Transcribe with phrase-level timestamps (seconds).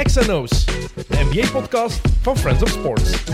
[0.00, 3.24] XNO's, de NBA-podcast van Friends of Sports.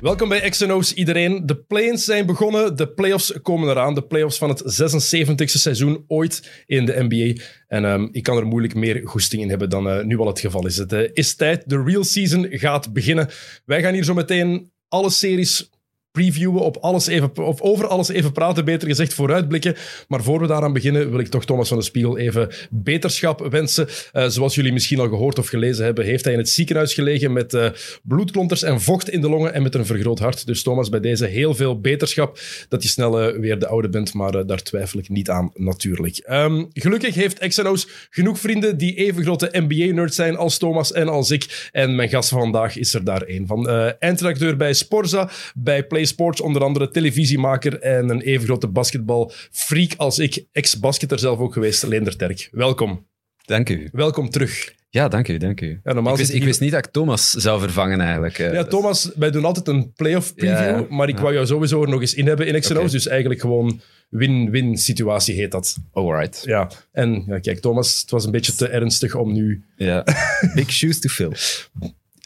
[0.00, 1.46] Welkom bij XNO's iedereen.
[1.46, 3.94] De play-ins zijn begonnen, de playoffs komen eraan.
[3.94, 7.42] De playoffs van het 76e seizoen ooit in de NBA.
[7.68, 10.40] En ehm, ik kan er moeilijk meer goesting in hebben dan eh, nu al het
[10.40, 10.76] geval is.
[10.76, 13.28] Het eh, is tijd, de real season gaat beginnen.
[13.64, 15.70] Wij gaan hier zo meteen alle series
[16.12, 19.74] previewen, op alles even, of over alles even praten, beter gezegd vooruitblikken.
[20.08, 23.88] Maar voor we daaraan beginnen, wil ik toch Thomas van de Spiegel even beterschap wensen.
[24.12, 27.32] Uh, zoals jullie misschien al gehoord of gelezen hebben, heeft hij in het ziekenhuis gelegen
[27.32, 27.68] met uh,
[28.02, 30.46] bloedklonters en vocht in de longen en met een vergroot hart.
[30.46, 34.14] Dus Thomas, bij deze heel veel beterschap dat je snel uh, weer de oude bent,
[34.14, 36.26] maar daar twijfel ik niet aan natuurlijk.
[36.30, 41.30] Um, gelukkig heeft XNO's genoeg vrienden die even grote NBA-nerds zijn als Thomas en als
[41.30, 41.68] ik.
[41.72, 43.68] En mijn gast van vandaag is er daar een van.
[43.98, 50.18] eindredacteur bij Sporza, bij Play Sports, onder andere televisiemaker en een even grote basketbalfreak als
[50.18, 50.44] ik.
[50.52, 52.48] Ex-basketter zelf ook geweest, Leender Terk.
[52.52, 53.06] Welkom.
[53.44, 53.88] Dank u.
[53.92, 54.74] Welkom terug.
[54.92, 55.80] Ja, dank u, dank u.
[55.84, 58.36] Ja, ik, wist, ik wist, niet dat ik Thomas zou vervangen eigenlijk.
[58.36, 60.86] Ja, Thomas, wij doen altijd een playoff preview, ja.
[60.88, 62.90] maar ik wou jou sowieso er nog eens in hebben in XNO's, okay.
[62.90, 65.76] dus eigenlijk gewoon win-win situatie heet dat.
[65.92, 66.42] Alright.
[66.44, 69.64] Ja, en ja, kijk, Thomas, het was een beetje te ernstig om nu...
[69.76, 70.04] Ja,
[70.54, 71.32] big shoes to fill.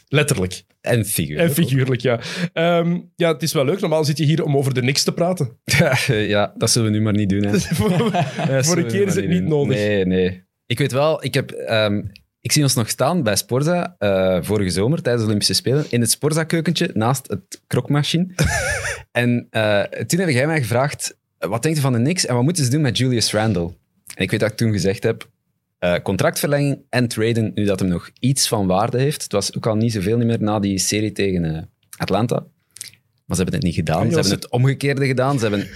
[0.07, 0.63] Letterlijk.
[0.81, 1.49] En figuurlijk.
[1.49, 2.19] En figuurlijk, ja.
[2.79, 3.79] Um, ja, het is wel leuk.
[3.79, 5.59] Normaal zit je hier om over de niks te praten.
[6.07, 7.43] ja, dat zullen we nu maar niet doen.
[7.43, 7.59] Hè.
[8.63, 9.75] voor een keer is het niet nodig.
[9.75, 10.45] Nee, nee.
[10.65, 11.51] Ik weet wel, ik heb...
[11.69, 15.85] Um, ik zie ons nog staan bij Sporza uh, vorige zomer tijdens de Olympische Spelen
[15.89, 18.27] in het Sporza-keukentje naast het krokmachine.
[19.11, 22.43] en uh, toen heb jij mij gevraagd, wat denk je van de Knicks en wat
[22.43, 23.73] moeten ze doen met Julius Randle?
[24.15, 25.29] En ik weet dat ik toen gezegd heb,
[25.79, 29.23] uh, contractverlenging en traden, nu dat hem nog iets van waarde heeft.
[29.23, 31.61] Het was ook al niet zoveel meer na die serie tegen uh,
[31.97, 32.35] Atlanta.
[33.25, 34.09] Maar ze hebben het niet gedaan.
[34.09, 35.39] Ze hebben het omgekeerde gedaan.
[35.39, 35.67] Ze hebben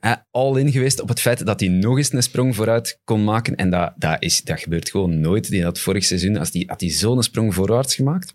[0.00, 3.54] uh, all-in geweest op het feit dat hij nog eens een sprong vooruit kon maken.
[3.54, 5.50] En dat, dat, is, dat gebeurt gewoon nooit.
[5.50, 8.34] Die had vorig seizoen, als die, had hij zo'n sprong voorwaarts gemaakt.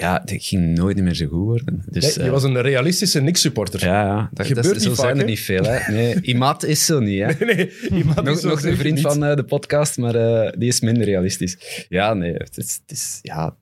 [0.00, 1.82] Ja, het ging nooit meer zo goed worden.
[1.90, 3.84] Dus, ja, je was een realistische Knicks-supporter.
[3.84, 4.30] Ja, ja.
[4.32, 5.64] Dat, gebeurt dat, niet zo vaak, zijn er niet veel.
[5.64, 5.92] Hè.
[5.92, 7.22] Nee, Imat is zo niet.
[7.22, 7.44] Hè.
[7.44, 9.06] Nee, nee, nog is nog een vriend niet.
[9.06, 11.56] van uh, de podcast, maar uh, die is minder realistisch.
[11.88, 13.56] Ja, nee, het is, het is ja,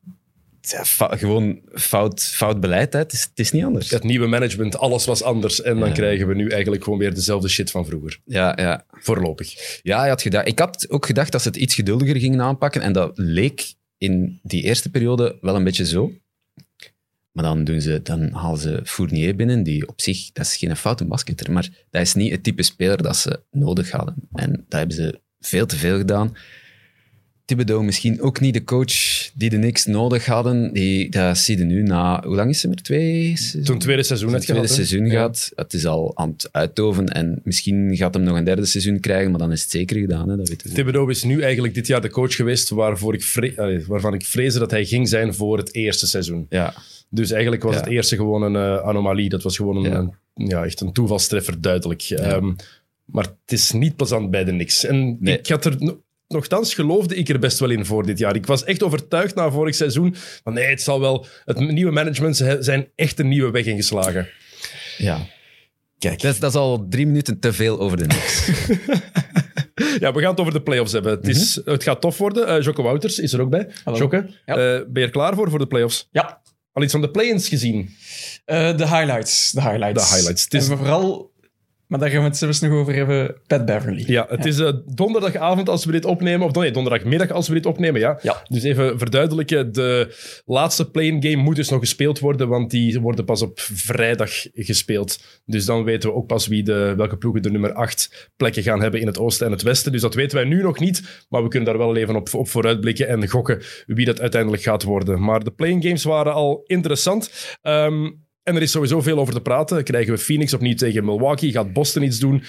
[0.98, 2.92] gewoon fout, fout beleid.
[2.92, 2.98] Hè.
[2.98, 3.90] Het, is, het is niet anders.
[3.90, 5.62] Het nieuwe management, alles was anders.
[5.62, 5.94] En dan Ja.
[5.94, 8.20] krijgen we nu eigenlijk gewoon weer dezelfde shit van vroeger.
[8.24, 8.84] Ja, ja.
[8.90, 9.78] Voorlopig.
[9.82, 12.80] ja had gedacht, ik had ook gedacht dat ze het iets geduldiger gingen aanpakken.
[12.82, 16.12] En dat leek in die eerste periode wel een beetje zo.
[17.34, 20.76] Maar dan, doen ze, dan halen ze Fournier binnen, die op zich, dat is geen
[20.76, 24.14] foute basketter, maar dat is niet het type speler dat ze nodig hadden.
[24.32, 26.36] En dat hebben ze veel te veel gedaan.
[27.44, 28.92] Thibodeau misschien ook niet de coach
[29.34, 30.72] die de Knicks nodig hadden.
[30.72, 32.22] Die, dat zie je nu na...
[32.26, 32.82] Hoe lang is ze meer?
[32.82, 33.34] Twee?
[33.52, 34.76] Toen het tweede seizoen het tweede gehad.
[34.76, 35.52] seizoen gaat.
[35.54, 39.30] Het is al aan het uitdoven en misschien gaat hem nog een derde seizoen krijgen,
[39.30, 40.28] maar dan is het zeker gedaan.
[40.28, 40.36] Hè?
[40.36, 40.74] Dat weten we.
[40.74, 44.58] Thibodeau is nu eigenlijk dit jaar de coach geweest waarvoor ik allee, waarvan ik vreesde
[44.58, 46.46] dat hij ging zijn voor het eerste seizoen.
[46.48, 46.74] Ja,
[47.08, 47.80] Dus eigenlijk was Ja.
[47.80, 49.28] het eerste gewoon een eh, anomalie.
[49.28, 49.98] Dat was gewoon een, Ja.
[50.34, 52.02] een- ja, echt een toevalstreffer, duidelijk.
[52.02, 52.52] Ehm,
[53.04, 54.84] maar het is niet plezant bij de niks.
[54.84, 55.38] En Nee.
[55.38, 55.76] ik had er...
[56.34, 58.34] no- Nochtans geloofde ik er best wel in voor dit jaar.
[58.36, 60.14] Ik was echt overtuigd na vorig seizoen
[60.44, 61.26] van nee, het zal wel...
[61.44, 64.28] Het nieuwe management zijn echt een nieuwe weg ingeslagen.
[64.98, 65.26] ja.
[65.98, 66.20] Kijk.
[66.20, 68.48] Dat, is- dat is al drie minuten te veel over de Knicks.
[69.98, 71.12] Ja, we gaan het over de playoffs hebben.
[71.12, 72.46] Het, is, het gaat tof worden.
[72.46, 73.68] Eh Jocke Wouters is er ook bij.
[73.84, 73.98] Hallo.
[73.98, 74.54] Jocke, Ja.
[74.54, 74.56] eh,
[74.88, 76.08] ben je er klaar voor, voor de playoffs?
[76.12, 76.40] Ja,
[76.72, 77.90] Al iets van de play-ins gezien?
[78.44, 79.50] eh, de highlights.
[79.52, 80.08] De highlights.
[80.10, 80.44] De highlights.
[80.44, 81.32] Het is- En vooral,
[81.94, 84.04] maar daar gaan we het zelfs nog over hebben, Pat Beverly.
[84.06, 86.46] Ja, het is eh, donderdagavond als we dit opnemen.
[86.46, 88.18] Of nee, donderdagmiddag als we dit opnemen, ja.
[88.22, 88.42] Ja.
[88.48, 89.72] Dus even verduidelijken.
[89.72, 94.30] De laatste play-in game moet dus nog gespeeld worden, want die worden pas op vrijdag
[94.52, 95.24] gespeeld.
[95.44, 98.80] Dus dan weten we ook pas wie de, welke ploegen de nummer 8 plekken gaan
[98.80, 99.92] hebben in het oosten en het westen.
[99.92, 102.48] Dus dat weten wij nu nog niet, maar we kunnen daar wel even op, op
[102.48, 105.22] vooruitblikken en gokken wie dat uiteindelijk gaat worden.
[105.22, 107.30] Maar de play-in games waren al interessant.
[107.62, 108.10] Ehm,
[108.44, 109.84] en er is sowieso veel over te praten.
[109.84, 111.52] Krijgen we Phoenix opnieuw tegen Milwaukee?
[111.52, 112.42] Gaat Boston iets doen?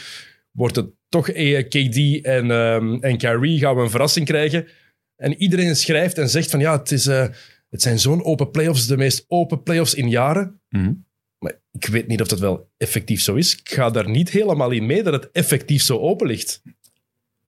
[0.51, 3.59] Wordt het toch eh, KD en, ehm, en Kyrie?
[3.59, 4.67] Gaan we een verrassing krijgen?
[5.15, 7.27] En iedereen schrijft en zegt van ja, het, is, eh,
[7.69, 10.61] het zijn zo'n open playoffs, de meest open playoffs in jaren.
[10.69, 10.93] Mhm.
[11.39, 13.55] Maar ik weet niet of dat wel effectief zo is.
[13.55, 16.61] Ik ga daar niet helemaal in mee dat het effectief zo open ligt.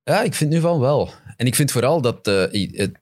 [0.04, 1.12] Ja, ik vind nu van wel.
[1.36, 3.00] En ik vind vooral dat eh, het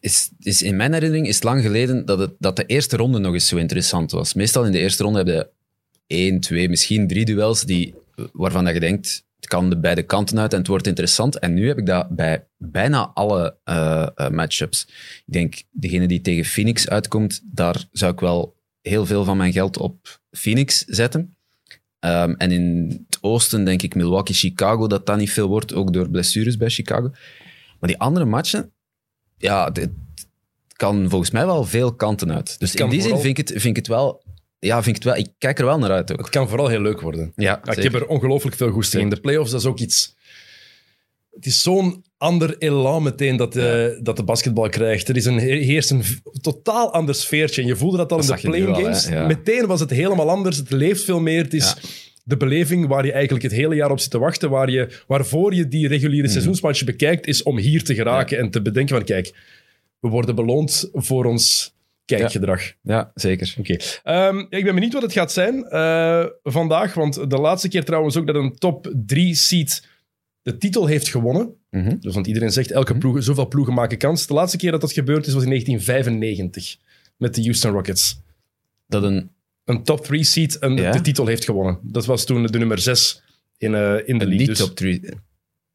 [0.00, 3.18] is, is in mijn herinnering is het lang geleden dat, het, dat de eerste ronde
[3.18, 4.34] nog eens zo interessant was.
[4.34, 5.48] Meestal in de eerste ronde heb je
[6.06, 7.94] één, twee, misschien drie duels die,
[8.32, 11.38] waarvan dat je denkt, het kan de beide kanten uit en het wordt interessant.
[11.38, 14.86] En nu heb ik dat bij bijna alle eh, eh, matchups.
[15.26, 19.52] Ik denk, degene die tegen Phoenix uitkomt, daar zou ik wel heel veel van mijn
[19.52, 21.36] geld op Phoenix zetten.
[21.98, 25.92] Ehm, en in het oosten denk ik Milwaukee, Chicago, dat dat niet veel wordt, ook
[25.92, 27.10] door blessures bij Chicago.
[27.80, 28.72] Maar die andere matchen,
[29.38, 29.90] ja, dit
[30.72, 32.58] kan volgens mij wel veel kanten uit.
[32.58, 34.22] Dus in die zin vind ik, het, vind ik het wel...
[34.58, 35.22] Ja, vind ik het wel...
[35.22, 36.18] Ik kijk er wel naar uit ook.
[36.18, 37.32] Het kan vooral heel leuk worden.
[37.36, 39.10] Ja, Ja, ik heb er ongelooflijk veel goesting in.
[39.10, 40.16] De playoffs, dat is ook iets...
[41.30, 45.08] Het is zo'n ander elan meteen dat de, dat de basketbal krijgt.
[45.08, 46.02] Er is een, heerst een
[46.40, 47.62] totaal ander sfeertje.
[47.62, 49.06] En je voelde dat al Dat in de playing al, games.
[49.08, 49.26] ja.
[49.26, 50.56] Meteen was het helemaal anders.
[50.56, 51.42] Het leeft veel meer.
[51.42, 51.74] Het is.
[52.28, 54.50] De beleving waar je eigenlijk het hele jaar op zit te wachten.
[54.50, 56.32] Waar je, waarvoor je die reguliere Mhm.
[56.32, 59.34] seizoensmatchen bekijkt, is om hier te geraken en te bedenken van kijk,
[60.00, 62.72] we worden beloond voor ons kijkgedrag.
[62.82, 63.54] Ja, zeker.
[63.58, 63.76] Oké.
[64.04, 66.94] Ehm, ik ben benieuwd wat het gaat zijn eh, vandaag.
[66.94, 69.86] Want de laatste keer trouwens ook dat een top 3 seed
[70.42, 71.54] de titel heeft gewonnen.
[71.70, 71.96] Mhm.
[72.00, 74.26] Dus want iedereen zegt elke ploeg, zoveel ploegen maken kans.
[74.26, 76.76] De laatste keer dat dat gebeurd is was in 1995
[77.16, 78.20] met de Houston Rockets.
[78.86, 79.30] Dat een,
[79.68, 80.90] Een top 3 seed Ja?
[80.90, 81.78] de titel heeft gewonnen.
[81.82, 83.22] Dat was toen de nummer 6
[83.58, 84.36] in, eh, in de league.
[84.36, 85.00] niet Dus top 3...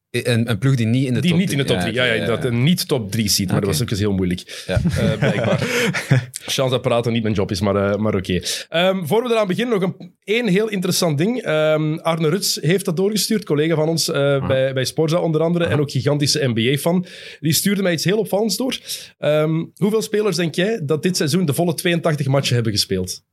[0.09, 1.91] Een, een ploeg die niet in de die top niet in de top 3.
[1.93, 3.47] drie- Ja, ja, dat een niet top 3 seed.
[3.47, 3.65] Maar Oké.
[3.65, 4.63] dat was ook eens heel moeilijk.
[4.67, 4.81] Ja.
[4.97, 5.59] Eh, blijkbaar.
[6.45, 8.39] Chance dat praten niet mijn job is, maar, eh, maar oké.
[8.69, 11.41] Ehm, voor we eraan beginnen, nog een, één heel interessant ding.
[11.41, 15.65] Ehm, Arne Ruts heeft dat doorgestuurd, collega van ons eh, bij, bij Sporza onder andere,
[15.65, 17.05] en ook gigantische NBA-fan.
[17.39, 18.77] Die stuurde mij iets heel opvallends door.
[19.17, 23.23] Ehm, hoeveel spelers denk jij dat dit seizoen de volle 82 matchen hebben gespeeld?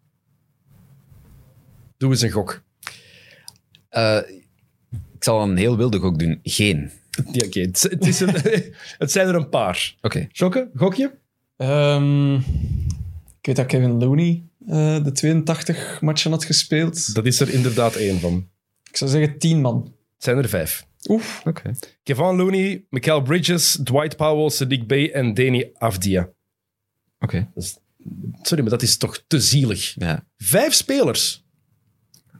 [2.00, 2.62] Doe eens een gok.
[3.88, 4.18] Eh,
[5.14, 6.40] ik zal een heel wilde gok doen.
[6.42, 6.90] Geen.
[7.32, 7.60] Ja, oké.
[7.60, 8.34] Het, het, is een-
[8.98, 9.96] het zijn er een paar.
[10.00, 10.28] Oké.
[10.32, 11.18] Jokke, gokje?
[11.56, 17.14] Ehm, ik weet dat Kevin Looney eh, de 82 matchen had gespeeld.
[17.14, 18.48] Dat is er inderdaad één van.
[18.90, 19.82] Ik zou zeggen 10 man.
[20.14, 20.86] Het zijn er vijf.
[21.08, 21.42] Oef.
[21.44, 21.70] Oké.
[22.02, 26.28] Kevon Looney, Mikael Bridges, Dwight Powell, Sadiq Bey en Danny Avdia.
[27.18, 27.50] Oké.
[28.42, 29.94] Sorry, maar dat is toch te zielig.
[29.98, 30.26] Ja.
[30.36, 31.44] Vijf spelers.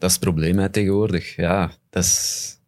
[0.00, 1.37] Dat is het probleem hè, tegenwoordig.
[1.37, 2.58] Ja, dat is...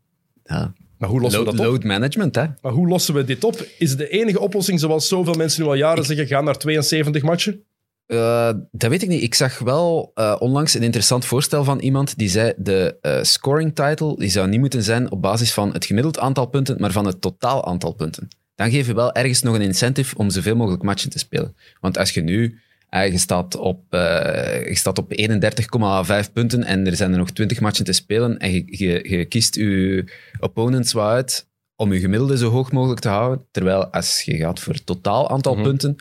[0.44, 0.72] Ja.
[0.98, 1.72] Maar hoe lossen we Load, dat op?
[1.72, 2.44] load management, hè.
[2.60, 3.66] Maar hoe lossen we dit op?
[3.78, 7.64] Is de enige oplossing, zoals zoveel mensen nu al jaren zeggen, gaan naar 72 matchen?
[8.06, 9.22] Eh, dat weet ik niet.
[9.22, 13.74] Ik zag wel eh, onlangs een interessant voorstel van iemand die zei de eh, scoring
[13.74, 17.06] title die zou niet moeten zijn op basis van het gemiddeld aantal punten, maar van
[17.06, 18.28] het totaal aantal punten.
[18.54, 21.56] Dan geef je wel ergens nog een incentive om zoveel mogelijk matchen te spelen.
[21.80, 22.60] Want als je nu
[23.00, 27.60] je staat op, eh, je staat op 31,5 punten en er zijn er nog 20
[27.60, 30.04] matchen te spelen en je, je, je kiest je
[30.40, 34.60] opponents wat uit om je gemiddelde zo hoog mogelijk te houden, terwijl als je gaat
[34.60, 35.62] voor het totaal aantal Mhm.
[35.62, 35.96] punten,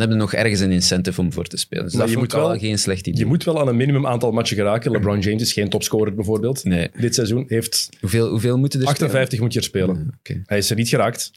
[0.00, 1.84] dan hebben we nog ergens een incentive om voor te spelen.
[1.84, 3.20] Dus Maar dat je moet wel wel- geen slecht idee.
[3.20, 4.90] Je moet wel aan een minimum aantal matchen geraken.
[4.92, 6.64] LeBron James is geen topscorer bijvoorbeeld.
[6.64, 6.90] Nee.
[6.98, 10.14] Dit seizoen heeft Hoeveel, hoeveel moeten er 58 moet je er spelen.
[10.18, 10.42] Oké.
[10.46, 11.30] Hij is er niet geraakt.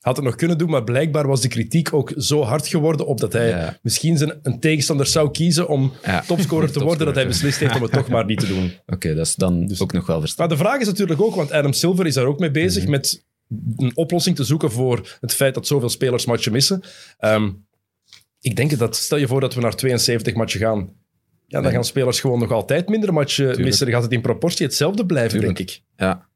[0.00, 3.20] Had het nog kunnen doen, maar blijkbaar was de kritiek ook zo hard geworden op
[3.20, 3.78] dat hij Ja.
[3.82, 6.20] misschien zijn, een tegenstander zou kiezen om Ja.
[6.26, 8.72] topscorer te worden, dat hij beslist heeft om het toch maar niet te doen.
[8.94, 10.48] Oké, dat is dan ook nog wel verstaan.
[10.48, 12.90] Maar de vraag is natuurlijk ook, want Adam Silver is daar ook mee bezig Mhm.
[12.90, 13.24] met
[13.76, 16.80] een oplossing te zoeken voor het feit dat zoveel spelers matchen missen.
[17.18, 17.50] Ehm,
[18.40, 20.86] ik denk dat, stel je voor dat we naar 72 matchen gaan, ja,
[21.46, 21.72] dan Nee.
[21.72, 23.86] gaan spelers gewoon nog altijd minder matchen missen.
[23.86, 25.56] Dan gaat het in proportie hetzelfde blijven, Tuurlijk.
[25.56, 25.82] denk ik.
[25.96, 26.28] Ja.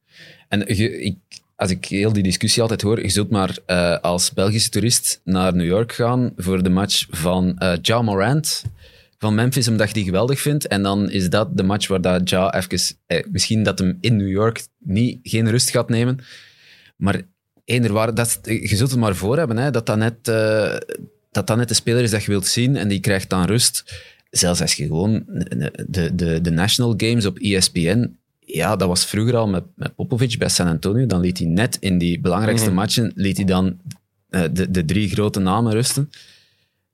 [0.48, 1.16] En je, ik,
[1.56, 5.54] als ik heel die discussie altijd hoor, je zult maar eh, als Belgische toerist naar
[5.56, 8.62] New York gaan voor de match van eh Ja Morant
[9.18, 10.66] van Memphis, omdat je die geweldig vindt.
[10.66, 12.96] En dan is dat de match waar dat Ja even...
[13.06, 16.18] Eh, misschien dat hem in New York niet, geen rust gaat nemen.
[16.96, 17.22] Maar
[17.64, 20.28] eender waar, dat, je zult het maar voor hebben, hè, dat, dat, net,
[21.34, 23.84] dat dat net de speler is dat je wilt zien en die krijgt dan rust.
[24.30, 25.24] Zelfs als je gewoon
[25.86, 30.38] de, de, de National Games op ESPN ja, dat was vroeger al met, met Popovic
[30.38, 31.06] bij San Antonio.
[31.06, 32.76] Dan liet hij net in die belangrijkste Mhm.
[32.76, 33.78] matchen liet hij dan
[34.28, 36.10] eh, de, de drie grote namen rusten.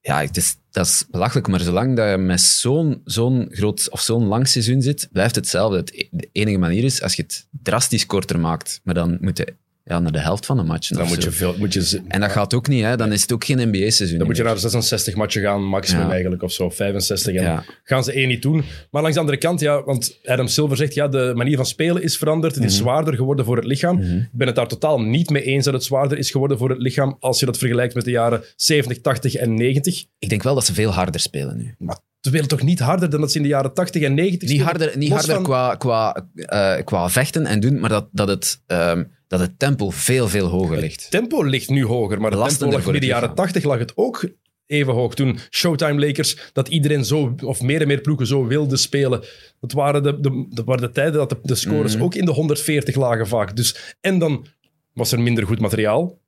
[0.00, 4.00] Ja, het is, dat is belachelijk, maar zolang dat je met zo'n zo'n groot of
[4.00, 5.76] zo'n lang seizoen zit, blijft het hetzelfde.
[5.76, 9.38] Het, e- de enige manier is als je het drastisch korter maakt, maar dan moet
[9.38, 10.96] je ja, naar de helft van de matchen.
[10.96, 11.28] Dan moet zo.
[11.28, 11.54] je veel...
[11.58, 12.96] Moet je, En dat gaat ook niet, hè.
[12.96, 14.18] dan is het ook geen NBA-seizoen.
[14.18, 16.10] dan moet je naar 66 matchen gaan, maximum Ja.
[16.10, 17.34] eigenlijk, of zo, 65.
[17.34, 17.64] En Ja.
[17.84, 18.62] gaan ze één niet doen.
[18.90, 22.02] Maar langs de andere kant, ja, want Adam Silver zegt, ja, de manier van spelen
[22.02, 22.54] is veranderd.
[22.54, 22.82] Het is Mhm.
[22.82, 24.00] zwaarder geworden voor het lichaam.
[24.02, 26.78] Ik ben het daar totaal niet mee eens dat het zwaarder is geworden voor het
[26.78, 30.04] lichaam als je dat vergelijkt met de jaren 70, 80 en 90.
[30.18, 31.74] Ik denk wel dat ze veel harder spelen nu.
[31.78, 34.48] Maar ze spelen toch niet harder dan dat ze in de jaren 80 en 90
[34.48, 38.08] Niet harder, niet Los harder van- qua, qua, eh, qua vechten en doen, maar dat,
[38.12, 41.00] dat, het, ehm, dat het tempo veel, veel hoger ligt.
[41.02, 43.34] Het tempo ligt nu hoger, maar het tempo lag in de jaren lichaam.
[43.36, 44.24] 80 lag het ook
[44.66, 45.14] even hoog.
[45.14, 49.24] Toen Showtime Lakers, dat iedereen zo, of meer en meer ploegen zo wilde spelen.
[49.60, 52.04] Dat waren de, de, dat waren de tijden dat de, de scores Mhm.
[52.04, 53.56] ook in de 140 lagen vaak.
[53.56, 54.46] Dus, en dan
[54.94, 56.18] was er minder goed materiaal.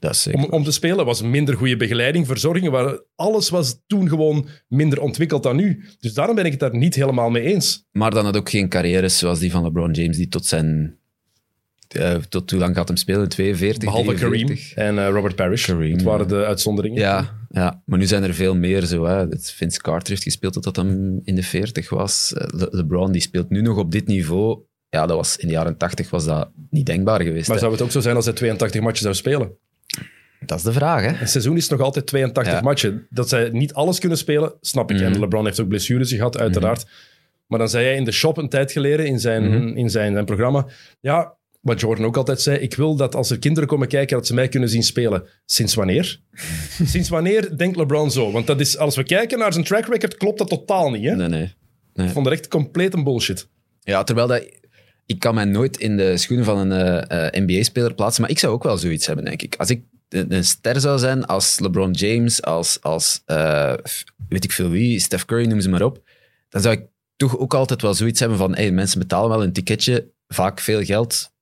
[0.00, 0.44] Dat is zeker.
[0.44, 1.04] om, om te spelen.
[1.04, 2.70] was minder goede begeleiding, verzorging.
[2.70, 5.84] Waar, alles was toen gewoon minder ontwikkeld dan nu.
[6.00, 7.86] Dus daarom ben ik het daar niet helemaal mee eens.
[7.92, 10.96] Maar dan had ook geen carrières zoals die van LeBron James, die tot zijn...
[11.88, 13.28] eh, tot hoe lang gaat hem spelen?
[13.28, 14.74] 42, Behalve Kareem 43?
[14.74, 15.66] en eh, Robert Parrish.
[15.66, 16.36] Kareem, het waren ja.
[16.36, 17.00] de uitzonderingen.
[17.00, 19.04] Ja, ja, maar nu zijn er veel meer zo.
[19.04, 19.28] Hè.
[19.28, 20.84] Dat Vince Carter heeft gespeeld totdat hij
[21.22, 22.32] in de 40 was.
[22.32, 24.58] Eh, Le- LeBron die speelt nu nog op dit niveau.
[24.88, 27.46] Ja, dat was, in de jaren 80 was dat niet denkbaar geweest.
[27.46, 27.62] Maar hè.
[27.62, 29.52] zou het ook zo zijn als hij 82 matchen zou spelen?
[30.46, 31.20] Dat is de vraag, hè?
[31.20, 32.60] Een seizoen is nog altijd 82 Ja.
[32.60, 33.06] matchen.
[33.10, 34.96] Dat zij niet alles kunnen spelen, snap ik.
[34.96, 35.04] Mhm.
[35.06, 36.86] En LeBron heeft ook blessures gehad, uiteraard.
[37.46, 39.76] Maar dan zei hij in de shop een tijd geleden in zijn, Mhm.
[39.76, 40.66] in zijn, zijn programma...
[41.00, 44.26] Ja, wat Jordan ook altijd zei, ik wil dat als er kinderen komen kijken, dat
[44.26, 45.24] ze mij kunnen zien spelen.
[45.44, 46.20] Sinds wanneer?
[46.84, 48.30] Sinds wanneer denkt LeBron zo?
[48.32, 51.04] Want dat is, als we kijken naar zijn track record, klopt dat totaal niet.
[51.04, 51.16] Hè?
[51.16, 52.06] Nee, nee.
[52.06, 53.48] Ik vond het echt compleet een bullshit.
[53.80, 54.60] Ja, terwijl dat...
[55.12, 58.52] Ik kan mij nooit in de schoenen van een eh, NBA-speler plaatsen, maar ik zou
[58.52, 59.54] ook wel zoiets hebben, denk ik.
[59.58, 63.74] Als ik een ster zou zijn, als LeBron James, als, als eh,
[64.28, 66.02] weet ik veel wie, Steph Curry, noem ze maar op,
[66.48, 66.84] dan zou ik
[67.16, 70.82] toch ook altijd wel zoiets hebben van, hey, mensen betalen wel een ticketje, vaak veel
[70.84, 71.32] geld,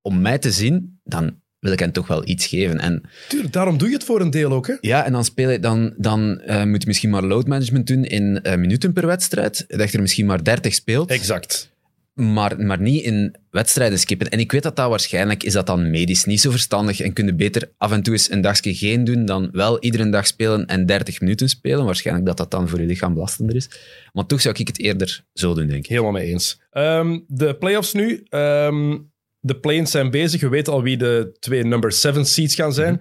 [0.00, 2.78] om mij te zien, dan wil ik hen toch wel iets geven.
[2.78, 4.66] En Tuurlijk, daarom doe je het voor een deel ook.
[4.66, 4.74] Hè?
[4.80, 8.04] ja, en dan, speel je, dan, dan eh, moet je misschien maar load management doen
[8.04, 11.70] in eh, minuten per wedstrijd, dat je er misschien maar 30 speelt Exact.
[12.18, 14.28] Maar, maar niet in wedstrijden skippen.
[14.28, 17.26] En ik weet dat dat waarschijnlijk is dat dan medisch niet zo verstandig en kun
[17.26, 20.66] je beter af en toe eens een dagje geen doen dan wel iedere dag spelen
[20.66, 21.84] en 30 minuten spelen.
[21.84, 23.70] Waarschijnlijk dat dat dan voor je lichaam belastender is.
[24.12, 25.90] Maar toch zou ik het eerder zo doen, denk ik.
[25.90, 26.60] Helemaal mee eens.
[26.70, 28.22] Ehm, de playoffs nu.
[28.28, 28.98] Ehm,
[29.40, 30.40] de planes zijn bezig.
[30.40, 33.00] We weten al wie de twee number 7 seeds gaan zijn.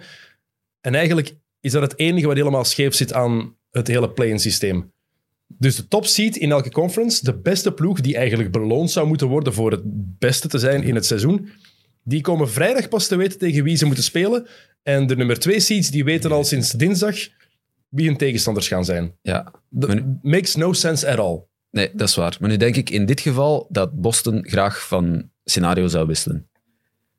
[0.82, 4.92] En eigenlijk is dat het enige wat helemaal scheef zit aan het hele play-in systeem.
[5.48, 9.28] Dus de top seed in elke conference, de beste ploeg die eigenlijk beloond zou moeten
[9.28, 9.82] worden voor het
[10.20, 11.50] beste te zijn in het seizoen,
[12.04, 14.48] die komen vrijdag pas te weten tegen wie ze moeten spelen.
[14.84, 17.16] En de nummer 2 seeds die weten al sinds dinsdag
[17.90, 19.16] wie hun tegenstanders gaan zijn.
[19.22, 21.44] Ja, Dat makes no sense at all.
[21.72, 22.38] nee, dat is waar.
[22.40, 26.50] Maar nu denk ik in dit geval dat Boston graag van scenario zou wisselen.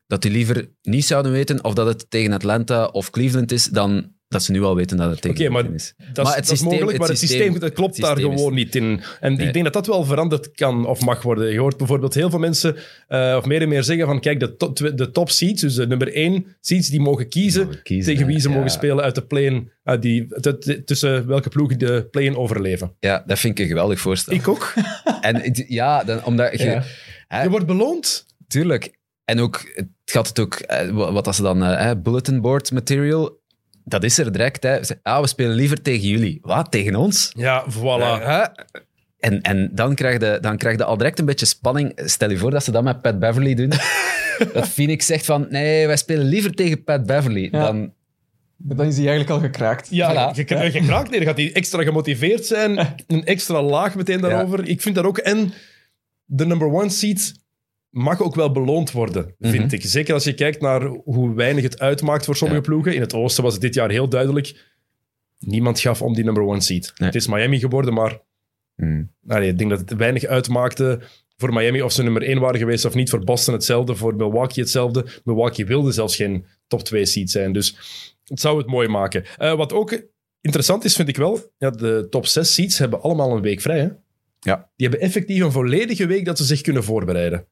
[0.07, 4.13] Dat die liever niet zouden weten of dat het tegen Atlanta of Cleveland is, dan
[4.29, 5.93] dat ze nu al weten dat het tegen maar is.
[5.97, 7.95] Dat, is, Maar het dat is systeem- mogelijk, het maar het systeem, systeem- dat klopt
[7.95, 9.01] het daar is- gewoon niet in.
[9.19, 9.47] En Nee.
[9.47, 11.51] ik denk dat dat wel veranderd kan of mag worden.
[11.51, 12.75] Je hoort bijvoorbeeld heel veel mensen,
[13.07, 15.87] eh, of meer en meer zeggen van, kijk, de top, de top seeds, dus de
[15.87, 18.55] nummer één seeds, die mogen kiezen, Mogen kiezen, tegen wie ze ja.
[18.55, 22.95] mogen spelen uit de play-in, uit die, t- t- tussen welke ploegen de play-in overleven.
[22.99, 24.33] Ja, dat vind ik een geweldig voorstel.
[24.33, 24.73] Ik ook.
[25.21, 26.65] En ja, dan, omdat je...
[26.65, 26.83] Ja.
[27.27, 28.25] hè, Je wordt beloond.
[28.47, 28.97] Tuurlijk.
[29.25, 32.41] En ook, het gaat het ook, eh, wa- wat als ze dan, eh, hè, bulletin
[32.41, 33.38] board material,
[33.89, 34.63] dat is er direct.
[34.63, 34.83] Hè.
[34.83, 36.39] Ze- Ah, we spelen liever tegen jullie.
[36.41, 37.31] Wat, tegen ons?
[37.37, 38.23] Ja, voilà.
[38.23, 38.43] Hè?
[39.19, 41.91] En, en dan, krijg je, dan krijg je al direct een beetje spanning.
[41.95, 43.69] Stel je voor dat ze dat met Pat Beverly doen.
[44.53, 47.47] dat Phoenix zegt van, nee, wij spelen liever tegen Pat Beverly.
[47.51, 47.65] Ja.
[47.65, 47.93] Dan,
[48.57, 49.87] Dan is hij eigenlijk al gekraakt.
[49.89, 50.35] Ja, Voilà.
[50.35, 51.19] je, je, je kraakt neer.
[51.19, 52.77] Dan gaat hij extra gemotiveerd zijn.
[53.07, 54.67] Een extra laag meteen daarover.
[54.67, 55.17] Ik vind dat ook.
[55.17, 55.53] En
[56.25, 57.33] de number one seed
[57.89, 59.73] mag ook wel beloond worden, vind Mhm.
[59.75, 59.81] ik.
[59.83, 62.67] Zeker als je kijkt naar hoe weinig het uitmaakt voor sommige Ja.
[62.67, 62.93] ploegen.
[62.93, 64.67] In het oosten was het dit jaar heel duidelijk.
[65.39, 66.61] Niemand gaf om die number one.
[66.67, 66.81] Nee.
[66.95, 68.19] Het is Miami geworden, maar
[69.21, 70.99] nou nee, ik denk dat het weinig uitmaakte
[71.37, 73.09] voor Miami of ze nummer 1 waren geweest of niet.
[73.09, 75.05] Voor Boston hetzelfde, voor Milwaukee hetzelfde.
[75.23, 77.53] Milwaukee wilde zelfs geen top 2 seed zijn.
[77.53, 77.75] Dus
[78.23, 79.23] het zou het mooi maken.
[79.37, 80.01] Eh, wat ook
[80.41, 83.79] interessant is, vind ik wel, ja, de top 6 seeds hebben allemaal een week vrij.
[83.79, 83.87] Hè?
[84.39, 84.55] Ja.
[84.75, 87.45] Die hebben effectief een volledige week dat ze zich kunnen voorbereiden.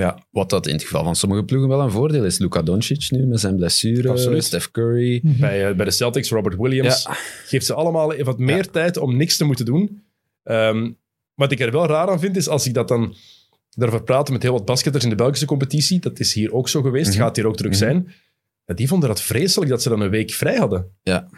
[0.00, 2.38] Ja, wat dat in het geval van sommige ploegen wel een voordeel is.
[2.38, 4.44] Luka Doncic nu met zijn blessure, Absoluut.
[4.44, 5.20] Steph Curry.
[5.24, 7.14] Bij, eh, bij de Celtics, Robert Williams, Ja.
[7.46, 10.02] geeft ze allemaal even wat meer tijd om niks te moeten doen.
[10.42, 10.90] Ehm,
[11.34, 13.14] wat ik er wel raar aan vind, is als ik dat dan
[13.70, 16.82] daarover praten met heel wat basketters in de Belgische competitie, dat is hier ook zo
[16.82, 17.18] geweest, Mhm.
[17.18, 17.78] gaat hier ook druk Mhm.
[17.78, 18.12] zijn,
[18.64, 20.90] ja, die vonden dat vreselijk dat ze dan een week vrij hadden.
[21.02, 21.28] Ja.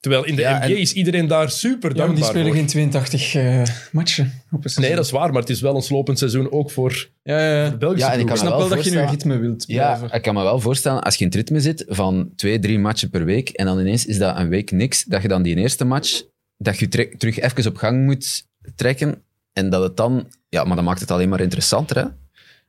[0.00, 2.54] Terwijl in de Ja, NBA is iedereen daar super Ja, dankbaar die spelen voor.
[2.56, 3.62] geen 82 eh,
[3.92, 4.82] matchen op een seizoen.
[4.84, 7.62] Nee, dat is waar, maar het is wel een slopend seizoen ook voor Ja, ja,
[7.64, 7.70] ja.
[7.70, 9.96] de Belgische Ja, en ik snap wel wel dat je in voorstellen- ritme wilt Ja,
[9.96, 10.16] blijven.
[10.16, 13.10] ik kan me wel voorstellen, als je in het ritme zit van twee, drie matchen
[13.10, 15.84] per week en dan ineens is dat een week niks, dat je dan die eerste
[15.84, 16.22] match,
[16.56, 16.88] dat je
[17.18, 20.28] terug even op gang moet trekken en dat het dan...
[20.48, 22.04] Ja, maar dat maakt het alleen maar interessanter, hè?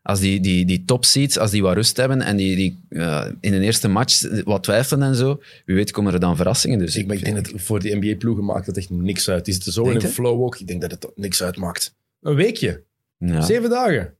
[0.01, 3.25] Als die, die, die top seeds, als die wat rust hebben en die, die eh,
[3.41, 6.79] in een eerste match wat twijfelen en zo, wie weet komen er dan verrassingen.
[6.79, 9.45] Dus Ik, ik denk dat voor die NBA-ploegen maakt het echt niks uit.
[9.45, 10.59] Die zitten zo Denk in een flow ook.
[10.59, 11.95] Ik denk dat het niks uitmaakt.
[12.21, 12.83] Een weekje.
[13.17, 13.41] Ja.
[13.41, 14.13] Zeven dagen.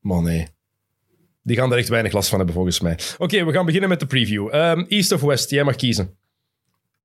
[0.00, 0.46] Man, nee.
[1.42, 2.98] Die gaan er echt weinig last van hebben, volgens mij.
[3.18, 4.48] Oké, we gaan beginnen met de preview.
[4.54, 6.14] Ehm, East of West, jij mag kiezen.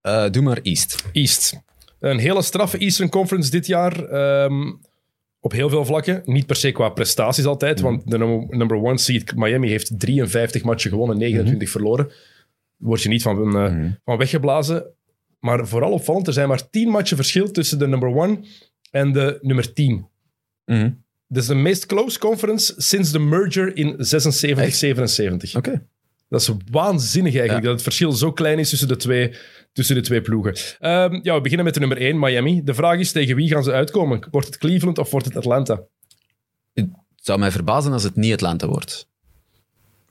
[0.01, 1.03] Eh, doe maar East.
[1.11, 1.59] East.
[1.99, 4.03] Een hele straffe Eastern Conference dit jaar.
[4.05, 4.71] ehm,
[5.39, 6.21] op heel veel vlakken.
[6.25, 8.17] Niet per se qua prestaties altijd, want de
[8.49, 12.11] number, one seed Miami heeft 53 matchen gewonnen, 29 verloren.
[12.77, 13.89] word je niet van, eh, Mhm.
[14.05, 14.85] van weggeblazen.
[15.39, 18.39] Maar vooral opvallend, er zijn maar tien matchen verschil tussen de number one
[18.91, 20.07] en de nummer 10.
[20.65, 20.91] Mhm.
[21.27, 24.77] Dit is de meest close conference sinds de merger in 76, Echt?
[24.77, 25.53] 77.
[26.29, 27.69] Dat is waanzinnig eigenlijk, Ja.
[27.69, 29.35] dat het verschil zo klein is tussen de twee,
[29.73, 30.53] tussen de twee ploegen.
[30.79, 32.63] Ehm, ja, we beginnen met de nummer 1, Miami.
[32.63, 34.27] De vraag is, tegen wie gaan ze uitkomen?
[34.31, 35.81] Wordt het Cleveland of wordt het Atlanta?
[36.73, 39.07] Het zou mij verbazen als het niet Atlanta wordt.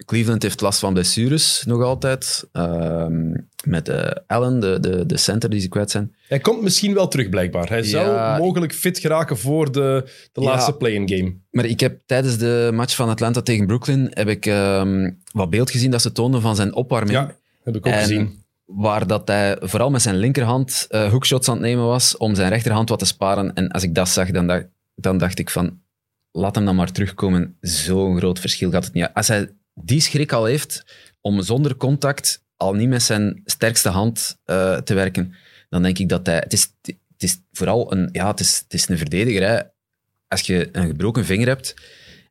[0.05, 2.49] Cleveland heeft last van blessures nog altijd.
[2.53, 3.33] Ehm,
[3.65, 6.15] met eh, Allen, de, de, de center die ze kwijt zijn.
[6.29, 7.69] Hij komt misschien wel terug, blijkbaar.
[7.69, 10.47] Hij zou mogelijk fit geraken voor de, de Ja.
[10.47, 11.35] laatste play-in game.
[11.51, 15.71] Maar ik heb tijdens de match van Atlanta tegen Brooklyn heb ik, ehm, wat beeld
[15.71, 17.13] gezien dat ze toonden van zijn opwarming.
[17.19, 18.45] Ja, heb ik ook En gezien.
[18.65, 22.49] Waar dat hij vooral met zijn linkerhand eh, hoekshots aan het nemen was om zijn
[22.49, 23.55] rechterhand wat te sparen.
[23.55, 25.79] En als ik dat zag, dan dacht, dan dacht ik van,
[26.33, 27.57] laat hem dan maar terugkomen.
[27.61, 29.11] Zo'n groot verschil gaat het niet.
[29.15, 29.49] Als hij
[29.81, 30.85] die schrik al heeft
[31.21, 35.35] om zonder contact, al niet met zijn sterkste hand eh, te werken,
[35.69, 36.37] dan denk ik dat hij...
[36.37, 39.49] Het is, het is vooral een, ja, het is, het is een verdediger.
[39.49, 39.61] Hè.
[40.29, 41.75] Als je een gebroken vinger hebt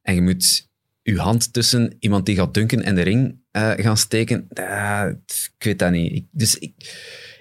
[0.02, 0.68] en je moet
[1.02, 4.48] je hand tussen iemand die gaat dunken en de ring eh, gaan steken,
[5.58, 6.12] ik weet dat niet.
[6.12, 6.74] Ik- dus ik,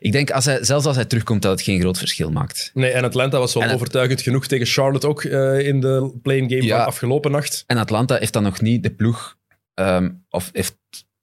[0.00, 2.70] ik denk, als hij, zelfs als hij terugkomt, dat het geen groot verschil maakt.
[2.74, 6.48] Nee, en Atlanta was wel En- overtuigend genoeg tegen Charlotte ook eh, in de play-in
[6.50, 6.76] game Ja.
[6.76, 7.64] van afgelopen nacht.
[7.66, 9.36] En Atlanta heeft dan nog niet de ploeg,
[9.74, 10.76] ehm, of heeft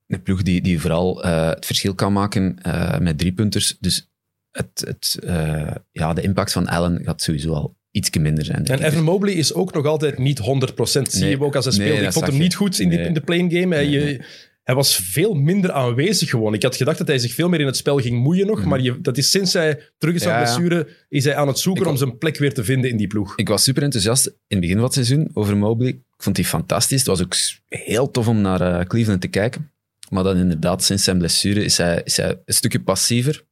[0.08, 3.78] een ploeg die, die vooral eh, het verschil kan maken eh, met drie punters.
[3.80, 4.10] Dus
[4.52, 8.66] het, het, eh, ja, de impact van Allen gaat sowieso al iets minder zijn.
[8.66, 11.12] En Evan Mobley is ook nog altijd niet 100%.
[11.12, 11.30] Zie Nee.
[11.30, 12.06] je ook als hij Nee, speelt.
[12.08, 12.58] ik vond hem niet je.
[12.58, 13.08] goed in, die, Nee.
[13.08, 13.76] in de play-in game.
[13.76, 14.22] Hij, eh,
[14.64, 16.54] hij was veel minder aanwezig gewoon.
[16.54, 18.60] Ik had gedacht dat hij zich veel meer in het spel ging moeien nog.
[18.60, 18.68] Mhm.
[18.68, 21.60] Maar je, dat is sinds hij terug is van Ja, blessure, is hij aan het
[21.60, 23.38] zoeken om zijn plek weer te vinden in die ploeg.
[23.38, 25.90] Ik was super enthousiast in het begin van het seizoen over Mobley.
[25.90, 27.00] Ik vond die fantastisch.
[27.00, 27.36] Het was ook
[27.68, 29.72] heel tof om naar eh, Cleveland te kijken.
[30.10, 33.44] Maar dan inderdaad, sinds zijn blessure is hij, is hij een stukje passiever.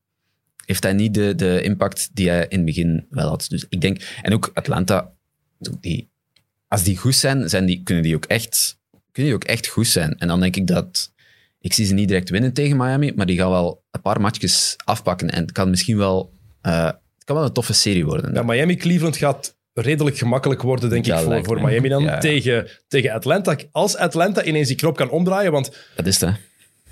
[0.65, 3.45] Heeft hij niet de, de impact die hij in het begin wel had.
[3.49, 5.13] Dus ik denk, en ook Atlanta,
[5.79, 6.09] die,
[6.67, 8.78] als die goed zijn, zijn die, kunnen, die ook echt,
[9.11, 10.15] kunnen die ook echt goed zijn.
[10.17, 11.11] En dan denk ik dat,
[11.59, 14.75] ik zie ze niet direct winnen tegen Miami, maar die gaan wel een paar matchjes
[14.83, 15.29] afpakken.
[15.29, 18.33] En het kan misschien wel, eh, het kan wel een toffe serie worden.
[18.33, 21.61] Ja, Miami-Cleveland gaat redelijk gemakkelijk worden, denk Ja, ik, voor.
[21.61, 22.03] Miami dan.
[22.03, 22.19] Ja, ja.
[22.19, 23.55] Tegen, tegen Atlanta.
[23.71, 26.35] Als Atlanta ineens die knop kan omdraaien, want Dat is het, hè.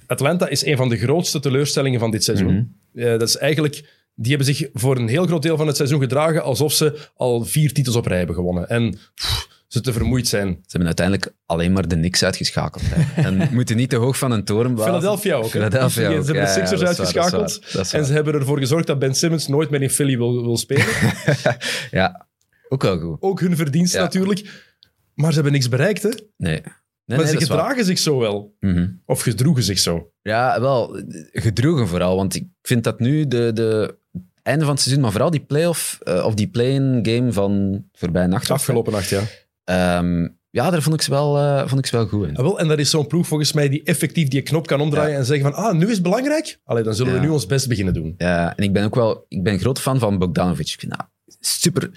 [0.08, 2.78] Atlanta is een van de grootste teleurstellingen van dit seizoen.
[2.94, 3.02] Mhm.
[3.04, 3.76] Eh, dat is eigenlijk,
[4.16, 7.46] die hebben zich voor een heel groot deel van het seizoen gedragen alsof ze al
[7.46, 8.70] vier titels op rij hebben gewonnen.
[8.70, 10.48] En pff, ze te vermoeid zijn.
[10.48, 12.84] Ze hebben uiteindelijk alleen maar de Knicks uitgeschakeld.
[12.86, 13.22] Hè.
[13.28, 14.94] En moeten niet te hoog van een toren blazen.
[14.94, 15.44] Philadelphia ook.
[15.44, 15.50] hè?
[15.50, 16.26] Philadelphia Ze ook.
[16.26, 17.32] hebben de Sixers waar, dat uitgeschakeld.
[17.62, 20.18] waar, dat is en ze hebben ervoor gezorgd dat Ben Simmons nooit meer in Philly
[20.18, 20.86] wil, wil spelen.
[21.92, 22.28] Ja,
[22.70, 23.18] ook wel goed.
[23.20, 24.02] ook hun verdienst Ja.
[24.02, 24.66] natuurlijk.
[25.14, 26.10] Maar ze hebben niks bereikt, hè?
[26.10, 26.26] Nee.
[26.38, 26.62] nee,
[27.06, 28.56] maar nee, ze gedragen zich zo wel.
[28.60, 28.88] Mhm.
[29.06, 30.12] Of gedroegen zich zo.
[30.22, 31.02] Ja, wel,
[31.32, 32.16] gedroegen vooral.
[32.16, 33.98] Want ik vind dat nu de, de
[34.44, 38.28] einde van het seizoen, maar vooral die playoff eh, of die play-in game van voorbij
[38.28, 38.52] nacht.
[38.52, 39.22] Afgelopen nacht, ja.
[39.68, 42.36] Ehm, ja, daar vond ik ze wel, eh, vond ik ze wel goed in.
[42.36, 45.18] Ah, wel, en dat is zo'n ploeg volgens mij die effectief die knop kan omdraaien
[45.18, 46.60] en zeggen van, ah, nu is het belangrijk.
[46.64, 48.14] Allee, dan zullen we nu ons best beginnen doen.
[48.18, 50.70] Ja, en ik ben ook wel ik ben een groot fan van Bogdanovic.
[50.70, 51.08] Ik vind dat
[51.40, 51.90] super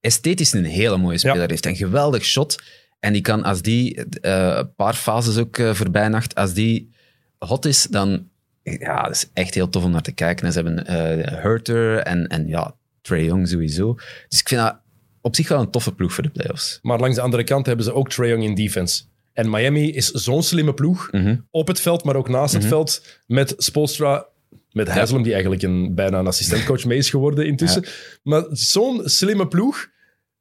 [0.00, 1.40] esthetisch een hele mooie speler.
[1.40, 1.46] Ja.
[1.46, 2.62] Heeft een geweldig shot.
[3.00, 6.92] En die kan, als die eh, een paar fases ook eh, voorbij nacht, als die
[7.38, 8.28] hot is, dan
[8.62, 10.46] ja, dat is echt heel tof om naar te kijken.
[10.46, 13.94] En ze hebben Hurter en, en ja, Trey Young sowieso.
[14.28, 14.80] Dus ik vind dat
[15.28, 16.78] op zich wel een toffe ploeg voor de playoffs.
[16.82, 19.02] Maar langs de andere kant hebben ze ook Trae Young in defense.
[19.32, 21.08] En Miami is zo'n slimme ploeg.
[21.12, 21.36] Mhm.
[21.50, 23.02] Op het veld, maar ook naast het veld.
[23.26, 24.26] Met Spolstra,
[24.72, 27.84] met Haslam, die eigenlijk een, bijna een assistentcoach mee is geworden intussen.
[28.22, 29.86] Maar zo'n slimme ploeg.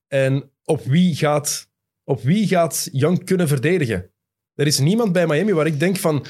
[0.08, 1.70] En op wie, gaat,
[2.04, 4.10] op wie gaat Young kunnen verdedigen?
[4.56, 6.26] Er is niemand bij Miami waar ik denk van...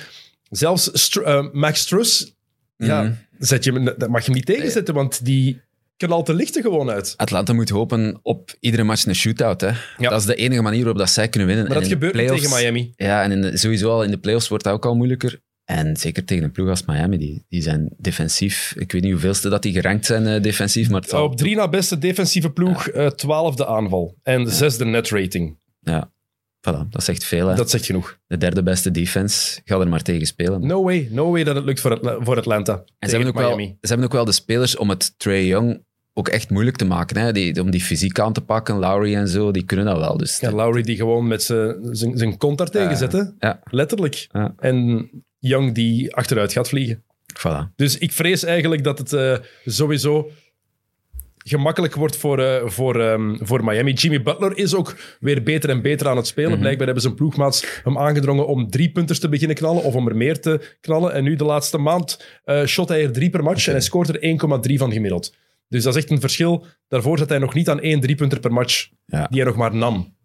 [0.50, 2.36] Zelfs Str- eh, Max Struss,
[2.78, 3.13] ja, Mhm.
[3.39, 5.62] zet je, dat mag je hem niet tegenzetten, want die
[5.97, 7.13] knalt de lichten gewoon uit.
[7.17, 9.62] Atlanta moet hopen op iedere match een shootout.
[9.62, 9.71] Hè.
[9.97, 10.10] Ja.
[10.10, 11.67] Dat is de enige manier waarop dat zij kunnen winnen.
[11.67, 12.93] Maar En dat de gebeurt niet tegen Miami.
[12.95, 15.39] Ja, en in de- sowieso al in de playoffs wordt dat ook al moeilijker.
[15.65, 18.73] En zeker tegen een ploeg als Miami, die, die zijn defensief.
[18.77, 21.23] Ik weet niet hoeveelste dat die gerankt zijn eh, defensief, maar zal...
[21.23, 24.15] Op drie na beste defensieve ploeg, eh, twaalfde aanval.
[24.23, 25.57] En zesde net rating.
[25.79, 26.12] Ja,
[26.69, 27.47] voilà, dat zegt veel.
[27.47, 27.55] Hè.
[27.55, 28.17] Dat zegt genoeg.
[28.27, 30.67] De derde beste defense, ga er maar tegen spelen.
[30.67, 32.83] No way, no way dat het lukt voor, Atla- voor Atlanta.
[32.99, 33.77] en ze hebben, ook wel, Miami.
[33.81, 35.86] ze hebben ook wel de spelers om het Trae Young
[36.17, 37.17] ook echt moeilijk te maken.
[37.17, 37.32] Hè.
[37.32, 40.17] Die, om die fysiek aan te pakken, Lowry en zo, die kunnen dat wel.
[40.17, 44.27] Dus Ja, Lowry die gewoon met zijn- kont daar tegen zet, ja, letterlijk.
[44.32, 44.53] Ja.
[44.60, 47.03] En Young die achteruit gaat vliegen.
[47.39, 47.75] voilà.
[47.75, 50.30] Dus ik vrees eigenlijk dat het eh, sowieso
[51.38, 53.93] gemakkelijk wordt voor, eh, voor, ehm, voor Miami.
[53.93, 56.51] Jimmy Butler is ook weer beter en beter aan het spelen.
[56.51, 56.60] Mhm.
[56.60, 60.15] Blijkbaar hebben zijn ploegmaats hem aangedrongen om drie punters te beginnen knallen of om er
[60.15, 61.13] meer te knallen.
[61.13, 64.10] En nu de laatste maand eh, shot hij er drie per match en hij scoort
[64.10, 64.19] er
[64.69, 65.34] 1,3 van gemiddeld.
[65.67, 66.65] Dus dat is echt een verschil.
[66.88, 69.27] Daarvoor zat hij nog niet aan één driepunter per match Ja.
[69.27, 70.15] die hij nog maar nam.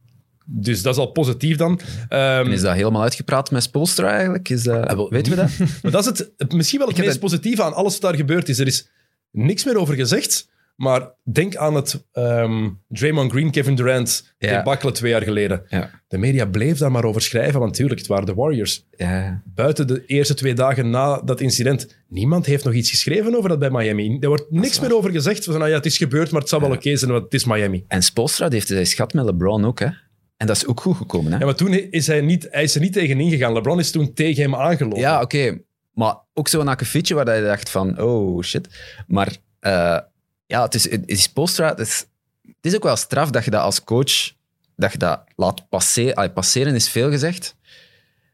[0.46, 1.80] Dus dat is al positief dan.
[2.08, 4.48] Ehm, En is dat helemaal uitgepraat met Spolstra eigenlijk?
[4.48, 5.50] Is dat, Ah, wel, weten we dat?
[5.82, 8.48] Maar dat is het, misschien wel het meest dat- positieve aan alles wat daar gebeurd
[8.48, 8.58] is.
[8.58, 8.88] Er is
[9.30, 14.56] niks meer over gezegd, maar denk aan het ehm, Draymond Green, Kevin Durant Ja.
[14.56, 15.62] debacle twee jaar geleden.
[15.68, 15.90] Ja.
[16.08, 18.86] De media bleef daar maar over schrijven, want natuurlijk, het waren de Warriors.
[18.96, 19.42] Ja.
[19.44, 23.58] Buiten de eerste twee dagen na dat incident, niemand heeft nog iets geschreven over dat
[23.58, 24.16] bij Miami.
[24.20, 25.44] Er wordt niks meer over gezegd.
[25.44, 27.44] Van, nou ja, het is gebeurd, maar het zal wel oké zijn, want het is
[27.44, 27.84] Miami.
[27.88, 29.88] En Spolstra heeft zijn schat met LeBron ook, hè?
[30.36, 31.38] En dat is ook goed gekomen, hè?
[31.38, 33.52] Ja, maar toen is hij, niet, hij is er niet tegen ingegaan.
[33.52, 34.98] LeBron is toen tegen hem aangelopen.
[34.98, 35.58] Ja, oké.
[35.92, 38.68] Maar ook zo'n akkefietje waar je dacht van, oh shit.
[39.06, 39.98] Maar eh,
[40.52, 42.06] ja, het is, het is Postra, het is,
[42.46, 44.32] het is ook wel straf dat je dat als coach,
[44.76, 46.14] dat je dat laat passeren.
[46.14, 47.56] Allee, passeren is veel gezegd.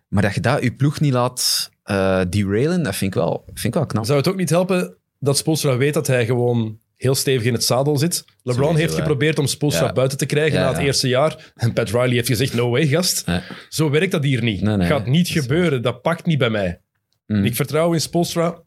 [0.09, 3.65] Maar dat je dat je ploeg niet laat eh derailen, dat vind ik wel, vind
[3.65, 4.05] ik wel knap.
[4.05, 7.65] Zou het ook niet helpen dat Spoelstra weet dat hij gewoon heel stevig in het
[7.65, 8.25] zadel zit?
[8.43, 8.99] LeBron Sowieso, heeft hè.
[8.99, 9.93] geprobeerd om Spoelstra Ja.
[9.93, 10.85] buiten te krijgen Ja, na het ja.
[10.85, 11.53] eerste jaar.
[11.55, 13.25] En Pat Riley heeft gezegd, no way, gast.
[13.69, 14.61] Zo werkt dat hier niet.
[14.61, 15.83] Nee, nee, Gaat niet dat gebeuren.
[15.83, 16.81] Dat pakt niet bij mij.
[17.27, 17.45] Mm.
[17.45, 18.63] Ik vertrouw in Spoelstra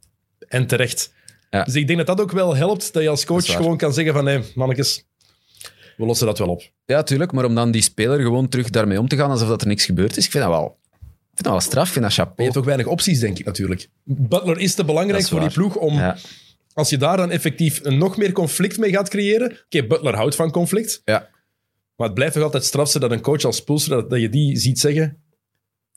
[0.48, 1.14] en terecht.
[1.52, 1.64] Ja.
[1.64, 4.14] Dus ik denk dat dat ook wel helpt, dat je als coach gewoon kan zeggen
[4.14, 5.06] van, nee, mannetjes,
[5.98, 6.62] we lossen dat wel op.
[6.86, 7.32] Ja, tuurlijk.
[7.32, 9.86] Maar om dan die speler gewoon terug daarmee om te gaan alsof dat er niks
[9.86, 10.98] gebeurd is, ik vind dat wel, ik
[11.34, 11.86] vind dat wel straf.
[11.88, 12.44] Ik vind dat Je chapeau.
[12.44, 13.90] hebt ook weinig opties, denk ik natuurlijk.
[14.04, 16.18] Butler is te belangrijk is voor die ploeg om, Ja.
[16.74, 19.58] als je daar dan effectief een nog meer conflict mee gaat creëren.
[19.66, 21.02] Oké, Butler houdt van conflict.
[21.06, 21.30] Ja.
[21.96, 24.58] Maar het blijft toch altijd strafste dat een coach als Spoelstra, dat, dat je die
[24.58, 25.21] ziet zeggen...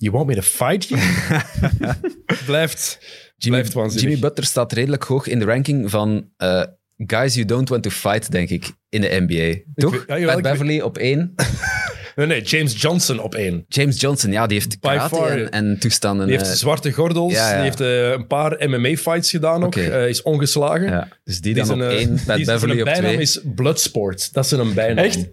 [0.05, 1.01] You want me to fight you?
[2.47, 2.99] blijft,
[3.39, 4.01] blijft waanzinnig.
[4.11, 6.63] Jimmy Butler staat redelijk hoog in de ranking van eh,
[6.97, 9.61] guys you don't want to fight, denk ik, in de NBA.
[9.75, 9.91] Toch?
[9.93, 11.35] weet- ja, jawel, Pat ik weet- Beverly op één.
[12.17, 13.65] Nee, nee, James Johnson op één.
[13.69, 15.31] James Johnson, ja, die heeft karate far.
[15.31, 16.27] en, en toestanden.
[16.27, 17.55] Die heeft eh, zwarte gordels, ja, ja.
[17.55, 19.67] die heeft eh, een paar MMA-fights gedaan ook.
[19.67, 19.81] Oké.
[19.81, 20.87] Eh, is ongeslagen.
[20.87, 23.11] ja, dus die, Die dan op zijn, eh, één, Pat die- Beverly zijn op bijnaam
[23.11, 23.17] twee.
[23.23, 24.33] is Bloodsport.
[24.33, 25.05] Dat is een bijnaam.
[25.05, 25.27] Echt?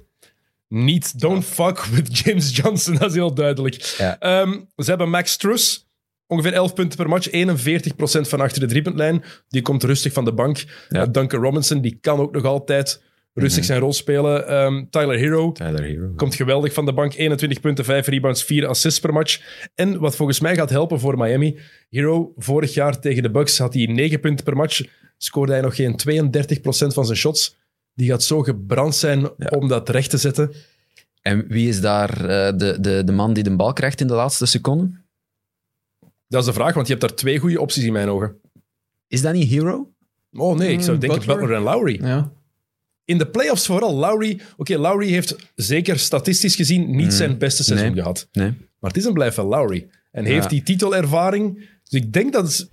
[0.74, 3.96] Niet Don't fuck with James Johnson, dat is heel duidelijk.
[3.98, 4.20] Ja.
[4.20, 5.90] Ehm, ze hebben Max Truss,
[6.28, 9.24] ongeveer 11 punten per match, 41% van achter de driepuntlijn.
[9.48, 10.64] Die komt rustig van de bank.
[10.90, 11.02] Ja.
[11.02, 13.02] Eh, Duncan Robinson, die kan ook nog altijd
[13.34, 13.68] rustig Mhm.
[13.68, 14.48] zijn rol spelen.
[14.48, 16.14] Ehm, Tyler Hero, Tyler Hero.
[16.16, 17.14] Komt geweldig van de bank.
[17.16, 19.42] 21 punten, 5 rebounds, 4 assists per match.
[19.76, 21.60] En wat volgens mij gaat helpen voor Miami.
[21.90, 24.82] Hero, vorig jaar tegen de Bucks had hij 9 punten per match.
[25.18, 27.60] Scoorde hij nog geen 32% van zijn shots.
[27.94, 30.52] Die gaat zo gebrand zijn om dat recht te zetten.
[31.22, 34.14] En wie is daar eh, de, de, de man die de bal krijgt in de
[34.14, 35.06] laatste seconden?
[36.28, 38.36] Dat is de vraag, want je hebt daar twee goede opties in mijn ogen.
[39.08, 39.94] Is dat niet Hero?
[40.34, 41.38] Oh nee, ik zou Mm, denken Butler.
[41.38, 42.00] Butler en Lowry.
[42.04, 42.32] Ja.
[43.06, 43.96] In de playoffs vooral.
[43.96, 47.98] Lowry, oké, Lowry heeft zeker statistisch gezien niet zijn beste seizoen Nee.
[48.02, 48.28] gehad.
[48.32, 48.50] Nee.
[48.80, 49.88] Maar het is een blijf wel Lowry.
[50.12, 50.30] En Ja.
[50.30, 51.56] heeft die titelervaring.
[51.84, 52.70] Dus ik denk dat het...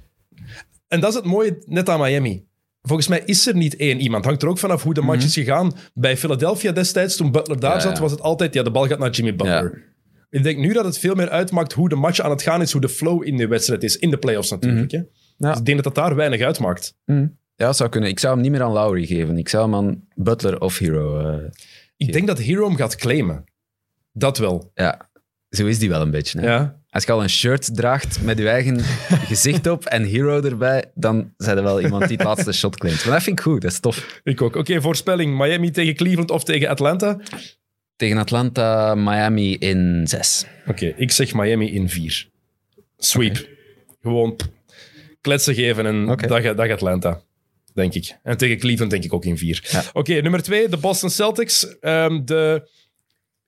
[0.89, 2.47] En dat is het mooie net aan Miami.
[2.89, 4.25] Volgens mij is er niet één iemand.
[4.25, 5.73] Hangt er ook vanaf hoe de match is gegaan.
[5.95, 7.79] Bij Philadelphia destijds, toen Butler daar Mhm.
[7.79, 8.03] Ja, zat, ja.
[8.03, 8.55] was het altijd...
[8.55, 9.85] Ja, de bal gaat naar Jimmy Butler.
[10.31, 12.73] Ik denk nu dat het veel meer uitmaakt hoe de match aan het gaan is,
[12.73, 13.97] hoe de flow in de wedstrijd is.
[13.97, 14.91] In de playoffs natuurlijk.
[14.91, 14.99] hè.
[14.99, 15.07] Mhm.
[15.37, 15.49] Ja.
[15.51, 16.95] Dus ik denk dat dat daar weinig uitmaakt.
[17.57, 18.11] Ja, dat zou kunnen.
[18.11, 19.39] Ik zou hem niet meer aan Lowry geven.
[19.39, 21.19] Ik zou hem aan Butler of Hero...
[21.19, 21.45] eh,
[21.97, 23.45] Ik denk dat Hero hem gaat claimen.
[24.13, 24.71] Dat wel.
[24.75, 25.09] ja,
[25.51, 26.41] zo is die wel een beetje.
[26.41, 26.47] Hè?
[26.55, 26.81] Ja.
[26.91, 28.81] Als je al een shirt draagt met je eigen
[29.31, 33.05] gezicht op en Hero erbij, dan zijn er wel iemand die het laatste shot claimt.
[33.05, 34.21] Maar dat vind ik goed, dat is tof.
[34.25, 34.57] Ik ook.
[34.57, 35.39] Oké, voorspelling.
[35.39, 37.21] Miami tegen Cleveland of tegen Atlanta?
[37.97, 40.45] Tegen Atlanta, Miami in 6.
[40.67, 42.29] Oké, ik zeg Miami in vier.
[42.97, 43.49] Sweep.
[44.03, 44.37] Gewoon
[45.21, 47.21] kletsen geven en dag, dag Atlanta,
[47.75, 48.17] denk ik.
[48.23, 49.69] En tegen Cleveland denk ik ook in vier.
[49.71, 49.83] Ja.
[49.93, 51.79] Oké, nummer twee, de Boston Celtics.
[51.79, 52.69] Ehm, de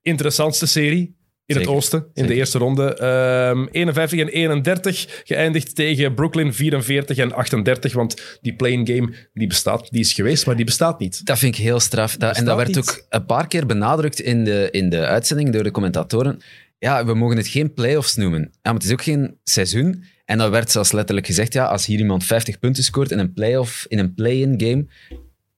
[0.02, 1.18] interessantste serie
[1.50, 2.94] in het oosten, in de eerste ronde.
[2.94, 9.46] Ehm 51 en 31, geëindigd tegen Brooklyn 44 en 38, want die playing game die
[9.46, 11.26] bestaat, die is geweest, maar die bestaat niet.
[11.26, 12.16] Dat vind ik heel straf.
[12.16, 12.78] Dat, en dat werd niet.
[12.78, 16.40] ook een paar keer benadrukt in de, in de uitzending door de commentatoren.
[16.78, 18.40] Ja, we mogen het geen playoffs noemen.
[18.40, 20.04] Ja, maar het is ook geen seizoen.
[20.24, 23.32] En dan werd zelfs letterlijk gezegd, ja, als hier iemand 50 punten scoort in een
[23.32, 24.86] playoff, in een play-in game,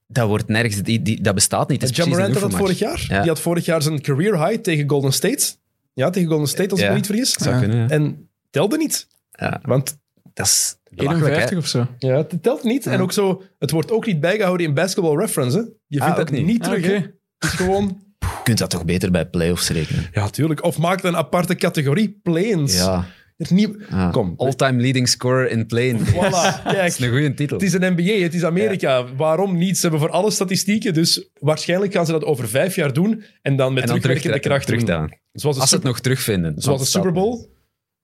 [0.07, 1.97] dat wordt nergens, die, die, dat bestaat niet.
[1.97, 3.05] Een had dat vorig jaar.
[3.07, 3.19] Ja.
[3.19, 5.55] Die had vorig jaar zijn career high tegen Golden State.
[5.93, 7.31] Ja, tegen Golden State, als ik me niet vergis.
[7.33, 7.89] Zou kunnen, ja.
[7.89, 9.07] En telde niet.
[9.31, 9.97] Ja, Want
[10.33, 11.57] dat is belachelijk, 51 hè.
[11.57, 12.07] of zo.
[12.07, 12.85] ja, het telt niet.
[12.85, 15.57] En ook zo, het wordt ook niet bijgehouden in basketball reference.
[15.57, 15.63] Hè?
[15.87, 16.63] Je Ah, vindt ook dat niet, niet.
[16.63, 16.85] Ah, terug.
[17.01, 20.05] Het is gewoon, Je kunt dat toch beter bij playoffs rekenen?
[20.11, 20.63] ja, tuurlijk.
[20.63, 22.75] Of maak een aparte categorie, planes.
[22.77, 23.05] Ja.
[23.37, 23.69] Er niet...
[23.89, 24.33] Ah, Kom.
[24.37, 25.99] All-time leading scorer in playing.
[25.99, 26.87] Voilà, Dat kijk.
[26.87, 27.57] is een goede titel.
[27.57, 29.15] Het is een NBA, het is Amerika.
[29.15, 29.75] Waarom niet?
[29.75, 33.55] Ze hebben voor alle statistieken, dus waarschijnlijk gaan ze dat over vijf jaar doen en
[33.55, 34.77] dan met en dan terug, terugwerkende kracht doen.
[34.77, 35.19] terugdaan.
[35.31, 36.53] Zoals Als ze het nog terugvinden.
[36.57, 37.45] zoals de Super Bowl.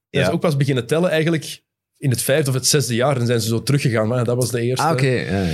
[0.09, 0.25] Ja.
[0.25, 1.61] ze ook pas beginnen tellen eigenlijk
[1.99, 3.17] in het vijfde of het zesde jaar.
[3.19, 4.07] En zijn ze zo teruggegaan.
[4.07, 4.85] Maar dat was de eerste.
[4.85, 5.07] Ah, oké.
[5.09, 5.45] ja,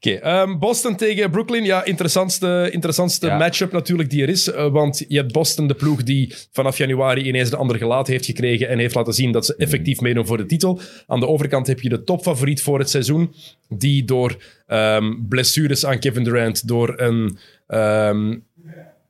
[0.00, 0.20] ja.
[0.20, 1.64] Ehm, Boston tegen Brooklyn.
[1.64, 3.36] Ja, interessantste, interessantste Ja.
[3.38, 4.50] matchup natuurlijk die er is.
[4.50, 8.26] eh, want je hebt Boston, de ploeg die vanaf januari ineens de andere gelaten heeft
[8.26, 10.80] gekregen en heeft laten zien dat ze effectief meedoen voor de titel.
[11.06, 13.34] Aan de overkant heb je de topfavoriet voor het seizoen,
[13.68, 17.38] die door ehm, blessures aan Kevin Durant, door een...
[17.66, 18.36] ehm,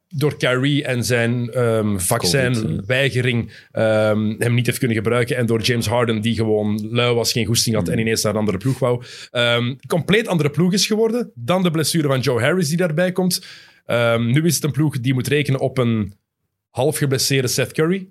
[0.08, 5.36] door Kyrie en zijn ehm Covid, vaccinweigering ehm, hem niet heeft kunnen gebruiken.
[5.36, 8.38] En door James Harden, die gewoon lui was, geen goesting had en ineens naar een
[8.38, 9.02] andere ploeg wou.
[9.30, 11.30] Ehm, compleet andere ploeg is geworden.
[11.34, 13.46] Dan de blessure van Joe Harris die daarbij komt.
[13.86, 16.14] Ehm, nu is het een ploeg die moet rekenen op een
[16.70, 18.08] half geblesseerde Seth Curry.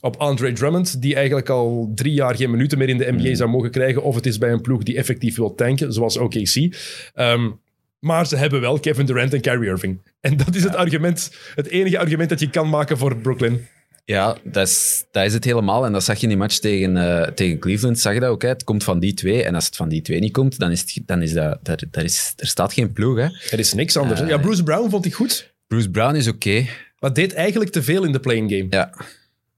[0.00, 3.50] Op Andre Drummond, die eigenlijk al drie jaar geen minuten meer in de NBA zou
[3.50, 4.02] mogen krijgen.
[4.02, 6.76] Of het is bij een ploeg die effectief wil tanken, zoals OKC.
[7.14, 7.50] Ehm,
[7.98, 10.00] maar ze hebben wel Kevin Durant en Kyrie Irving.
[10.20, 13.66] En dat is het argument, het enige argument dat je kan maken voor Brooklyn.
[14.04, 15.84] Ja, dat is, dat is het helemaal.
[15.84, 17.98] En dat zag je in die match tegen, eh, tegen Cleveland.
[17.98, 18.42] Zag je dat ook?
[18.42, 18.48] Hè?
[18.48, 19.44] Het komt van die twee.
[19.44, 21.58] En als het van die twee niet komt, dan is, het, dan is dat...
[21.62, 23.16] Daar, daar is, er staat geen ploeg.
[23.16, 23.24] Hè?
[23.50, 24.20] Er is niks anders.
[24.20, 26.66] Eh, ja, Bruce Brown vond ik goed, Bruce Brown is oké.
[26.98, 28.66] maar deed eigenlijk te veel in de playing game.
[28.70, 28.92] Ja.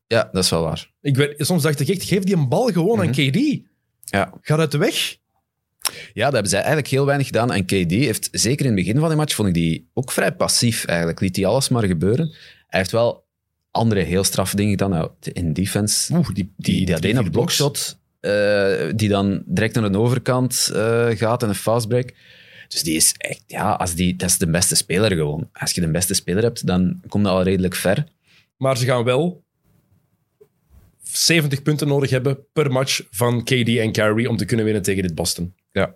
[0.07, 0.90] ja, dat is wel waar.
[1.01, 3.61] Ik weet, soms dacht ik echt, geef die een bal gewoon aan KD.
[4.05, 4.33] Ja.
[4.40, 5.16] Ga uit de weg.
[6.12, 7.53] Ja, dat hebben zij eigenlijk heel weinig gedaan.
[7.53, 10.33] En KD heeft, zeker in het begin van die match, vond ik die ook vrij
[10.33, 11.21] passief eigenlijk.
[11.21, 12.27] Liet hij alles maar gebeuren.
[12.66, 13.25] Hij heeft wel
[13.71, 14.90] andere heel straffe dingen gedaan.
[14.90, 19.93] Nou, in defense, Oeh, die, die, die, drie, ene blokshot, eh, die dan direct naar
[19.93, 22.14] de overkant eh, gaat en een fastbreak.
[22.69, 25.49] Dus die is echt, ja, als die, dat is de beste speler gewoon.
[25.53, 28.05] Als je de beste speler hebt, dan kom je al redelijk ver.
[28.57, 29.43] Maar ze gaan wel
[31.03, 35.03] 70 punten nodig hebben per match van KD en Kyrie om te kunnen winnen tegen
[35.03, 35.55] dit Boston.
[35.72, 35.94] Ja.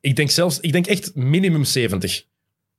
[0.00, 2.24] Ik denk zelfs, ik denk echt minimum 70.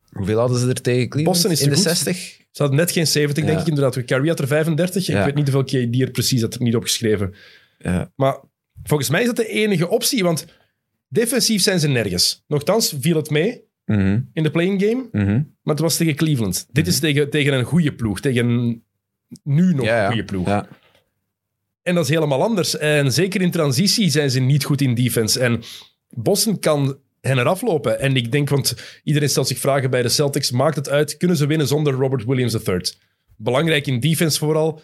[0.10, 1.26] Hoeveel hadden ze er tegen Cleveland?
[1.36, 1.84] Boston is in de goed.
[1.84, 2.18] 60?
[2.52, 4.06] Ze hadden net geen 70, denk ik inderdaad.
[4.06, 5.10] Kyrie had er 35.
[5.10, 7.34] Ik weet niet hoeveel KD er precies had, er niet opgeschreven.
[7.78, 8.12] Ja.
[8.16, 8.40] Maar
[8.84, 10.46] volgens mij is dat de enige optie, want
[11.08, 12.44] defensief zijn ze nergens.
[12.48, 15.32] Nochtans viel het mee Mhm, in de playing game, mhm.
[15.34, 16.68] maar het was tegen Cleveland.
[16.72, 18.84] Dit is tegen, tegen een goede ploeg, tegen een
[19.44, 20.08] nu nog Ja, ja.
[20.08, 20.48] goede ploeg.
[20.48, 20.68] Ja.
[21.82, 22.78] En dat is helemaal anders.
[22.78, 25.40] En zeker in transitie zijn ze niet goed in defense.
[25.40, 25.62] En
[26.16, 28.00] Boston kan hen eraf lopen.
[28.00, 31.38] En ik denk, want iedereen stelt zich vragen bij de Celtics, maakt het uit, kunnen
[31.38, 32.82] ze winnen zonder Robert Williams III?
[33.38, 34.82] Belangrijk in defense vooral.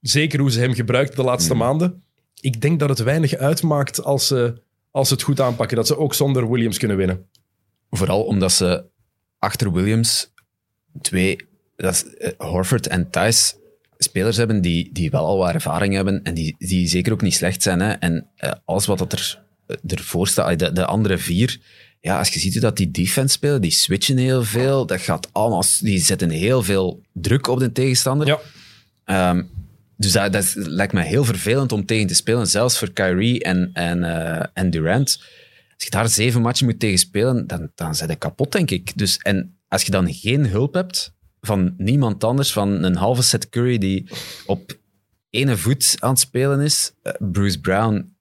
[0.00, 1.60] Zeker hoe ze hem gebruikt de laatste Hmm.
[1.62, 2.02] maanden.
[2.40, 5.76] Ik denk dat het weinig uitmaakt als ze, als ze het goed aanpakken.
[5.76, 7.26] Dat ze ook zonder Williams kunnen winnen.
[7.90, 8.84] Vooral omdat ze
[9.38, 10.32] achter Williams
[11.00, 11.36] twee,
[11.76, 13.56] dat is, eh, Horford en Thijs,
[13.98, 17.34] spelers hebben die, die wel al wat ervaring hebben en die, die zeker ook niet
[17.34, 17.80] slecht zijn.
[17.80, 17.92] Hè.
[17.92, 19.42] En eh, alles wat dat er,
[19.86, 21.58] ervoor staat, eh, de, de andere vier,
[22.00, 25.28] ja, als je ziet hoe dat die defense spelen, die switchen heel veel, dat gaat
[25.32, 28.26] allemaal, die zetten heel veel druk op de tegenstander.
[28.26, 28.40] Ja,
[29.06, 29.42] Ehm,
[29.96, 33.70] dus dat, dat lijkt me heel vervelend om tegen te spelen, zelfs voor Kyrie en,
[33.72, 35.22] en, eh, en Durant.
[35.74, 38.98] Als je daar zeven matchen moet tegen spelen, dan, dan zijn je kapot, denk ik.
[38.98, 43.48] Dus, en als je dan geen hulp hebt van niemand anders, van een halve set
[43.48, 44.08] Curry die
[44.46, 44.78] op
[45.30, 48.15] ene voet aan het spelen is, eh, Bruce Brown,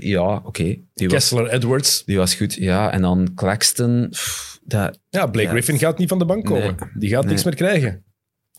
[0.00, 2.04] ja, oké, was, Kessler, Edwards.
[2.04, 2.54] die was goed.
[2.54, 5.52] Ja, en dan Claxton, pff, dat, Ja, Blake Ja.
[5.52, 6.76] Griffin gaat niet van de bank komen.
[6.78, 6.90] Nee.
[6.94, 8.04] Die gaat niks meer krijgen.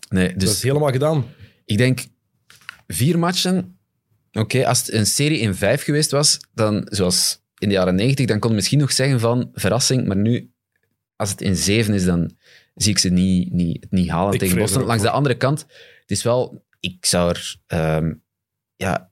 [0.10, 1.26] nee, Dat dus is helemaal gedaan.
[1.66, 2.06] Ik denk
[2.88, 3.78] vier matchen.
[4.32, 8.26] Oké, als het een serie in vijf geweest was, dan zoals in de jaren negentig,
[8.26, 10.08] dan kon je misschien nog zeggen van verrassing.
[10.08, 10.52] Maar nu,
[11.16, 12.32] als het in zeven is, dan
[12.76, 14.84] zie ik ze niet, niet, het niet halen Ik tegen Boston.
[14.84, 15.60] Langs de andere kant,
[16.02, 18.14] het is wel, ik zou er, ehm,
[18.76, 19.12] ja,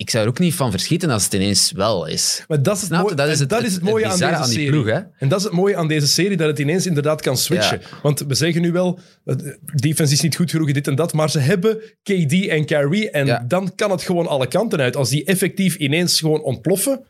[0.00, 2.44] ik zou er ook niet van verschieten als het ineens wel is.
[2.48, 4.44] Maar dat is het, mooie, Dat is het, dat is het mooie aan deze die
[4.52, 4.70] serie.
[4.70, 4.98] ploeg, hè?
[5.18, 7.80] En dat is het mooie aan deze serie, dat het ineens inderdaad kan switchen.
[8.02, 9.36] Want we zeggen nu wel, eh,
[9.74, 13.26] defense is niet goed genoeg, dit en dat, maar ze hebben KD en Kyrie en
[13.26, 13.44] Ja.
[13.48, 14.96] dan kan het gewoon alle kanten uit.
[14.96, 17.04] Als die effectief ineens gewoon ontploffen,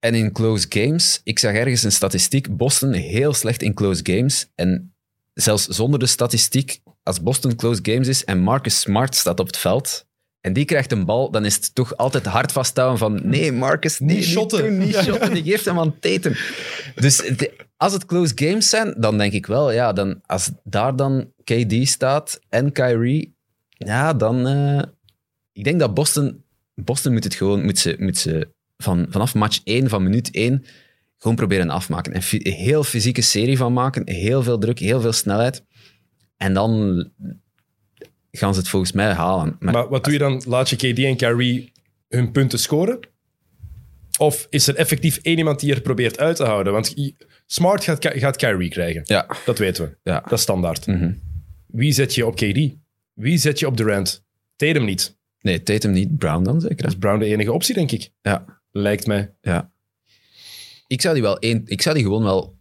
[0.00, 4.46] En in close games, ik zag ergens een statistiek, Boston heel slecht in close games.
[4.54, 4.94] En
[5.32, 9.56] zelfs zonder de statistiek, als Boston close games is en Marcus Smart staat op het
[9.56, 10.06] veld
[10.44, 13.98] en die krijgt een bal, dan is het toch altijd hard vasthouden van nee, Marcus,
[14.00, 14.58] nee, Niet shotten.
[14.64, 16.34] doen, niet shotten, die geeft hem aan Tatum.
[16.94, 20.96] Dus de- als het close games zijn, dan denk ik wel, ja, dan, als daar
[20.96, 23.36] dan KD staat en Kyrie,
[23.68, 24.46] ja, dan...
[24.46, 24.82] eh,
[25.52, 26.42] ik denk dat Boston...
[26.74, 27.64] Boston moet het gewoon...
[27.64, 30.64] Moet ze, moet ze van, vanaf match 1, van minuut 1,
[31.18, 32.14] gewoon proberen afmaken.
[32.16, 34.10] Een een heel fysieke serie van maken.
[34.10, 35.64] Heel veel druk, heel veel snelheid.
[36.36, 37.08] En dan...
[38.36, 39.56] gaan ze het volgens mij halen.
[39.60, 40.42] Maar, Maar wat doe je dan?
[40.46, 41.72] Laat je KD en Kyrie
[42.08, 42.98] hun punten scoren?
[44.18, 46.72] Of is er effectief één iemand die er probeert uit te houden?
[46.72, 46.94] Want
[47.46, 49.02] Smart gaat, gaat Kyrie krijgen.
[49.04, 50.10] ja, Dat weten we.
[50.10, 50.20] ja.
[50.20, 50.86] Dat is standaard.
[50.86, 51.12] Mhm.
[51.66, 52.70] Wie zet je op KD?
[53.12, 54.24] Wie zet je op Durant?
[54.56, 55.16] Tatum niet.
[55.40, 56.76] Nee, Tatum niet, Brown dan zeker.
[56.76, 58.10] Dat is Brown de enige optie, denk ik.
[58.22, 59.34] Ja, Lijkt mij.
[59.40, 59.72] ja.
[60.86, 61.62] Ik zou die wel één...
[61.64, 62.58] Ik zou die gewoon wel...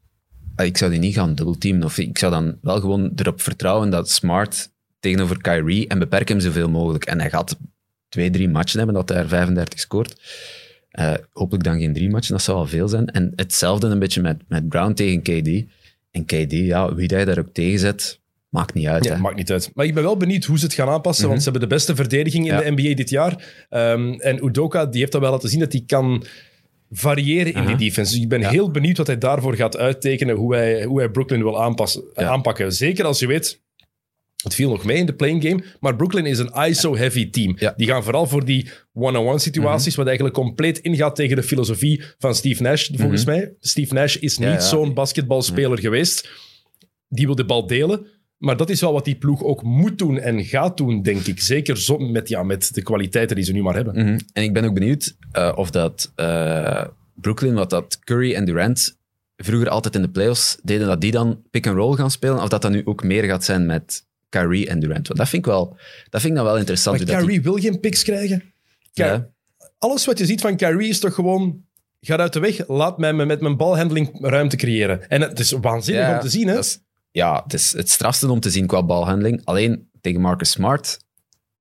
[0.55, 1.83] ah, Ik zou die niet gaan dubbelteamen.
[1.83, 4.71] Of ik zou dan wel gewoon erop vertrouwen dat Smart
[5.03, 7.05] tegenover Kyrie en beperk hem zoveel mogelijk.
[7.05, 7.57] En hij gaat
[8.09, 10.21] twee, drie matchen hebben dat hij er 35 scoort.
[10.89, 13.05] Eh, hopelijk dan geen drie matchen, dat zou al veel zijn.
[13.07, 15.71] En hetzelfde een beetje met, met Brown tegen KD.
[16.11, 19.03] En KD, ja, wie je daar ook tegen zet, maakt niet uit.
[19.03, 19.19] Ja, hè.
[19.19, 19.71] maakt niet uit.
[19.73, 21.95] Maar ik ben wel benieuwd hoe ze het gaan aanpassen, want ze hebben de beste
[21.95, 22.61] verdediging in Ja.
[22.61, 23.65] de NBA dit jaar.
[23.69, 26.25] Ehm, en Udoka die heeft dat wel laten zien dat hij kan
[26.91, 28.13] variëren in die defense.
[28.13, 28.49] Dus ik ben Ja.
[28.49, 32.73] heel benieuwd wat hij daarvoor gaat uittekenen, hoe hij, hoe hij Brooklyn wil aanpassen, aanpakken.
[32.73, 33.61] Zeker als je weet...
[34.43, 37.55] Het viel nog mee in de playing game, maar Brooklyn is een ISO-heavy team.
[37.59, 37.73] Ja.
[37.77, 42.35] Die gaan vooral voor die one-on-one situaties, wat eigenlijk compleet ingaat tegen de filosofie van
[42.35, 43.53] Steve Nash, volgens mij.
[43.59, 44.59] Steve Nash is niet Ja, ja.
[44.59, 46.29] zo'n basketbalspeler geweest.
[47.07, 48.07] Die wil de bal delen.
[48.37, 51.39] Maar dat is wel wat die ploeg ook moet doen en gaat doen, denk ik.
[51.41, 53.93] Zeker zo met, ja, met de kwaliteiten die ze nu maar hebben.
[53.95, 54.19] Mhm.
[54.33, 58.97] En ik ben ook benieuwd eh, of dat eh, Brooklyn, wat dat Curry en Durant
[59.35, 62.71] vroeger altijd in de playoffs deden, dat die dan pick-and-roll gaan spelen, of dat dat
[62.71, 64.05] nu ook meer gaat zijn met
[64.39, 65.07] Kyrie en Durant.
[65.07, 65.77] Want dat vind ik wel,
[66.09, 66.97] dat vind ik dan wel interessant.
[66.97, 68.39] Maar die- Kyrie wil geen picks krijgen.
[68.93, 69.29] Ky- Ja.
[69.77, 71.65] Alles wat je ziet van Kyrie is toch gewoon...
[72.01, 75.09] Ga uit de weg, laat mij me met mijn balhandling ruimte creëren.
[75.09, 76.57] En het is waanzinnig Ja, om te zien, hè?
[76.57, 76.79] is-
[77.11, 79.41] ja, het is het strafste om te zien qua balhandling.
[79.43, 80.97] Alleen tegen Marcus Smart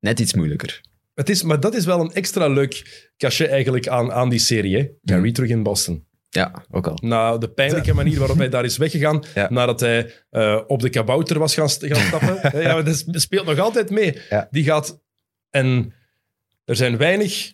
[0.01, 0.81] net iets moeilijker.
[1.15, 4.77] Het is, maar dat is wel een extra leuk cachet eigenlijk aan, aan die serie.
[4.77, 4.89] Hè?
[5.05, 5.33] Kyrie Mhm.
[5.33, 6.05] terug in Boston.
[6.35, 6.99] Ja, ook al.
[7.03, 9.47] Na de pijnlijke manier waarop hij daar is weggegaan, Ja.
[9.51, 12.61] nadat hij eh, op de kabouter was gaan, gaan stappen.
[12.63, 14.19] ja, dat speelt nog altijd mee.
[14.31, 14.49] Ja.
[14.51, 15.01] Die gaat...
[15.51, 15.93] En
[16.65, 17.53] er zijn weinig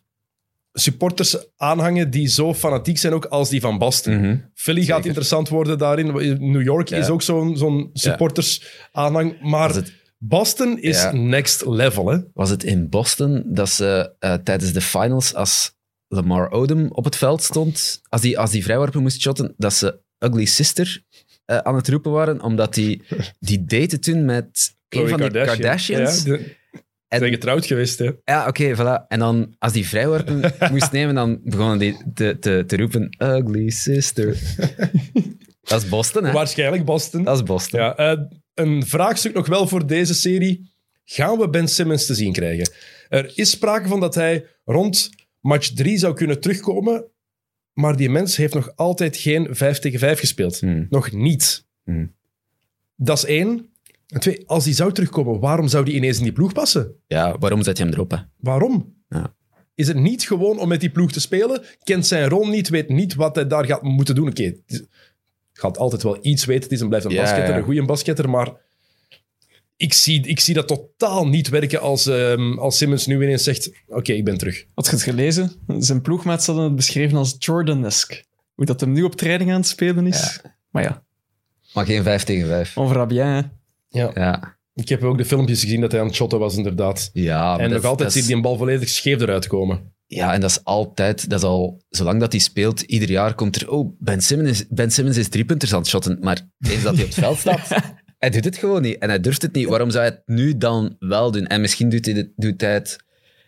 [0.72, 4.20] supporters aanhangen die zo fanatiek zijn ook als die van Boston.
[4.20, 4.36] Mhm.
[4.54, 6.06] Philly gaat interessant worden daarin.
[6.52, 6.96] New York Ja.
[6.96, 8.62] is ook zo'n zo'n supporters
[8.92, 9.40] aanhang.
[9.40, 9.82] Maar
[10.18, 11.12] Boston is Ja.
[11.12, 12.08] next level.
[12.08, 12.18] Hè?
[12.34, 15.76] was het in Boston dat ze eh, tijdens de finals, als
[16.08, 20.00] Lamar Odom op het veld stond, als die, als die vrijworpen moest shotten, dat ze
[20.18, 21.02] Ugly Sister
[21.44, 23.02] eh, aan het roepen waren, omdat die,
[23.40, 26.22] die date toen met een van de Kardashians.
[26.22, 26.56] Ja, de-
[27.08, 28.10] En- zijn getrouwd geweest, hè?
[28.24, 29.06] Ja, oké, voilà.
[29.08, 33.70] En dan, als die vrijworpen moest nemen, dan begonnen die te, te, te roepen, ugly
[33.70, 34.36] sister.
[35.62, 36.32] dat is Boston, hè?
[36.32, 37.22] Waarschijnlijk Boston.
[37.24, 37.80] Dat is Boston.
[37.80, 38.20] Ja, eh,
[38.54, 40.70] een vraagstuk nog wel voor deze serie.
[41.04, 42.70] Gaan we Ben Simmons te zien krijgen?
[43.08, 45.10] Er is sprake van dat hij rond
[45.48, 47.04] match 3 zou kunnen terugkomen,
[47.72, 50.61] maar die mens heeft nog altijd geen 5 tegen 5 gespeeld.
[50.61, 50.87] Hmm.
[50.90, 51.66] Nog niet.
[51.84, 52.14] Hmm.
[52.96, 53.70] Dat is één.
[54.08, 56.94] En twee, als hij zou terugkomen, waarom zou die ineens in die ploeg passen?
[57.06, 58.16] Ja, waarom zet je hem erop, hè?
[58.37, 58.94] Waarom?
[59.08, 59.34] Ja.
[59.74, 61.62] Is het niet gewoon om met die ploeg te spelen?
[61.84, 64.28] Kent zijn rol niet, weet niet wat hij daar gaat moeten doen.
[64.28, 64.82] Oké, is-
[65.52, 66.62] gaat altijd wel iets weten.
[66.62, 67.58] Het is en blijft een Ja, basketter, ja.
[67.58, 68.52] een goede basketter, maar
[69.78, 73.70] ik zie, ik zie dat totaal niet werken als, ehm, als Simmons nu ineens zegt
[73.86, 74.64] oké, ik ben terug.
[74.74, 75.52] Had je het gelezen?
[75.78, 78.24] Zijn ploegmaats hadden het beschreven als Jordan-esque.
[78.54, 80.40] Hoe dat hem nu op training aan het spelen is.
[80.70, 81.02] Maar ja,
[81.74, 82.76] Maar geen 5 tegen 5.
[82.76, 83.26] on verra bien.
[83.26, 83.40] hè.
[83.88, 84.10] Ja.
[84.14, 84.56] Ja.
[84.74, 87.10] Ik heb ook de filmpjes gezien dat hij aan het shotten was, inderdaad.
[87.12, 89.92] Ja, en nog altijd ziet hij een bal volledig scheef eruit komen.
[90.06, 93.56] Ja, en dat is altijd, dat is al, zolang dat hij speelt, ieder jaar komt
[93.56, 96.94] er, oh, Ben Simmons is, ben Simmons is driepunters aan het shotten, maar eens dat
[96.94, 97.68] hij op het veld staat,
[98.18, 99.68] hij doet het gewoon niet en hij durft het niet.
[99.68, 101.46] Waarom zou hij het nu dan wel doen?
[101.46, 102.98] En misschien doet hij, het, doet hij het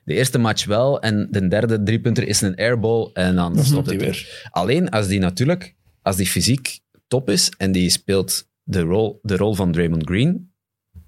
[0.05, 3.87] de eerste match wel en de derde driepunter is een airball en dan stopt stopt
[3.87, 4.49] hij weer.
[4.51, 6.79] Alleen als die natuurlijk, als die fysiek
[7.09, 10.53] top is en die speelt de rol, de rol van Draymond Green,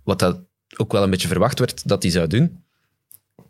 [0.05, 0.40] wat dat
[0.77, 2.64] ook wel een beetje verwacht werd dat hij zou doen,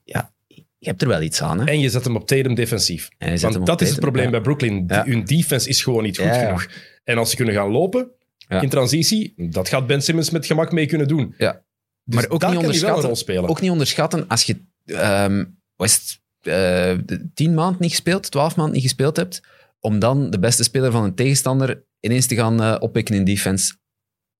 [0.05, 0.33] ja,
[0.79, 1.66] je hebt er wel iets aan, hè?
[1.66, 3.09] En je zet hem op Tatum defensief.
[3.40, 4.31] Want dat is het probleem ja.
[4.31, 4.85] bij Brooklyn.
[4.87, 5.05] Ja.
[5.05, 6.44] Hun defense is gewoon niet goed ja.
[6.44, 6.68] genoeg.
[7.05, 8.11] En als ze kunnen gaan lopen
[8.48, 8.61] Ja.
[8.61, 11.35] in transitie, dat gaat Ben Simmons met gemak mee kunnen doen.
[11.38, 11.62] Ja.
[12.05, 14.57] Dus maar ook niet, onderschatten, ook niet onderschatten als je
[17.05, 19.40] de- tien maanden niet gespeeld, twaalf maanden niet gespeeld hebt,
[19.81, 23.74] om dan de beste speler van een tegenstander ineens te gaan eh, oppikken in defense.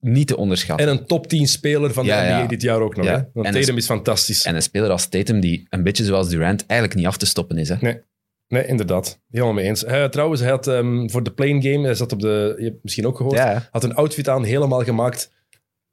[0.01, 0.87] Niet te onderschatten.
[0.89, 2.47] En een top 10 speler van de Ja, NBA ja.
[2.47, 3.05] dit jaar ook nog.
[3.07, 3.13] Ja.
[3.13, 3.23] Hè?
[3.33, 4.45] Want En Tatum is fantastisch.
[4.45, 7.59] En een speler als Tatum, die een beetje zoals Durant eigenlijk niet af te stoppen
[7.59, 7.69] is.
[7.69, 7.77] Hè?
[7.81, 8.01] Nee.
[8.53, 9.21] Nee, inderdaad.
[9.31, 9.85] Helemaal mee eens.
[10.11, 13.07] Trouwens, hij had ehm, voor de playing game, hij zat op de, je hebt misschien
[13.07, 13.69] ook gehoord, Ja.
[13.71, 15.33] had een outfit aan helemaal gemaakt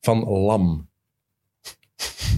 [0.01, 0.89] van lam.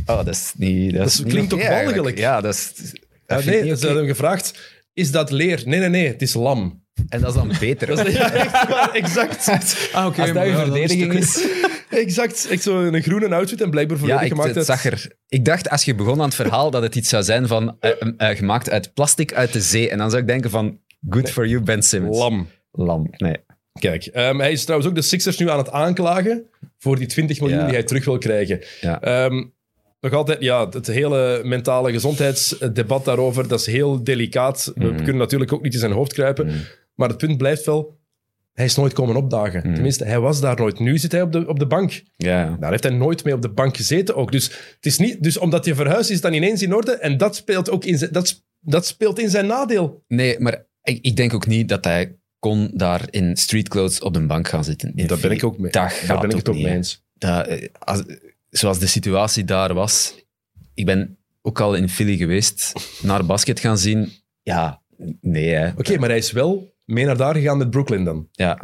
[0.05, 0.91] Oh, dat is niet...
[0.91, 1.95] Dat, Dat is niet klinkt oké toch eigenlijk.
[1.95, 2.17] walgelijk?
[2.19, 2.74] Ja, dat is...
[2.76, 2.91] dat
[3.28, 3.86] Ja, vind ik nee, niet ze oké.
[3.86, 4.59] hadden hem gevraagd,
[4.93, 5.61] is dat leer?
[5.65, 6.80] Nee, nee, nee, het is lam.
[7.10, 7.88] En dat is dan beter.
[7.88, 9.49] Dat is, ja, echt waar, exact.
[9.93, 10.22] Ah, oké.
[10.22, 11.47] Als dat je ja, verdediging is is.
[11.89, 12.47] Exact.
[12.49, 14.66] Echt zo een groene outfit en blijkbaar Ja, volledig ik, gemaakt het uit...
[14.66, 15.12] zag er.
[15.28, 17.91] Ik dacht, als je begon aan het verhaal, dat het iets zou zijn van eh,
[18.18, 19.89] eh, gemaakt uit plastic uit de zee.
[19.89, 20.80] En dan zou ik denken van,
[21.10, 22.18] good for you, Ben Simmons.
[22.18, 22.47] Lam.
[22.72, 23.36] Lam, nee.
[23.80, 26.43] Kijk, ehm, hij is trouwens ook de Sixers nu aan het aanklagen
[26.80, 27.66] voor die 20 miljoen Ja.
[27.66, 28.60] die hij terug wil krijgen.
[28.82, 29.02] Ja.
[29.02, 29.43] Ehm,
[29.99, 34.72] nog altijd, ja, het hele mentale gezondheidsdebat daarover, dat is heel delicaat.
[34.76, 34.95] We Mhm.
[34.95, 36.52] kunnen natuurlijk ook niet in zijn hoofd kruipen.
[36.95, 37.99] Maar het punt blijft wel,
[38.53, 39.61] hij is nooit komen opdagen.
[39.63, 39.73] Mhm.
[39.73, 40.79] Tenminste, hij was daar nooit.
[40.79, 42.03] Nu zit hij op de, op de bank.
[42.15, 42.57] Ja.
[42.59, 44.31] Daar heeft hij nooit mee op de bank gezeten ook.
[44.31, 46.91] Dus, het is niet, dus omdat je verhuist, is dan ineens in orde.
[46.91, 50.03] En dat speelt ook in zijn, dat, dat speelt in zijn nadeel.
[50.07, 54.25] Nee, maar ik, ik denk ook niet dat hij kon daar in streetclothes op de
[54.25, 54.91] bank gaan zitten.
[54.95, 55.71] In Daar ben ik ook mee.
[55.71, 57.03] Dat Daar gaat ben ik het ook mee eens.
[57.13, 58.03] Dat, eh, als,
[58.49, 60.15] zoals de situatie daar was.
[60.73, 64.11] Ik ben ook al in Philly geweest, naar basket gaan zien.
[64.41, 64.81] Ja,
[65.21, 65.73] nee.
[65.77, 68.27] Oké, maar hij is wel mee naar daar gegaan met Brooklyn dan.
[68.31, 68.59] Ja,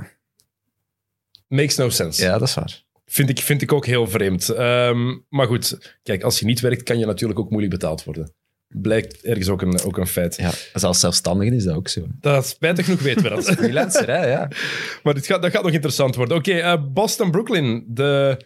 [1.48, 2.24] Makes no sense.
[2.24, 2.86] ja, dat is waar.
[3.06, 4.50] Vind, ik, vind ik ook heel vreemd.
[4.50, 8.34] Ehm, maar goed, kijk, als je niet werkt, kan je natuurlijk ook moeilijk betaald worden.
[8.68, 10.36] Blijkt ergens ook een, ook een feit.
[10.36, 12.08] Ja, zelfs zelfstandigen is dat ook zo.
[12.20, 13.46] Dat spijtig genoeg weten we dat.
[13.58, 14.26] Freelancer, hè?
[14.26, 14.50] Ja.
[15.04, 16.38] maar dit gaat, dat gaat nog interessant worden.
[16.38, 17.86] Oké, eh, Boston-Brooklyn.
[17.88, 18.42] De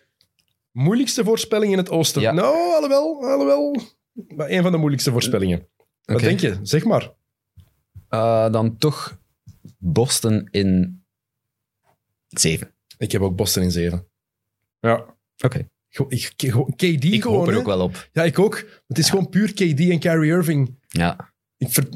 [0.72, 2.22] moeilijkste voorspelling in het oosten.
[2.22, 2.32] Ja.
[2.32, 3.82] Nou, alhoewel, alhoewel.
[4.36, 5.68] Maar een van de moeilijkste voorspellingen.
[6.06, 6.60] Wat denk je?
[6.62, 7.12] Zeg maar.
[8.10, 9.20] Eh, dan toch
[9.78, 11.04] Boston in
[12.28, 12.74] zeven.
[12.98, 14.08] Ik heb ook Boston in 7.
[14.80, 15.06] Ja.
[15.46, 15.68] Oké.
[16.08, 17.60] Ik- gewoon KD Ik gewoon, hoop er hè.
[17.60, 18.10] ook wel op.
[18.12, 18.66] Ja, ik ook.
[18.88, 20.78] Het is gewoon puur KD en Kyrie Irving.
[20.88, 21.34] Ja.
[21.58, 21.90] Ik, ver-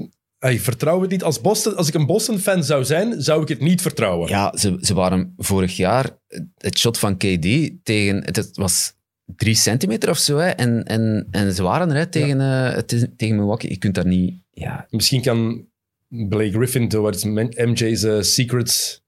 [0.52, 1.24] ik vertrouw het niet.
[1.24, 4.30] Als, Boston, als ik een Boston-fan zou zijn, zou ik het niet vertrouwen.
[4.30, 6.18] Ja, ze, ze waren vorig jaar,
[6.58, 8.94] het shot van KD tegen, het, het was
[9.26, 12.92] drie centimeter of zo, hè, en, en, en ze waren er hè, tegen, eh, het
[12.92, 13.70] is- tegen Milwaukee.
[13.70, 14.86] Je kunt daar niet, ja...
[14.90, 15.68] Misschien kan
[16.08, 19.04] Blake Griffin, wat is MJ's eh, Secrets,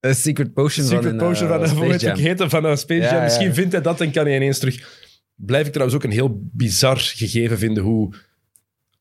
[0.00, 2.50] Een secret potion secret van een potion eh, van, Space Jam.
[2.50, 3.16] van een Space Ja, Jam.
[3.16, 3.22] ja.
[3.22, 5.06] Misschien vindt hij dat en kan hij ineens terug.
[5.34, 8.14] Blijf ik trouwens ook een heel bizar gegeven vinden hoe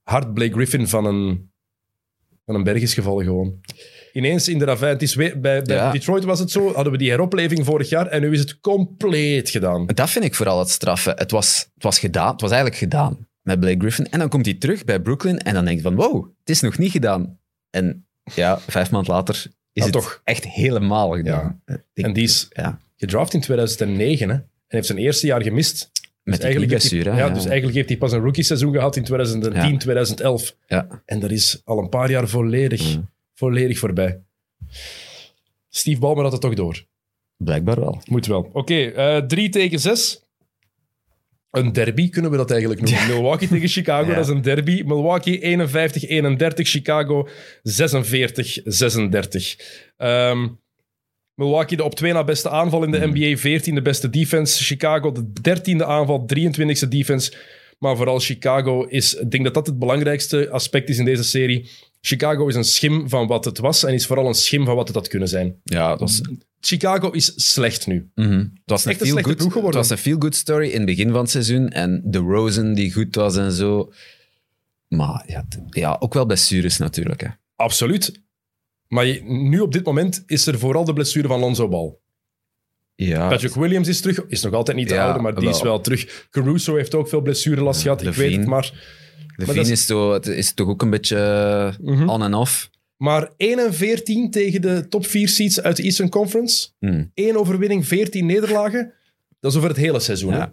[0.03, 1.51] hard Blake Griffin van een,
[2.45, 3.59] van een berg is gevallen gewoon.
[4.13, 4.93] Ineens in de ravijn.
[4.93, 5.91] Het is weer, bij bij Ja.
[5.91, 9.49] Detroit was het zo, hadden we die heropleving vorig jaar en nu is het compleet
[9.49, 9.85] gedaan.
[9.85, 11.11] Dat vind ik vooral het straffe.
[11.15, 14.09] Het was, het was gedaan, het was eigenlijk gedaan met Blake Griffin.
[14.09, 16.61] En dan komt hij terug bij Brooklyn en dan denk je van, wow, het is
[16.61, 17.39] nog niet gedaan.
[17.69, 20.21] En ja, vijf maanden later is Ja, het toch.
[20.23, 21.61] echt helemaal gedaan.
[21.93, 25.91] Ik- En die is ja, gedraft in 2009 hè, en heeft zijn eerste jaar gemist.
[26.23, 29.03] met Dus eigenlijk heeft hij- ja, dus eigenlijk heeft hij pas een rookie-seizoen gehad in
[29.03, 29.77] 2010, Ja.
[29.77, 30.55] 2011.
[30.67, 30.87] Ja.
[31.05, 33.09] En dat is al een paar jaar volledig, Mm.
[33.33, 34.19] volledig voorbij.
[35.69, 36.85] Steve Ballmer had het toch door.
[37.37, 38.01] Blijkbaar wel.
[38.05, 38.49] Moet wel.
[38.53, 40.21] Oké, eh 3 tegen 6.
[41.57, 43.07] Een derby kunnen we dat eigenlijk noemen.
[43.07, 44.15] Milwaukee tegen Chicago, Ja.
[44.15, 44.83] dat is een derby.
[44.85, 47.27] Milwaukee 51-31, Chicago
[47.63, 49.55] 46-36.
[49.97, 50.47] Ehm,
[51.35, 53.09] Milwaukee de op twee na beste aanval in de Hmm.
[53.13, 54.63] NBA, 14e beste defense.
[54.63, 57.33] Chicago de 13e aanval, 23e defense.
[57.79, 61.69] Maar vooral Chicago is, ik denk dat dat het belangrijkste aspect is in deze serie.
[62.01, 64.87] Chicago is een schim van wat het was en is vooral een schim van wat
[64.87, 65.59] het had kunnen zijn.
[65.63, 66.21] Ja, dat was,
[66.59, 68.09] Chicago is slecht nu.
[68.15, 68.31] mhm.
[68.37, 71.09] het was een Echt een feel good, het was een feel-good story in het begin
[71.11, 71.69] van het seizoen.
[71.69, 73.91] En de Rosen die goed was en zo.
[74.87, 77.21] Maar ja, ja ook wel blessures natuurlijk.
[77.21, 77.27] Hè.
[77.55, 78.21] Absoluut.
[78.87, 81.95] Maar je- nu op dit moment is er vooral de blessure van Lonzo Ball.
[82.95, 85.55] Ja, Patrick Williams is terug, is nog altijd niet de Ja, oude, maar die wel.
[85.55, 86.27] is wel terug.
[86.29, 88.37] Caruso heeft ook veel blessurelast gehad, ik weet Levine.
[88.39, 88.71] het maar.
[89.37, 92.09] Veen is- het is toch ook een beetje eh, Mhm.
[92.09, 92.69] on en off.
[92.97, 96.67] Maar 1 en 14 tegen de top 4 seeds uit de Eastern Conference.
[96.79, 97.11] Hmm.
[97.13, 98.93] 1 overwinning, 14 nederlagen.
[99.39, 100.33] Dat is over het hele seizoen.
[100.33, 100.45] hè.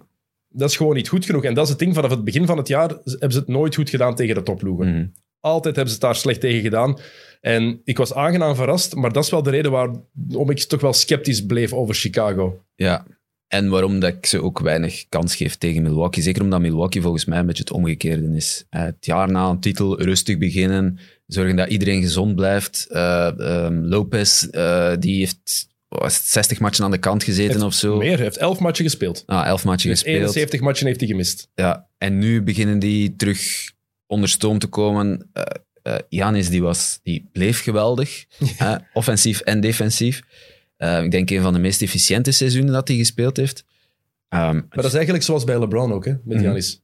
[0.49, 1.45] Dat is gewoon niet goed genoeg.
[1.45, 3.75] En dat is het ding, vanaf het begin van het jaar hebben ze het nooit
[3.75, 4.89] goed gedaan tegen de topploegen.
[4.89, 5.07] Mhm.
[5.41, 6.99] Altijd hebben ze het daar slecht tegen gedaan.
[7.41, 10.93] En ik was aangenaam verrast, maar dat is wel de reden waarom ik toch wel
[10.93, 12.63] sceptisch bleef over Chicago.
[12.75, 13.07] Ja,
[13.55, 16.23] en waarom dat ik ze ook weinig kans geef tegen Milwaukee.
[16.23, 18.65] Zeker omdat Milwaukee volgens mij een beetje het omgekeerde is.
[18.71, 22.87] Eh, het jaar na een titel rustig beginnen, zorgen dat iedereen gezond blijft.
[22.91, 27.75] Ehm, Lopez, eh, die heeft was het 60 matchen aan de kant gezeten Heeft of
[27.75, 27.97] zo.
[27.97, 29.23] Meer, hij heeft 11 matchen gespeeld.
[29.27, 30.21] Ah, 11 matchen Dus gespeeld.
[30.21, 31.49] 71 matchen heeft hij gemist.
[31.55, 33.71] Ja, en nu beginnen die terug
[34.07, 35.31] onder stoom te komen.
[36.09, 38.25] Janis, die, was, die bleef geweldig,
[38.93, 40.23] offensief en defensief.
[40.85, 43.65] Eh, ik denk een van de meest efficiënte seizoenen dat hij gespeeld heeft.
[44.29, 46.39] Ehm, Maar dat is eigenlijk zoals bij LeBron ook, hè, met Mhm.
[46.39, 46.83] Giannis.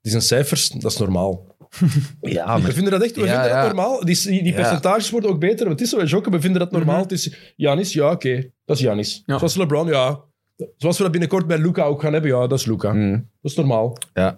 [0.00, 1.46] Die zijn cijfers, dat is normaal.
[2.20, 3.62] ja, we maar vinden dat echt we Ja, vinden ja.
[3.64, 4.04] dat normaal.
[4.04, 4.52] Die, die, Ja.
[4.54, 5.66] percentages worden ook beter.
[5.66, 6.94] Want het is zo, Jokken, we vinden dat normaal.
[6.94, 7.02] Mhm.
[7.02, 8.50] Het is Giannis, ja, oké.
[8.64, 9.22] Dat is Giannis.
[9.26, 9.38] Ja.
[9.38, 10.20] Zoals LeBron, ja.
[10.76, 12.92] Zoals we dat binnenkort bij Luca ook gaan hebben, ja, dat is Luca.
[12.92, 13.10] Mm,
[13.42, 13.96] Dat is normaal.
[14.14, 14.36] ja.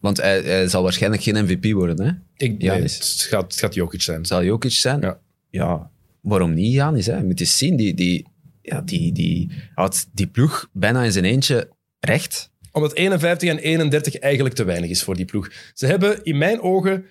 [0.00, 2.06] Want hij, hij zal waarschijnlijk geen MVP worden.
[2.06, 2.10] Hè?
[2.46, 4.26] Ik, nee, het, gaat, het gaat Jokic zijn.
[4.26, 5.00] Zal Jokic zijn?
[5.00, 5.18] Ja.
[5.50, 5.90] ja.
[6.24, 7.06] Waarom niet Janis?
[7.06, 7.16] Hè?
[7.16, 8.26] Je moet eens zien, die, die,
[8.62, 11.68] ja, die, die houdt die ploeg bijna in zijn eentje
[12.00, 12.52] recht.
[12.72, 15.50] Omdat 51 en 31 eigenlijk te weinig is voor die ploeg.
[15.74, 17.04] Ze hebben in mijn ogen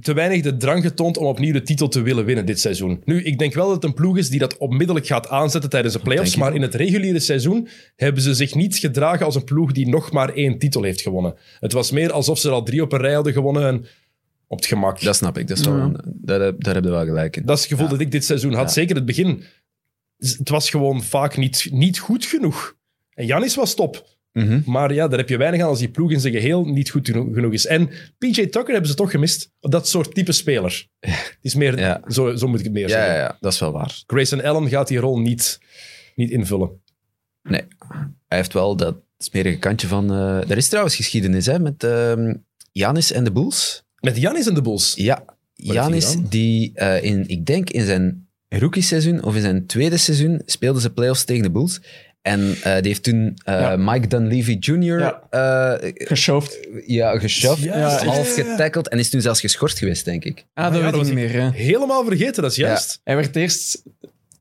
[0.00, 3.02] te weinig de drang getoond om opnieuw de titel te willen winnen dit seizoen.
[3.04, 5.94] Nu, ik denk wel dat het een ploeg is die dat onmiddellijk gaat aanzetten tijdens
[5.94, 9.72] de playoffs, maar in het reguliere seizoen hebben ze zich niet gedragen als een ploeg
[9.72, 11.34] die nog maar één titel heeft gewonnen.
[11.60, 13.86] Het was meer alsof ze er al drie op een rij hadden gewonnen en
[14.48, 15.00] op het gemak.
[15.00, 15.48] Dat snap ik.
[15.48, 15.82] Dat is wel Ja.
[15.82, 17.44] een- daar, heb- daar heb je wel gelijk in.
[17.44, 18.66] Dat is het gevoel dat ik dit seizoen had.
[18.66, 18.72] Ja.
[18.72, 19.42] Zeker het begin.
[20.16, 22.76] Het was gewoon vaak niet, niet goed genoeg.
[23.10, 24.16] En Janis was top.
[24.32, 24.60] Mhm.
[24.64, 27.06] Maar ja, daar heb je weinig aan als die ploeg in zijn geheel niet goed
[27.08, 27.66] geno- genoeg is.
[27.66, 29.52] En PJ Tucker hebben ze toch gemist.
[29.60, 30.86] Dat soort type speler.
[31.00, 32.02] Het is meer, Ja.
[32.08, 33.12] zo, zo moet ik het meer Ja, zeggen.
[33.12, 34.02] ja, ja, dat is wel waar.
[34.06, 35.60] Grayson Allen gaat die rol niet,
[36.14, 36.82] niet invullen.
[37.42, 37.62] Nee,
[38.26, 40.10] hij heeft wel dat smerige kantje van...
[40.12, 42.34] eh er is trouwens geschiedenis hè, met ehm
[42.72, 43.84] Janis en de Bulls.
[44.00, 44.94] Met Janis en de Bulls.
[44.96, 45.24] Ja,
[45.54, 50.82] Janis, die eh, in, ik denk in zijn rookie-seizoen of in zijn tweede seizoen speelden
[50.82, 51.80] ze playoffs tegen de Bulls.
[52.22, 53.76] En eh, die heeft toen eh, Ja.
[53.76, 54.98] Mike Dunleavy Jr.
[54.98, 55.22] Ja.
[55.30, 56.68] eh, Geshoved.
[56.86, 58.50] ja, geshoved, ja, half ja, ja.
[58.50, 60.46] getackled en is toen zelfs geschorst geweest, denk ik.
[60.54, 61.36] Ah, dat ja, weet ik niet meer.
[61.36, 61.50] Ja.
[61.50, 63.00] Helemaal vergeten, dat is juist.
[63.04, 63.82] Hij werd eerst,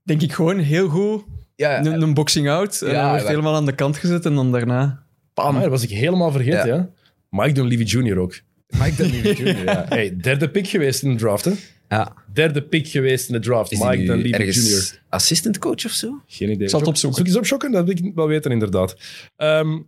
[0.04, 1.24] denk ik, gewoon heel goed
[1.56, 2.82] Ja, een, een boxing out.
[2.82, 5.04] En hij werd helemaal aan de kant gezet en dan daarna...
[5.34, 5.56] Bam.
[5.56, 6.76] Ah, dat was ik helemaal vergeten, Ja.
[6.76, 6.90] ja.
[7.30, 8.18] Mike Dunleavy Jr.
[8.18, 8.40] ook.
[8.68, 9.86] Mike Dunleavy Jr., ja.
[9.90, 11.52] Hey, derde pick geweest in de draft, hè?
[11.90, 12.14] ja.
[12.34, 13.72] Derde pick geweest in de draft.
[13.72, 15.00] Is Mike Dunleavy Jr.
[15.10, 16.22] assistant coach of zo?
[16.28, 16.64] Geen idee.
[16.64, 17.18] Ik zal het Zoek- opzoeken.
[17.18, 18.96] Zoek eens opzoeken, dat wil ik wel weten, inderdaad.
[19.36, 19.80] Ehm,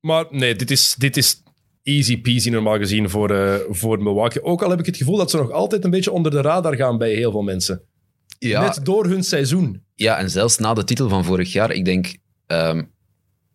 [0.00, 1.42] maar nee, dit is, dit is
[1.82, 4.42] easy peasy normaal gezien voor, eh, voor Milwaukee.
[4.42, 6.76] Ook al heb ik het gevoel dat ze nog altijd een beetje onder de radar
[6.76, 7.82] gaan bij heel veel mensen.
[8.38, 9.82] Ja, Net door hun seizoen.
[9.94, 12.16] Ja, en zelfs na de titel van vorig jaar, ik denk
[12.46, 12.82] ehm,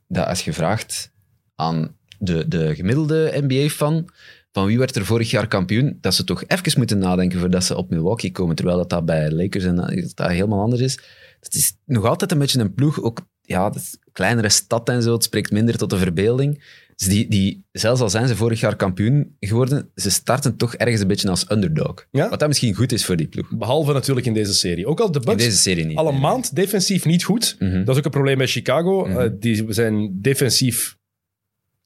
[0.08, 1.12] dat als je vraagt
[1.56, 4.10] aan de, de gemiddelde NBA-fan
[4.52, 7.78] van wie werd er vorig jaar kampioen, dat ze toch even moeten nadenken voordat ze
[7.78, 11.00] op Milwaukee komen, terwijl dat, dat bij Lakers en dat, dat helemaal anders is.
[11.40, 13.74] Het is nog altijd een beetje een ploeg, ook ja,
[14.12, 16.64] kleinere stad en zo, het spreekt minder tot de verbeelding.
[16.96, 21.02] Dus die, die, zelfs al zijn ze vorig jaar kampioen geworden, ze starten toch ergens
[21.02, 22.08] een beetje als underdog.
[22.12, 22.30] Ja.
[22.30, 23.50] Wat dat misschien goed is voor die ploeg.
[23.50, 24.88] Behalve natuurlijk in deze serie.
[24.88, 25.98] Ook al de In Bucks deze serie niet.
[25.98, 27.56] al een maand defensief niet goed.
[27.60, 27.78] Mhm.
[27.84, 29.06] Dat is ook een probleem bij Chicago.
[29.06, 29.20] Mhm.
[29.20, 30.97] Eh, die zijn defensief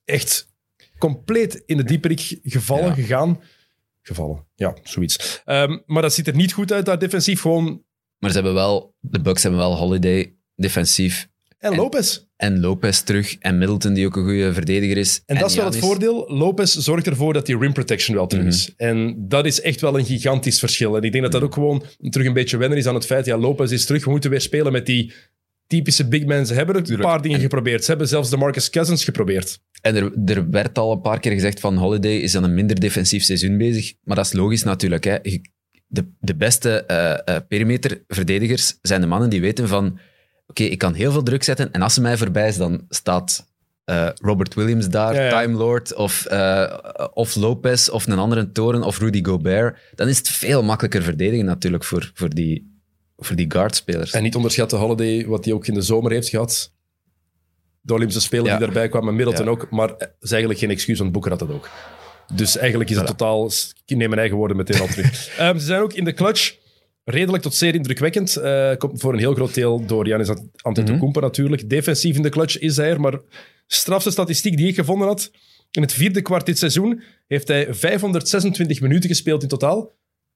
[0.05, 0.49] echt
[0.97, 2.93] compleet in de dieperik gevallen, Ja.
[2.93, 3.41] gegaan.
[4.01, 5.41] Gevallen, ja, zoiets.
[5.45, 7.41] Ehm, maar dat ziet er niet goed uit daar defensief.
[7.41, 7.83] Gewoon...
[8.17, 12.19] Maar ze hebben wel, de Bucks hebben wel Holiday defensief En En- Lopez.
[12.35, 15.21] en Lopez terug en Middleton die ook een goede verdediger is.
[15.25, 16.25] En, dat is wel het voordeel.
[16.31, 18.53] Lopez zorgt ervoor dat die rim protection wel terug Mhm.
[18.53, 18.73] is.
[18.77, 20.95] En dat is echt wel een gigantisch verschil.
[20.97, 23.25] En ik denk dat dat ook gewoon terug een beetje wennen is aan het feit,
[23.25, 24.03] ja, Lopez is terug.
[24.05, 25.13] We moeten weer spelen met die
[25.71, 26.45] typische big men.
[26.45, 27.07] Ze hebben een Tuurlijk.
[27.09, 27.83] paar dingen En- geprobeerd.
[27.83, 29.59] Ze hebben zelfs de Marcus Cousins geprobeerd.
[29.81, 32.79] En er, er werd al een paar keer gezegd van Holiday is dan een minder
[32.79, 33.93] defensief seizoen bezig.
[34.03, 35.03] Maar dat is logisch natuurlijk.
[35.03, 35.17] Hè.
[35.87, 39.99] De, de beste eh, eh, perimeterverdedigers zijn de mannen die weten van
[40.47, 43.49] oké, ik kan heel veel druk zetten en als ze mij voorbij is, dan staat
[43.85, 45.41] eh, Robert Williams daar, Ja, ja.
[45.41, 46.25] Time Lord of,
[47.13, 49.77] of Lopez of een andere toren of Rudy Gobert.
[49.95, 52.70] Dan is het veel makkelijker verdedigen natuurlijk voor, voor die,
[53.25, 54.11] voor die guardspelers.
[54.11, 56.71] En niet onderschatten Holiday, wat hij ook in de zomer heeft gehad.
[57.81, 58.51] De Olympische Spelen Ja.
[58.51, 59.51] die daarbij kwamen, Middleton Ja.
[59.51, 59.69] ook.
[59.69, 61.69] Maar het is eigenlijk geen excuus, want Boeker had dat ook.
[62.33, 63.09] Dus eigenlijk is het Voilà.
[63.15, 63.45] totaal...
[63.85, 65.27] Ik neem mijn eigen woorden meteen al terug.
[65.37, 66.55] Ehm, ze zijn ook in de clutch
[67.03, 68.35] redelijk tot zeer indrukwekkend.
[68.35, 70.29] Eh, komt voor een heel groot deel door Janis
[70.61, 71.69] Antetokounmpo natuurlijk.
[71.69, 73.19] Defensief in de clutch is hij er, maar
[73.67, 75.31] strafste statistiek die ik gevonden had...
[75.71, 79.91] In het vierde kwart dit seizoen heeft hij 526 minuten gespeeld in totaal.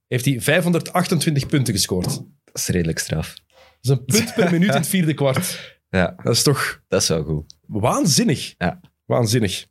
[0.07, 2.21] Heeft hij 528 punten gescoord.
[2.55, 3.33] Dat Dat is redelijk straf.
[3.81, 5.73] is een punt per minuut in het vierde kwart.
[5.89, 7.55] Ja, Dat is toch dat is wel goed.
[7.67, 8.53] waanzinnig.
[8.57, 8.79] Ja.
[9.05, 9.65] Waanzinnig.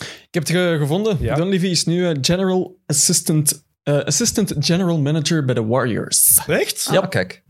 [0.00, 1.16] Ik heb het ge- gevonden.
[1.20, 1.34] Ja.
[1.34, 6.40] Dunleavy is nu eh, General Assistant, eh, Assistant General Manager bij de Warriors.
[6.46, 6.88] Echt?
[6.92, 7.42] Ja, kijk.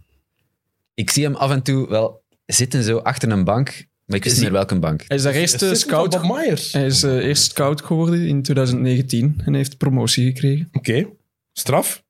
[0.94, 3.66] Ik zie hem af en toe wel zitten zo achter een bank,
[4.04, 5.04] maar ik wist Is niet meer welke bank.
[5.08, 6.22] Hij is daar eerst eh, Assistant van scout.
[6.28, 6.72] Bob Myers.
[6.72, 10.68] Hij is eh, eerst scout geworden in 2019 en heeft promotie gekregen.
[10.72, 11.06] Oké.
[11.52, 12.03] Straf?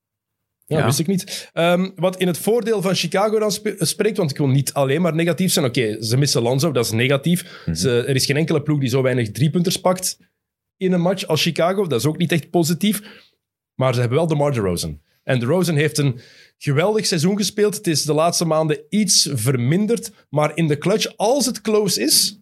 [0.67, 0.85] Ja, Ja.
[0.85, 1.51] wist ik niet.
[1.53, 5.15] Ehm, wat in het voordeel van Chicago dan spreekt, want ik wil niet alleen maar
[5.15, 5.65] negatief zijn.
[5.65, 7.63] Oké, ze missen Lonzo, dat is negatief.
[7.67, 7.75] Mhm.
[7.77, 10.19] Ze, er is geen enkele ploeg die zo weinig driepunters pakt
[10.77, 11.87] in een match als Chicago.
[11.87, 13.03] Dat is ook niet echt positief.
[13.75, 15.01] Maar ze hebben wel de DeMar DeRozan.
[15.23, 16.21] En DeRozan heeft een
[16.59, 17.75] geweldig seizoen gespeeld.
[17.77, 20.11] Het is de laatste maanden iets verminderd.
[20.31, 22.39] Maar in de clutch, als het close is,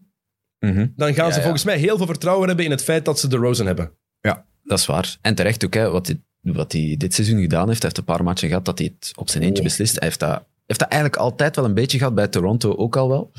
[0.58, 0.86] Mhm.
[0.96, 1.42] dan gaan Ja, ze ja.
[1.42, 3.92] volgens mij heel veel vertrouwen hebben in het feit dat ze DeRozan hebben.
[4.20, 5.16] Ja, dat is waar.
[5.20, 7.82] En terecht ook, hè, wat wat hij dit seizoen gedaan heeft.
[7.82, 9.68] Hij heeft een paar matchen gehad dat hij het op zijn eentje Oh.
[9.68, 9.94] beslist.
[9.98, 13.08] Hij heeft dat, heeft dat eigenlijk altijd wel een beetje gehad, bij Toronto ook al
[13.08, 13.30] wel.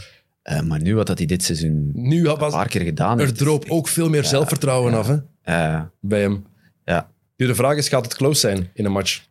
[0.41, 3.37] Eh, maar nu wat dat hij dit seizoen Nu een paar keer gedaan er heeft...
[3.37, 4.97] droop ook veel meer zelfvertrouwen ja.
[4.97, 5.07] af
[5.41, 6.45] hè, bij hem.
[6.85, 9.21] ja, Nu, de vraag is, gaat het close zijn in een match?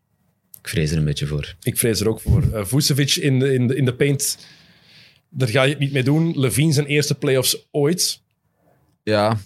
[0.60, 1.54] Ik vrees er een beetje voor.
[1.62, 2.42] Ik vrees er ook voor.
[2.52, 4.38] Eh Vucevic in de, in, de, in de paint,
[5.28, 6.38] daar ga je het niet mee doen.
[6.38, 8.20] Levine zijn eerste playoffs ooit.
[9.02, 9.36] Ja,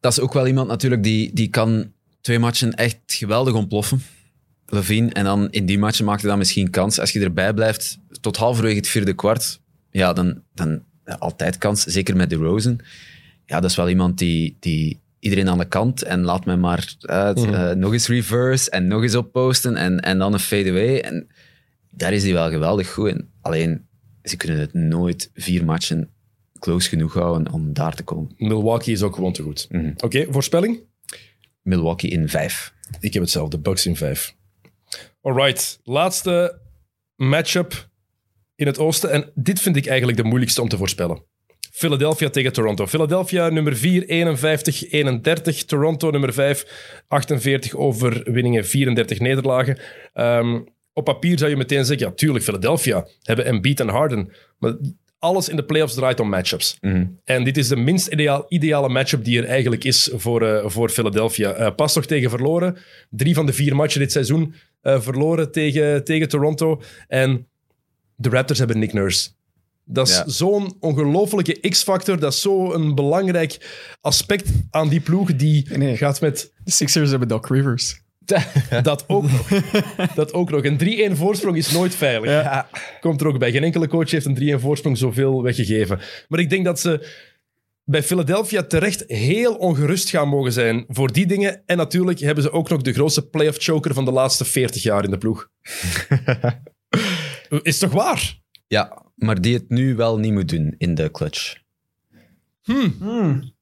[0.00, 1.92] dat is ook wel iemand natuurlijk die, die kan
[2.24, 4.02] twee matchen echt geweldig ontploffen.
[4.66, 5.12] Levine.
[5.12, 7.00] En dan in die matchen maakt hij dan misschien kans.
[7.00, 9.60] Als je erbij blijft tot halverwege het vierde kwart,
[9.90, 11.82] ja, dan, dan ja, altijd kans.
[11.82, 12.78] Zeker met de Rosen.
[13.46, 16.94] Ja, dat is wel iemand die, die iedereen aan de kant en laat mij maar
[17.00, 20.98] eh, eh, nog eens reverse en nog eens opposten en, en dan een fadeaway.
[20.98, 21.28] En
[21.90, 23.28] daar is hij wel geweldig goed in.
[23.40, 23.86] Alleen,
[24.22, 26.08] ze kunnen het nooit vier matchen
[26.58, 28.34] close genoeg houden om daar te komen.
[28.36, 29.66] Milwaukee is ook gewoon te goed.
[29.70, 29.92] Mhm.
[29.96, 30.92] Oké, voorspelling?
[31.64, 32.72] Milwaukee in vijf.
[33.00, 34.34] Ik heb hetzelfde, Bucks in vijf.
[35.22, 36.60] Alright, laatste
[37.16, 37.88] matchup
[38.54, 39.10] in het oosten.
[39.10, 41.22] En dit vind ik eigenlijk de moeilijkste om te voorspellen.
[41.72, 42.86] Philadelphia tegen Toronto.
[42.86, 45.64] Philadelphia nummer 4, 51, 31.
[45.64, 49.78] Toronto nummer 5, 48 overwinningen, 34 nederlagen.
[50.12, 50.60] Ehm,
[50.92, 54.32] op papier zou je meteen zeggen, ja, tuurlijk, Philadelphia hebben Embiid en Harden.
[54.58, 54.74] Maar
[55.24, 56.76] alles in de playoffs draait om matchups.
[57.24, 60.88] En dit is de minst ideaal, ideale matchup die er eigenlijk is voor, eh, voor
[60.90, 61.52] Philadelphia.
[61.52, 62.76] Eh, pas nog tegen verloren.
[63.10, 66.82] Drie van de vier matchen dit seizoen eh, verloren tegen, tegen Toronto.
[67.08, 67.46] En
[68.16, 69.28] de Raptors hebben Nick Nurse.
[69.84, 70.28] Dat is Ja.
[70.28, 72.18] zo'n ongelofelijke X-factor.
[72.18, 73.58] Dat is zo'n belangrijk
[74.00, 75.36] aspect aan die ploeg.
[75.36, 75.96] Die Nee.
[75.96, 78.02] gaat met De Sixers hebben Doc Rivers.
[78.82, 79.48] dat ook nog.
[80.14, 80.64] dat ook nog.
[80.64, 82.64] Een 3-1 voorsprong is nooit veilig.
[83.00, 83.50] Komt er ook bij.
[83.50, 86.00] Geen enkele coach heeft een 3-1 voorsprong zoveel weggegeven.
[86.28, 87.08] Maar ik denk dat ze
[87.84, 91.62] bij Philadelphia terecht heel ongerust gaan mogen zijn voor die dingen.
[91.66, 95.04] En natuurlijk hebben ze ook nog de grootste playoff choker van de laatste 40 jaar
[95.04, 95.48] in de ploeg.
[97.62, 98.40] is toch waar?
[98.66, 101.56] Ja, maar die het nu wel niet moet doen in de clutch.
[102.62, 103.52] Hmm.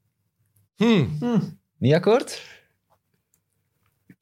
[1.78, 2.42] Niet akkoord?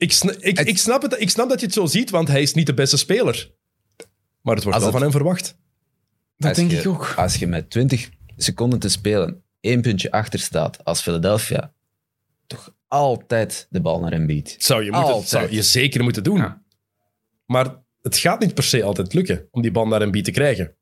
[0.01, 2.29] Ik, sna- ik, Het- ik, snap het, ik snap dat je het zo ziet, want
[2.29, 3.51] hij is niet de beste speler.
[4.41, 5.57] Maar het wordt Als wel het- van hem verwacht.
[6.37, 7.13] Dat Als denk je- ik ook.
[7.17, 11.73] Als je met 20 seconden te spelen één puntje achter staat als Philadelphia,
[12.47, 14.57] toch altijd de bal naar Embiid.
[14.59, 16.37] Zou je, moeten, zou je zeker moeten doen.
[16.37, 16.63] Ja.
[17.47, 20.31] Maar het gaat niet per se altijd lukken om die bal naar een beat te
[20.31, 20.75] krijgen.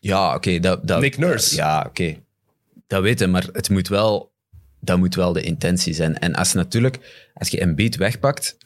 [0.00, 0.58] Ja, oké.
[0.58, 1.54] dat, dat, Nick Nurse.
[1.56, 2.16] ja, oké.
[2.86, 4.32] Dat weten, maar het moet wel,
[4.80, 6.18] dat moet wel de intentie zijn.
[6.18, 8.56] En als natuurlijk, als je Embiid wegpakt,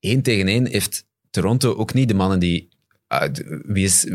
[0.00, 2.68] één tegen één heeft Toronto ook niet de mannen die...
[3.06, 4.06] ah, wie is,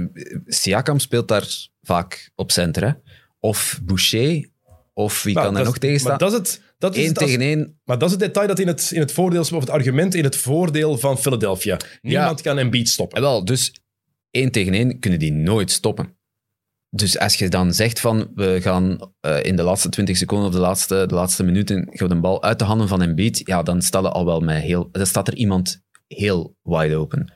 [0.45, 2.91] Siakam speelt daar vaak op center, hè?
[3.39, 4.49] Of Boucher,
[4.93, 6.17] of wie Nou, kan er nog tegen staan?
[6.17, 8.59] dat is het, dat is Eén het tegen één, Maar dat is het detail dat
[8.59, 11.79] in het, in het voordeel, of het argument in het voordeel van Philadelphia.
[12.01, 13.17] Niemand kan Embiid stoppen.
[13.17, 13.73] Eh, Wel, dus
[14.31, 16.15] één tegen één kunnen die nooit stoppen.
[16.93, 20.53] Dus als je dan zegt van we gaan eh, in de laatste 20 seconden of
[20.53, 23.81] de laatste, de laatste minuten gaan een bal uit de handen van Embiid, ja, dan
[23.81, 27.33] staat er al wel met heel, dan staat er iemand heel wide open.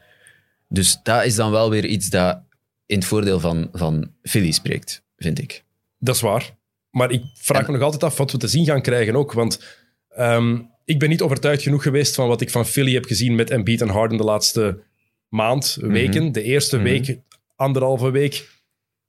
[0.67, 2.41] Dus dat is dan wel weer iets dat
[2.85, 5.63] in het voordeel van, van Philly spreekt, vind ik.
[5.99, 6.55] Dat is waar.
[6.89, 9.31] Maar ik vraag En- me nog altijd af wat we te zien gaan krijgen ook.
[9.33, 9.63] Want
[10.09, 13.49] ehm, ik ben niet overtuigd genoeg geweest van wat ik van Philly heb gezien met
[13.49, 14.79] Embiid en Harden de laatste
[15.29, 16.31] maand, weken.
[16.31, 16.85] De eerste Mhm.
[16.85, 17.19] week,
[17.55, 18.49] anderhalve week,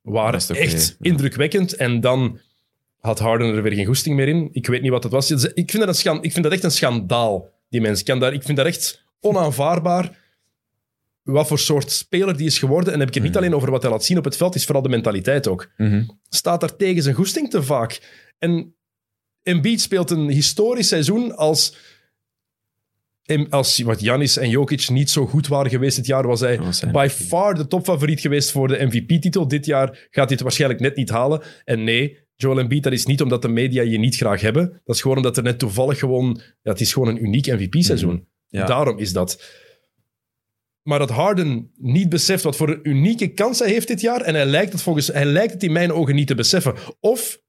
[0.06, 1.10] waren Dat echt ja.
[1.10, 1.74] indrukwekkend.
[1.74, 2.40] En dan
[3.00, 4.48] had Harden er weer geen goesting meer in.
[4.52, 5.30] Ik weet niet wat het was.
[5.30, 8.00] Ik vind dat, een ik vind dat echt een schandaal, die mens.
[8.00, 10.24] Ik, kan daar, ik vind dat echt onaanvaarbaar
[11.22, 12.92] wat voor soort speler die is geworden.
[12.92, 13.42] En heb ik het niet Mhm.
[13.42, 15.70] alleen over wat hij laat zien op het veld, is vooral de mentaliteit ook
[16.28, 18.00] staat daar tegen zijn goesting te vaak.
[18.38, 18.74] En
[19.42, 21.76] Embiid speelt een historisch seizoen als...
[23.50, 26.60] Als wat Janis en Jokic niet zo goed waren geweest dit jaar, was hij
[26.92, 29.48] by far de topfavoriet geweest voor de MVP-titel.
[29.48, 31.42] Dit jaar gaat hij het waarschijnlijk net niet halen.
[31.64, 34.80] En nee, Joel Embiid, dat is niet omdat de media je niet graag hebben.
[34.84, 36.40] Dat is gewoon omdat er net toevallig gewoon...
[36.62, 38.14] Ja, het is gewoon een uniek MVP-seizoen.
[38.14, 38.22] Mhm.
[38.48, 38.66] Ja.
[38.66, 39.42] Daarom is dat.
[40.82, 44.20] Maar dat Harden niet beseft wat voor een unieke kans hij heeft dit jaar.
[44.20, 46.74] En hij lijkt het, volgens, hij lijkt het in mijn ogen niet te beseffen.
[47.00, 47.40] Of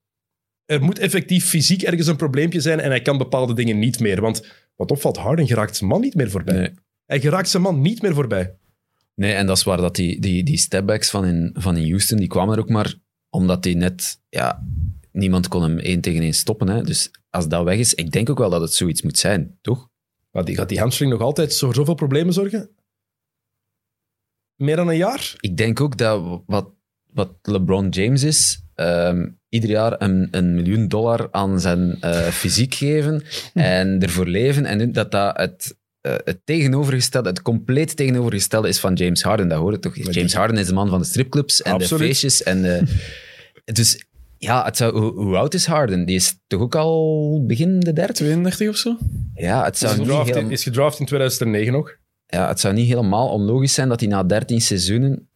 [0.68, 4.22] er moet effectief fysiek ergens een probleempje zijn en hij kan bepaalde dingen niet meer.
[4.22, 4.46] Want
[4.76, 6.56] wat opvalt, Harden geraakt zijn man niet meer voorbij.
[6.56, 6.72] Nee.
[7.06, 8.58] Hij geraakt zijn man niet meer voorbij.
[9.16, 12.18] Nee, en dat is waar dat die, die, die stepbacks van in, van in Houston,
[12.18, 12.96] die kwamen er ook maar
[13.30, 14.68] omdat hij net, ja,
[15.12, 16.68] niemand kon hem één tegen één stoppen.
[16.68, 16.84] Hè.
[16.84, 19.90] Dus als dat weg is, ik denk ook wel dat het zoiets moet zijn, toch?
[20.32, 22.70] Maar die, gaat die hamstring nog altijd voor zoveel problemen zorgen?
[24.56, 25.36] Meer dan een jaar?
[25.40, 26.74] Ik denk ook dat wat,
[27.14, 32.74] wat LeBron James is, ehm, ieder jaar een, een miljoen dollar aan zijn eh, fysiek
[32.74, 33.24] geven
[33.54, 34.66] en ervoor leven.
[34.66, 39.48] En dat dat het, eh, het tegenovergestelde, het compleet tegenovergestelde is van James Harden.
[39.48, 39.96] Dat hoor je toch?
[40.14, 42.02] James Harden is de man van de stripclubs en Absoluut.
[42.02, 42.44] de feestjes.
[42.44, 42.88] En,
[43.80, 44.06] dus
[44.38, 46.06] ja, het zou, hoe, hoe oud is Harden?
[46.06, 48.14] Die is toch ook al begin de derde?
[48.14, 48.98] 32 of zo?
[49.34, 51.98] Ja, het zou niet gedraft, in, is gedraft in 2009 nog.
[52.26, 55.27] ja, het zou niet helemaal onlogisch zijn dat hij na 13 seizoenen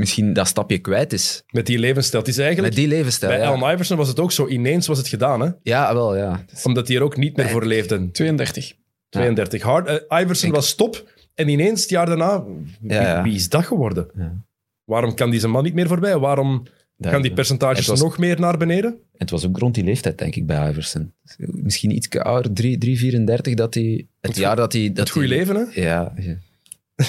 [0.00, 1.42] misschien dat stapje kwijt is.
[1.50, 2.22] Met die levensstijl.
[2.22, 2.74] Het is eigenlijk...
[2.74, 3.48] Met die levensstijl, bij ja.
[3.48, 4.48] Allen Iverson was het ook zo.
[4.48, 5.48] Ineens was het gedaan, hè?
[5.62, 6.44] Ja, wel, ja.
[6.64, 8.10] Omdat hij er ook niet meer voor leefde.
[8.10, 8.72] 32.
[9.08, 9.62] 32.
[9.62, 11.08] Hard, eh, Iverson Ik- was top.
[11.34, 13.22] En ineens, het jaar daarna, wie, Ja, ja.
[13.22, 14.10] wie is dat geworden?
[14.16, 14.44] Ja.
[14.84, 16.18] Waarom kan die zijn man niet meer voorbij?
[16.18, 16.66] Waarom
[17.00, 18.98] gaan die percentages was- nog meer naar beneden?
[19.16, 21.12] Het was ook rond die leeftijd, denk ik, bij Iverson.
[21.38, 24.06] Misschien iets ouder, 3, 3 34, dat hij...
[24.20, 24.88] Het jaar dat hij...
[24.88, 25.80] Dat Het goede leven, hè?
[25.80, 26.12] Ja.
[26.16, 26.36] ja.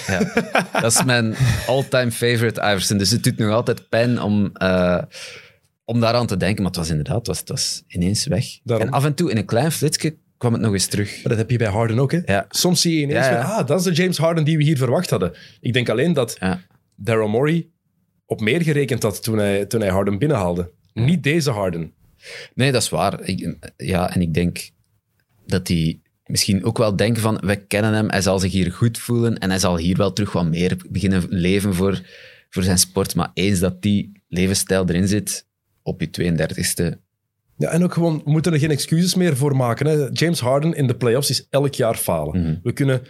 [0.08, 0.32] Ja.
[0.82, 1.36] dat is mijn
[1.68, 2.98] all-time favorite Iverson.
[2.98, 5.02] Dus het doet nog altijd pijn om, eh,
[5.86, 6.58] om daaraan te denken.
[6.64, 8.46] Maar het was inderdaad, het was, het was ineens weg.
[8.64, 8.88] Daarom.
[8.88, 11.14] En af en toe, in een klein flitsje, kwam het nog eens terug.
[11.16, 12.20] Maar dat heb je bij Harden ook, hè?
[12.26, 12.46] Ja.
[12.50, 14.78] Soms zie je ineens Ja, van, ah, dat is de James Harden die we hier
[14.78, 15.34] verwacht hadden.
[15.60, 16.38] Ik denk alleen dat.
[16.96, 17.68] Daryl Morey
[18.26, 20.72] op meer gerekend had toen hij, toen hij Harden binnenhaalde.
[20.94, 21.94] Niet deze Harden.
[22.54, 23.22] Nee, dat is waar.
[23.22, 24.70] Ik, ja, en ik denk
[25.46, 26.01] dat die
[26.32, 29.50] misschien ook wel denken van, we kennen hem, hij zal zich hier goed voelen en
[29.50, 32.02] hij zal hier wel terug wat meer beginnen leven voor,
[32.50, 33.16] voor zijn sport.
[33.16, 35.48] Maar eens dat die levensstijl erin zit,
[35.84, 37.00] op je 32e,
[37.58, 39.88] Ja, en ook gewoon, we moeten er geen excuses meer voor maken.
[39.88, 40.08] Hè.
[40.12, 42.42] James Harden in de playoffs is elk jaar falen.
[42.42, 42.56] Mhm.
[42.64, 43.02] We kunnen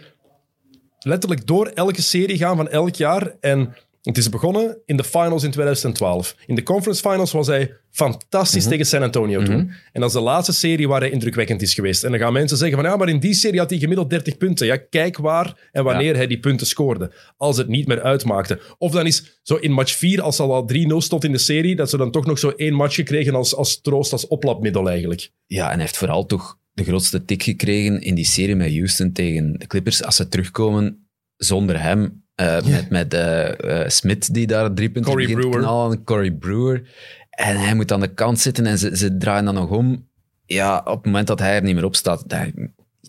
[0.98, 3.34] letterlijk door elke serie gaan van elk jaar.
[3.40, 6.36] En het is begonnen in de finals in 2012.
[6.46, 9.72] In de conference finals was hij fantastisch tegen San Antonio toen.
[9.92, 12.04] En dat is de laatste serie waar hij indrukwekkend is geweest.
[12.04, 14.36] En dan gaan mensen zeggen van ja, maar in die serie had hij gemiddeld 30
[14.36, 14.66] punten.
[14.66, 17.12] Ja, kijk waar en wanneer hij die punten scoorde.
[17.36, 18.60] Als het niet meer uitmaakte.
[18.78, 21.76] Of dan is zo in match 4, als het al 3-0 stond in de serie,
[21.76, 25.30] dat ze dan toch nog zo één match gekregen als, als troost, als oplapmiddel eigenlijk.
[25.46, 29.12] Ja, en hij heeft vooral toch de grootste tik gekregen in die serie met Houston
[29.12, 30.02] tegen de Clippers.
[30.02, 35.26] Als ze terugkomen zonder hem, eh, met, met eh, Smith die daar drie punten Corey
[35.26, 35.60] begint Brewer.
[35.66, 36.82] knallen, Corey Brewer.
[37.30, 40.08] En hij moet aan de kant zitten en ze, ze draaien dan nog om.
[40.46, 42.46] Ja, op het moment dat hij er niet meer op staat, dat,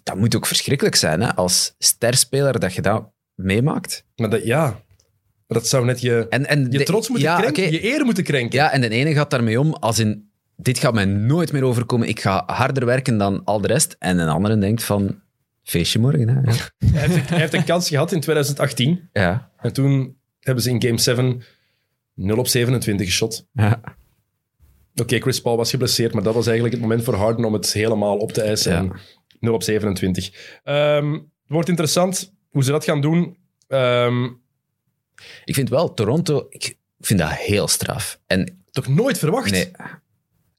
[0.04, 1.36] dat moet ook verschrikkelijk zijn hè?
[1.36, 4.06] als sterspeler dat je dat meemaakt.
[4.16, 4.64] Maar dat, ja,
[5.48, 7.72] maar dat zou net je, En, en je de- trots moeten ja, krenken, oké.
[7.72, 8.60] je eer moeten krenken.
[8.60, 12.08] Ja, en de ene gaat daarmee om als in, dit gaat mij nooit meer overkomen.
[12.08, 13.96] Ik ga harder werken dan al de rest.
[14.00, 15.20] En een andere denkt van,
[15.64, 16.28] feestje morgen.
[16.28, 16.51] Hè?
[16.51, 16.57] Ja.
[16.93, 19.09] Hij, heeft, hij heeft een kans gehad in 2018.
[19.14, 19.51] Ja.
[19.57, 21.41] En toen hebben ze in game 7
[22.14, 23.47] 0 op 27 geschot.
[23.53, 23.82] ja.
[24.95, 27.74] Oké, Chris Paul was geblesseerd, maar dat was eigenlijk het moment voor Harden om het
[27.74, 28.72] helemaal op te eisen.
[28.72, 28.78] Ja.
[28.80, 28.91] En
[29.39, 30.59] 0 op 27.
[30.64, 33.38] Ehm, het wordt interessant hoe ze dat gaan doen.
[33.68, 34.24] Ehm,
[35.45, 38.20] Ik vind wel, Toronto, ik vind dat heel straf.
[38.28, 39.51] En toch nooit verwacht.
[39.51, 39.72] nee,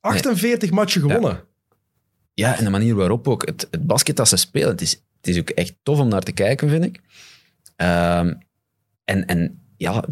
[0.01, 1.31] 48 matchen gewonnen.
[1.33, 1.45] ja,
[2.35, 5.39] en de manier waarop ook het, het basket dat ze spelen, het is, het is
[5.39, 7.01] ook echt tof om naar te kijken, vind ik.
[7.77, 8.35] Ehm,
[9.05, 10.05] en, en ja,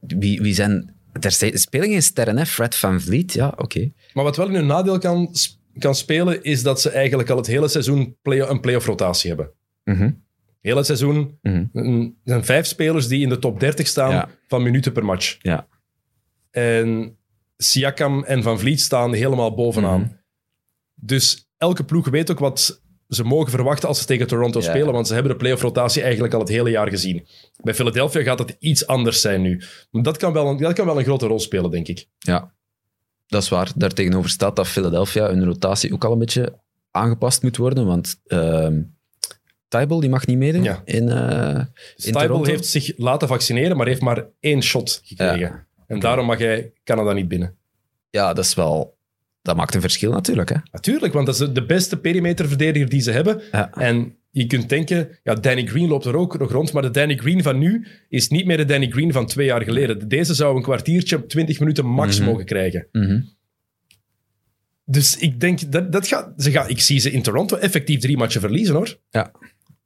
[0.00, 0.94] wie, wie zijn...
[1.20, 2.46] Er spelen geen sterren, hè?
[2.46, 3.90] Fred Van Vliet, ja, oké.
[4.12, 5.34] Maar wat wel in hun nadeel kan,
[5.78, 9.50] kan spelen, is dat ze eigenlijk al het hele seizoen play een playoff rotatie hebben.
[9.84, 10.10] Mhm.
[10.60, 14.28] Heel het seizoen mm, zijn vijf spelers die in de top 30 staan Ja.
[14.48, 15.36] van minuten per match.
[15.42, 15.66] Ja.
[16.50, 17.16] En
[17.56, 20.00] Siakam en Van Vliet staan helemaal bovenaan.
[20.00, 20.10] Mhm.
[21.00, 24.66] Dus elke ploeg weet ook wat ze mogen verwachten als ze tegen Toronto Ja.
[24.68, 27.26] spelen, want ze hebben de playoff rotatie eigenlijk al het hele jaar gezien.
[27.62, 29.62] Bij Philadelphia gaat het iets anders zijn nu.
[29.90, 32.06] Maar dat kan wel een, dat kan wel een grote rol spelen, denk ik.
[32.18, 32.52] Ja,
[33.26, 33.72] dat is waar.
[33.76, 36.58] Daartegenover staat dat Philadelphia hun rotatie ook al een beetje
[36.90, 38.20] aangepast moet worden, want
[39.68, 40.82] Tybal die mag niet meedoen Ja.
[40.84, 41.64] in, eh
[41.96, 45.38] in heeft zich laten vaccineren, maar heeft maar één shot gekregen.
[45.38, 45.66] Ja.
[45.86, 47.56] En daarom mag hij Canada niet binnen.
[48.10, 48.98] Ja, dat is wel...
[49.42, 50.56] Dat maakt een verschil natuurlijk, hè.
[50.72, 53.42] Natuurlijk, want dat is de beste perimeterverdediger die ze hebben.
[53.52, 53.72] Ja.
[53.72, 57.16] En je kunt denken, ja, Danny Green loopt er ook nog rond, maar de Danny
[57.16, 60.08] Green van nu is niet meer de Danny Green van twee jaar geleden.
[60.08, 62.28] Deze zou een kwartiertje, 20 minuten max Mhm.
[62.28, 62.86] mogen krijgen.
[62.92, 63.20] Mhm.
[64.84, 68.16] Dus ik denk, dat, dat gaat, ze gaan, ik zie ze in Toronto effectief drie
[68.16, 68.98] matchen verliezen, hoor.
[69.10, 69.32] Ja.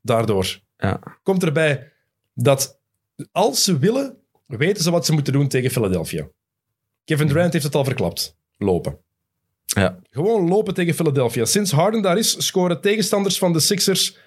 [0.02, 0.61] Daardoor.
[0.76, 1.00] Ja.
[1.22, 1.92] Komt erbij
[2.34, 2.80] dat
[3.32, 6.28] als ze willen, weten ze wat ze moeten doen tegen Philadelphia.
[7.05, 8.36] Kevin Durant heeft het al verklapt.
[8.59, 8.98] Lopen.
[9.74, 9.98] Ja.
[10.10, 11.44] Gewoon lopen tegen Philadelphia.
[11.44, 14.18] Sinds Harden daar is, scoren tegenstanders van de Sixers 65%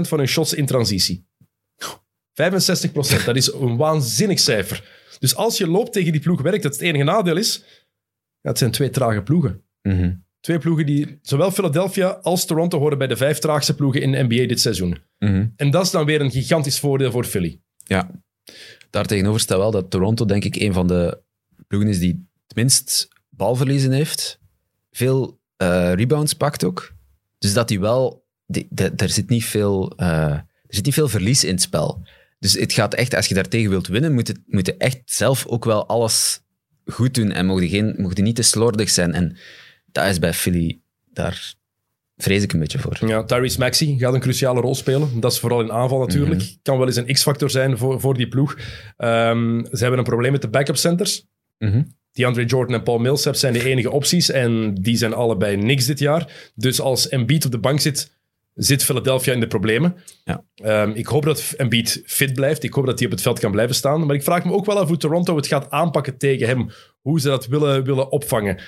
[0.00, 1.28] van hun shots in transitie.
[2.32, 4.98] 65%, dat is een waanzinnig cijfer.
[5.18, 6.72] Dus als je loopt tegen die ploeg, werkt het.
[6.72, 7.64] Het enige nadeel is,
[8.40, 9.62] ja, het zijn twee trage ploegen.
[9.82, 10.14] Mhm.
[10.40, 14.22] Twee ploegen die, zowel Philadelphia als Toronto, horen bij de vijf traagste ploegen in de
[14.22, 14.98] NBA dit seizoen.
[15.18, 15.46] Mhm.
[15.56, 17.60] En dat is dan weer een gigantisch voordeel voor Philly.
[17.76, 18.10] Ja.
[18.90, 21.22] Daartegenover staat wel dat Toronto, denk ik, een van de
[21.66, 23.08] ploegen is die het minst
[23.40, 24.38] balverliezen heeft.
[24.90, 26.92] Veel eh, rebounds pakt ook.
[27.38, 28.24] Dus dat hij wel...
[28.46, 32.02] die- de- er, zit niet veel, eh, er zit niet veel verlies in het spel.
[32.38, 35.46] Dus het gaat echt, als je daartegen wilt winnen, moet, het, moet je echt zelf
[35.46, 36.40] ook wel alles
[36.86, 37.30] goed doen.
[37.32, 39.12] En mocht je, geen, mocht je niet te slordig zijn.
[39.14, 39.36] En
[39.92, 40.80] dat is bij Philly...
[41.12, 41.54] Daar,
[42.16, 42.96] vrees ik een beetje voor.
[43.06, 45.20] Ja, Tyrese Maxey gaat een cruciale rol spelen.
[45.20, 46.56] Dat is vooral in aanval natuurlijk.
[46.62, 48.56] Kan wel eens een x-factor zijn voor, voor die ploeg.
[48.96, 51.26] Ehm, ze hebben een probleem met de backup centers.
[51.58, 51.82] Mhm.
[52.12, 55.98] DeAndre Jordan en Paul Millsap zijn de enige opties en die zijn allebei niks dit
[55.98, 56.50] jaar.
[56.54, 58.18] Dus als Embiid op de bank zit,
[58.54, 59.96] zit Philadelphia in de problemen.
[60.24, 60.44] Ja.
[60.54, 62.62] Ehm, ik hoop dat Embiid fit blijft.
[62.62, 64.06] Ik hoop dat hij op het veld kan blijven staan.
[64.06, 66.70] Maar ik vraag me ook wel af hoe Toronto het gaat aanpakken tegen hem.
[67.00, 68.60] Hoe ze dat willen, willen opvangen.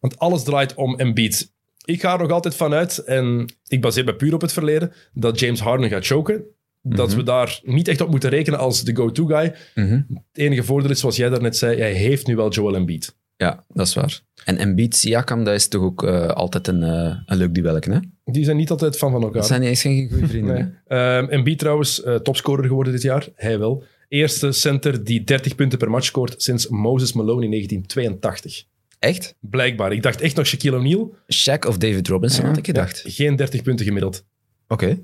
[0.00, 1.52] Want alles draait om Embiid.
[1.84, 4.92] Ik ga er nog altijd van uit, en ik baseer me puur op het verleden,
[5.12, 6.44] dat James Harden gaat choken.
[6.82, 9.54] Dat we daar niet echt op moeten rekenen als de go-to guy.
[9.74, 9.92] Mhm.
[10.08, 13.16] Het enige voordeel is, zoals jij daarnet zei, hij heeft nu wel Joel Embiid.
[13.36, 14.20] Ja, dat is waar.
[14.44, 17.98] En Embiid, Siakam, dat is toch ook eh, altijd een, eh, een leuk duelletje, hè?
[18.24, 19.36] Die zijn niet altijd fan van elkaar.
[19.36, 20.98] Dat zijn niet eens geen goede vrienden, Nee.
[20.98, 23.28] Ehm, Embiid trouwens, eh, topscorer geworden dit jaar.
[23.34, 23.84] Hij wel.
[24.08, 28.64] Eerste center die 30 punten per match scoort sinds Moses Malone in 1982.
[28.98, 29.36] Echt?
[29.40, 29.92] Blijkbaar.
[29.92, 31.14] Ik dacht echt nog Shaquille O'Neal.
[31.34, 33.02] Shaq of David Robinson, had ik gedacht.
[33.06, 34.24] Geen 30 punten gemiddeld.
[34.68, 34.98] Oké.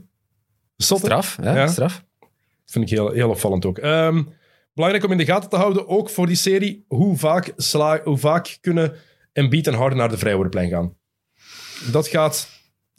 [0.77, 1.67] Straf, ja, Ja.
[1.67, 2.05] straf.
[2.67, 3.79] Vind ik heel, heel opvallend ook.
[3.79, 4.23] Ehm,
[4.75, 8.19] belangrijk om in de gaten te houden, ook voor die serie, hoe vaak, sla, hoe
[8.19, 8.93] vaak kunnen
[9.33, 10.95] Embiid en Harden naar de vrijwoordenplein gaan.
[11.93, 12.49] Dat gaat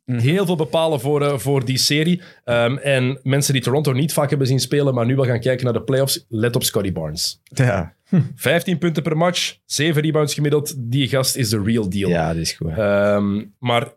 [0.06, 2.22] heel veel bepalen voor, eh, voor die serie.
[2.44, 5.64] Ehm, en mensen die Toronto niet vaak hebben zien spelen, maar nu wel gaan kijken
[5.66, 7.42] naar de playoffs, let op Scotty Barnes.
[7.44, 7.96] Ja.
[8.36, 10.74] 15 punten per match, 7 rebounds gemiddeld.
[10.78, 12.10] Die gast is de real deal.
[12.10, 12.70] Ja, dat is goed.
[12.78, 13.94] Ehm, maar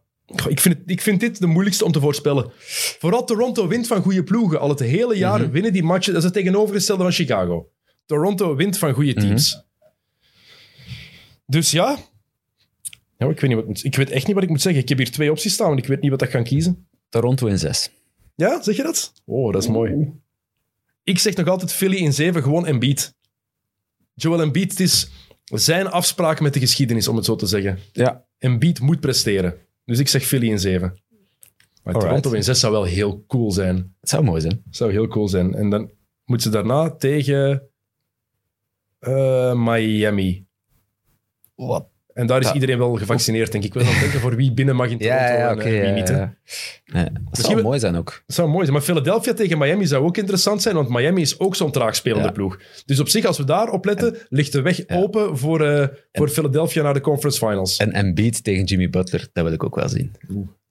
[0.48, 2.50] ik vind, het- ik vind dit de moeilijkste om te voorspellen.
[2.98, 4.60] Vooral Toronto wint van goede ploegen.
[4.60, 6.12] Al het hele jaar winnen die matchen.
[6.12, 7.68] Dat is het tegenovergestelde van Chicago.
[8.06, 9.62] Toronto wint van goede teams.
[11.46, 11.98] Dus ja.
[13.18, 14.82] ja ik, weet niet wat, ik moet- ik weet echt niet wat ik moet zeggen.
[14.82, 16.88] Ik heb hier twee opties staan, want ik weet niet wat ik ga kiezen.
[17.08, 17.90] Toronto in zes.
[18.34, 19.12] Ja, zeg je dat?
[19.24, 20.12] Oh, dat is mooi.
[21.04, 23.14] Ik zeg nog altijd Philly in 7, gewoon Embiid.
[24.14, 25.10] Joel Embiid, het is
[25.44, 27.78] zijn afspraak met de geschiedenis, om het zo te zeggen.
[27.92, 28.24] Ja.
[28.38, 29.54] Embiid moet presteren.
[29.90, 30.80] Dus ik zeg Philly in 7.
[30.80, 32.22] Maar Alright.
[32.22, 33.94] Toronto in 6 zou wel heel cool zijn.
[34.00, 34.62] Het zou mooi zijn.
[34.70, 35.54] zou heel cool zijn.
[35.54, 35.90] En dan
[36.24, 37.70] moeten ze daarna tegen
[38.98, 40.46] eh, Miami.
[41.54, 41.89] Wat?
[42.14, 42.54] En daar is Ja.
[42.54, 43.74] iedereen wel gevaccineerd, denk ik.
[43.74, 45.64] Ik wil dan denken voor wie binnen mag in Toronto Ja, ja, en oké.
[45.64, 46.08] eh, wie ja, niet.
[46.08, 46.16] hè.
[46.86, 48.22] Nee, dat zou we- mooi zijn ook.
[48.26, 48.72] Dat zou mooi zijn.
[48.72, 52.32] Maar Philadelphia tegen Miami zou ook interessant zijn, want Miami is ook zo'n traag spelende
[52.32, 52.58] ploeg.
[52.84, 56.28] Dus op zich, als we daar op letten, ligt de weg open voor, eh, voor
[56.28, 57.76] Philadelphia naar de conference finals.
[57.76, 60.12] En Embiid tegen Jimmy Butler, dat wil ik ook wel zien.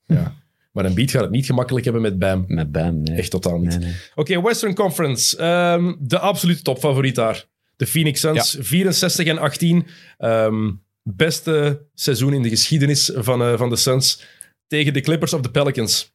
[0.06, 0.34] ja.
[0.72, 2.44] Maar een beat gaat het niet gemakkelijk hebben met Bam.
[2.46, 3.16] Met Bam, nee.
[3.18, 3.68] Echt totaal niet.
[3.70, 3.94] Nee, nee.
[4.14, 5.36] Oké, Western Conference.
[5.36, 7.44] Ehm, de absolute topfavoriet daar.
[7.76, 9.86] De Phoenix Suns, 64 en 18.
[10.18, 10.70] Ehm,
[11.02, 14.22] beste seizoen in de geschiedenis van, eh, van de Suns.
[14.66, 16.12] Tegen de Clippers of de Pelicans.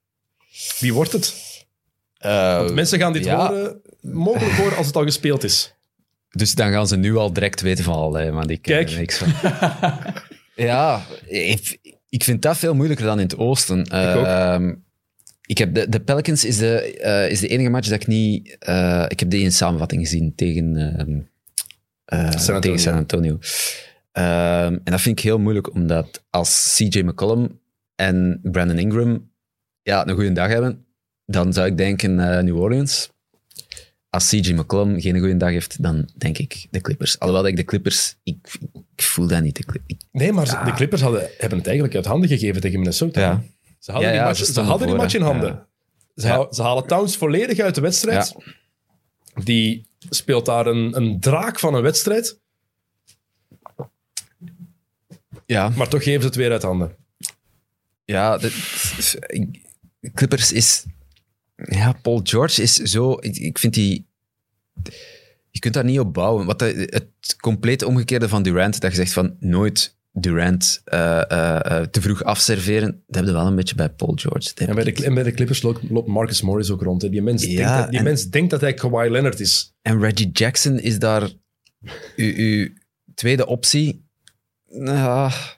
[0.79, 1.33] Wie wordt het?
[2.17, 3.47] Want mensen gaan dit ja.
[3.47, 5.73] horen, mogelijk horen als het al gespeeld is.
[6.29, 8.89] Dus dan gaan ze nu al direct weten van, allee, maar ik ken Kijk.
[8.89, 9.33] er niks van.
[10.65, 11.77] ja, ik,
[12.09, 13.79] ik vind dat veel moeilijker dan in het oosten.
[13.79, 14.25] Ik ook.
[14.25, 14.73] Ehm,
[15.45, 18.55] ik heb de, de Pelicans is de, eh, is de enige match dat ik niet...
[18.59, 21.19] eh, ik heb die in samenvatting gezien tegen, ehm,
[22.05, 23.38] eh, San tegen San Antonio.
[24.16, 27.59] Ehm, en dat vind ik heel moeilijk, omdat als CJ McCollum
[27.95, 29.32] en Brandon Ingram
[29.82, 30.86] ja, een goede dag hebben,
[31.26, 33.09] dan zou ik denken eh, New Orleans.
[34.09, 37.20] Als CJ McCollum geen goede dag heeft, dan denk ik de Clippers.
[37.20, 38.16] Alhoewel dat ik de Clippers...
[38.24, 38.38] Ik,
[38.95, 39.55] ik voel dat niet.
[39.55, 43.22] De Nee, maar de Clippers hadden, hebben het eigenlijk uit handen gegeven tegen Minnesota.
[43.22, 43.43] Ja.
[43.80, 45.68] Ze hadden, Ja, die, match, ze hadden die match in handen.
[46.16, 46.47] Ja.
[46.47, 48.36] Ze, ze halen Towns volledig uit de wedstrijd.
[49.43, 52.43] Die speelt daar een, een draak van een wedstrijd.
[55.46, 55.70] Ja.
[55.70, 56.96] Maar toch geven ze het weer uit handen.
[58.06, 58.52] Ja, de,
[60.14, 60.86] Clippers is...
[61.56, 63.18] Ja, Paul George is zo...
[63.20, 64.08] Ik, ik vind die...
[65.50, 66.46] Je kunt daar niet op bouwen.
[66.46, 71.60] Wat de- het compleet omgekeerde van Durant, dat je zegt van nooit Durant eh, eh,
[71.80, 74.52] eh, te vroeg afserveren, dat heb je wel een beetje bij Paul George.
[74.56, 77.02] En bij de, en bij de Clippers loopt, loopt Marcus Morris ook rond.
[77.02, 77.10] Hè.
[77.10, 79.76] Die, mens, Ja, denkt dat, die en- mens denkt dat hij Kawhi Leonard is.
[79.82, 81.30] En Reggie Jackson is daar
[82.16, 82.70] uw, uw
[83.14, 84.05] tweede optie.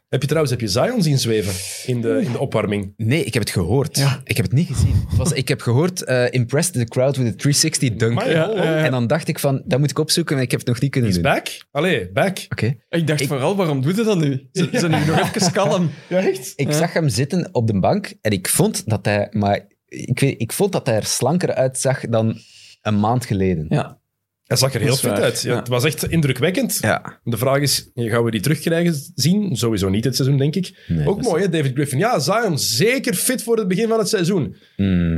[0.09, 1.53] Heb je trouwens heb je Zion zien zweven
[1.93, 2.93] in de, in de opwarming?
[2.97, 3.97] nee, ik heb het gehoord.
[4.23, 4.93] Ik heb het niet gezien.
[5.07, 8.21] Het was, ik heb gehoord, eh, impressed the crowd with a 360 dunk.
[8.21, 8.83] Ja, ja.
[8.85, 10.91] En dan dacht ik van, dat moet ik opzoeken, maar ik heb het nog niet
[10.91, 11.25] kunnen Is doen.
[11.25, 11.47] back?
[11.71, 12.45] Allee, back.
[12.49, 12.75] Oké.
[12.89, 14.47] Ik dacht Ik- vooral, waarom doet hij dat nu?
[14.51, 15.89] Ze zijn nu nog even kalm.
[16.09, 16.53] Ja, echt?
[16.55, 20.41] Ik zag hem zitten op de bank en ik vond dat hij, maar ik, weet,
[20.41, 22.37] ik vond dat hij er slanker uitzag dan
[22.81, 23.65] een maand geleden.
[23.69, 23.99] Ja.
[24.47, 25.21] Hij zag er heel fit waar.
[25.21, 25.41] uit.
[25.41, 25.57] Ja, Ja.
[25.59, 26.77] Het was echt indrukwekkend.
[26.81, 27.19] Ja.
[27.23, 29.55] De vraag is, gaan we die terugkrijgen zien?
[29.55, 30.83] Sowieso niet dit seizoen, denk ik.
[30.87, 31.97] Nee, ook mooi, hè, David Griffin.
[31.99, 34.55] Ja, Zion, zeker fit voor het begin van het seizoen.
[34.75, 35.15] Hmm.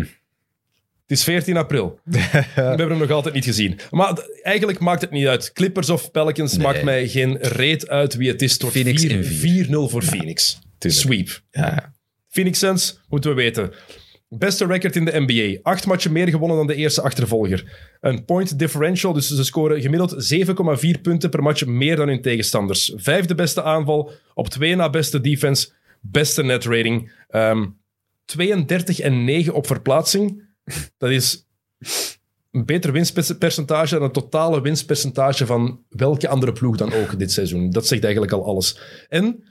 [1.08, 2.00] Het is 14 april.
[2.04, 2.20] We
[2.54, 3.80] hebben hem nog altijd niet gezien.
[3.92, 5.52] Maar eigenlijk maakt het niet uit.
[5.54, 6.66] Clippers of Pelicans Nee.
[6.66, 8.52] maakt mij geen reet uit wie het is.
[8.52, 10.60] Het wordt Phoenix 4 in 4-0 voor Phoenix.
[10.78, 11.02] tuurlijk.
[11.04, 11.42] Sweep.
[11.52, 11.94] Ja.
[12.30, 13.72] Phoenix Suns, moeten we weten.
[14.32, 15.60] Beste record in de NBA.
[15.62, 17.88] Acht matchen meer gewonnen dan de eerste achtervolger.
[18.02, 20.34] Een point differential, dus ze scoren gemiddeld
[20.96, 22.94] 7,4 punten per match meer dan hun tegenstanders.
[22.96, 25.70] Vijfde beste aanval, op twee na beste defense,
[26.02, 27.12] beste net rating.
[27.30, 27.66] Ehm,
[28.26, 30.44] 32 en 9 op verplaatsing.
[30.98, 31.48] Dat is
[32.52, 37.70] een beter winstpercentage dan het totale winstpercentage van welke andere ploeg dan ook dit seizoen.
[37.70, 38.80] Dat zegt eigenlijk al alles.
[39.10, 39.44] En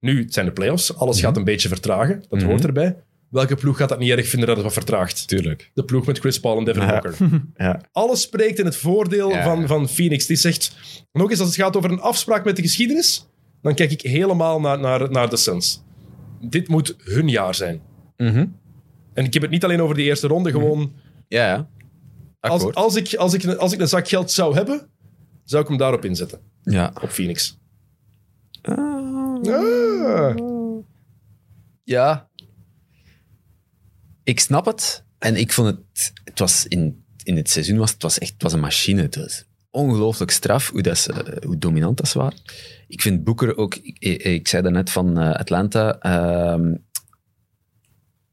[0.00, 0.96] nu, het zijn de playoffs.
[0.96, 2.24] Alles gaat een beetje vertragen.
[2.28, 2.96] Dat hoort erbij.
[3.34, 5.28] Welke ploeg gaat dat niet erg vinden dat het wat vertraagt?
[5.28, 5.70] Tuurlijk.
[5.74, 6.86] De ploeg met Chris Paul en Devin.
[6.86, 7.16] Booker.
[7.56, 7.80] Ja.
[7.92, 9.42] Alles spreekt in het voordeel Ja.
[9.42, 10.26] van, van Phoenix.
[10.26, 10.76] Die zegt,
[11.12, 13.26] nog eens als het gaat over een afspraak met de geschiedenis,
[13.62, 15.82] dan kijk ik helemaal naar, naar, naar de Suns.
[16.40, 17.80] Dit moet hun jaar zijn.
[18.16, 18.46] Mhm.
[19.14, 20.92] En ik heb het niet alleen over die eerste ronde, gewoon...
[21.28, 21.68] Ja, ja.
[22.40, 24.90] Als, als, ik, als, ik, als ik een zak geld zou hebben,
[25.44, 26.40] zou ik hem daarop inzetten.
[26.62, 26.92] Ja.
[27.02, 27.58] Op Phoenix.
[28.62, 28.78] Ah.
[29.46, 30.36] Ah.
[31.84, 32.28] Ja.
[34.24, 35.04] Ik snap het.
[35.18, 36.12] En ik vond het...
[36.24, 39.02] Het was in, in het seizoen was het was echt het was een machine.
[39.02, 42.38] Het was ongelooflijk straf hoe, dat ze, hoe dominant dat ze waren.
[42.88, 43.74] Ik vind Boeker ook...
[43.74, 45.98] Ik, ik, zei daarnet van eh, Atlanta...
[45.98, 46.74] ehm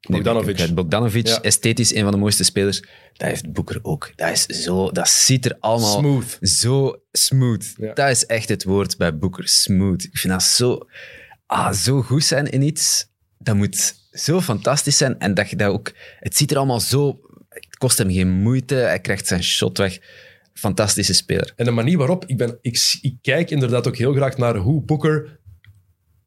[0.09, 0.57] Bogdanovic.
[0.57, 1.41] Nee, Bogdanovic, Ja.
[1.41, 2.81] esthetisch een van de mooiste spelers.
[3.13, 4.11] Dat heeft Boeker ook.
[4.15, 6.37] Dat, is zo, dat ziet er allemaal Smooth.
[6.41, 7.73] zo smooth.
[7.77, 7.93] Ja.
[7.93, 9.47] Dat is echt het woord bij Boeker.
[9.47, 10.03] Smooth.
[10.03, 10.87] Ik vind dat zo,
[11.45, 13.07] ah, zo goed zijn in iets.
[13.37, 15.19] Dat moet zo fantastisch zijn.
[15.19, 15.91] En dat je dat ook...
[16.19, 17.19] Het ziet er allemaal zo...
[17.49, 18.75] Het kost hem geen moeite.
[18.75, 19.99] Hij krijgt zijn shot weg.
[20.53, 21.53] Fantastische speler.
[21.55, 24.81] En de manier waarop, ik, ben, ik, ik kijk inderdaad ook heel graag naar hoe
[24.81, 25.39] Booker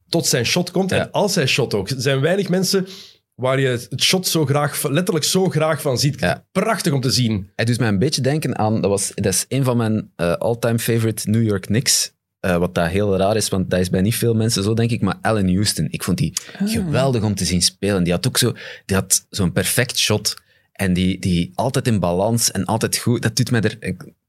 [0.09, 0.91] tot zijn shot komt.
[0.91, 0.99] Ja.
[0.99, 1.89] En als hij shot ook.
[1.89, 2.87] Er zijn weinig mensen
[3.35, 6.21] waar je het shot zo graag, letterlijk zo graag van ziet.
[6.21, 6.47] Ja.
[6.53, 7.51] Prachtig om te zien.
[7.57, 8.81] Hij doet mij een beetje denken aan...
[8.81, 12.14] Dat, was, dat is een van mijn eh, all-time favorite New York Knicks.
[12.45, 14.91] Eh, wat dat heel raar is, want dat is bij niet veel mensen zo, denk
[14.91, 15.01] ik.
[15.01, 16.33] Maar Allen Houston, ik vond die
[16.65, 18.05] geweldig om te zien spelen.
[18.05, 18.53] Die had ook zo,
[18.87, 20.35] die had zo'n perfect shot.
[20.73, 23.23] En die, die altijd in balans en altijd goed.
[23.23, 23.79] Dat doet mij er...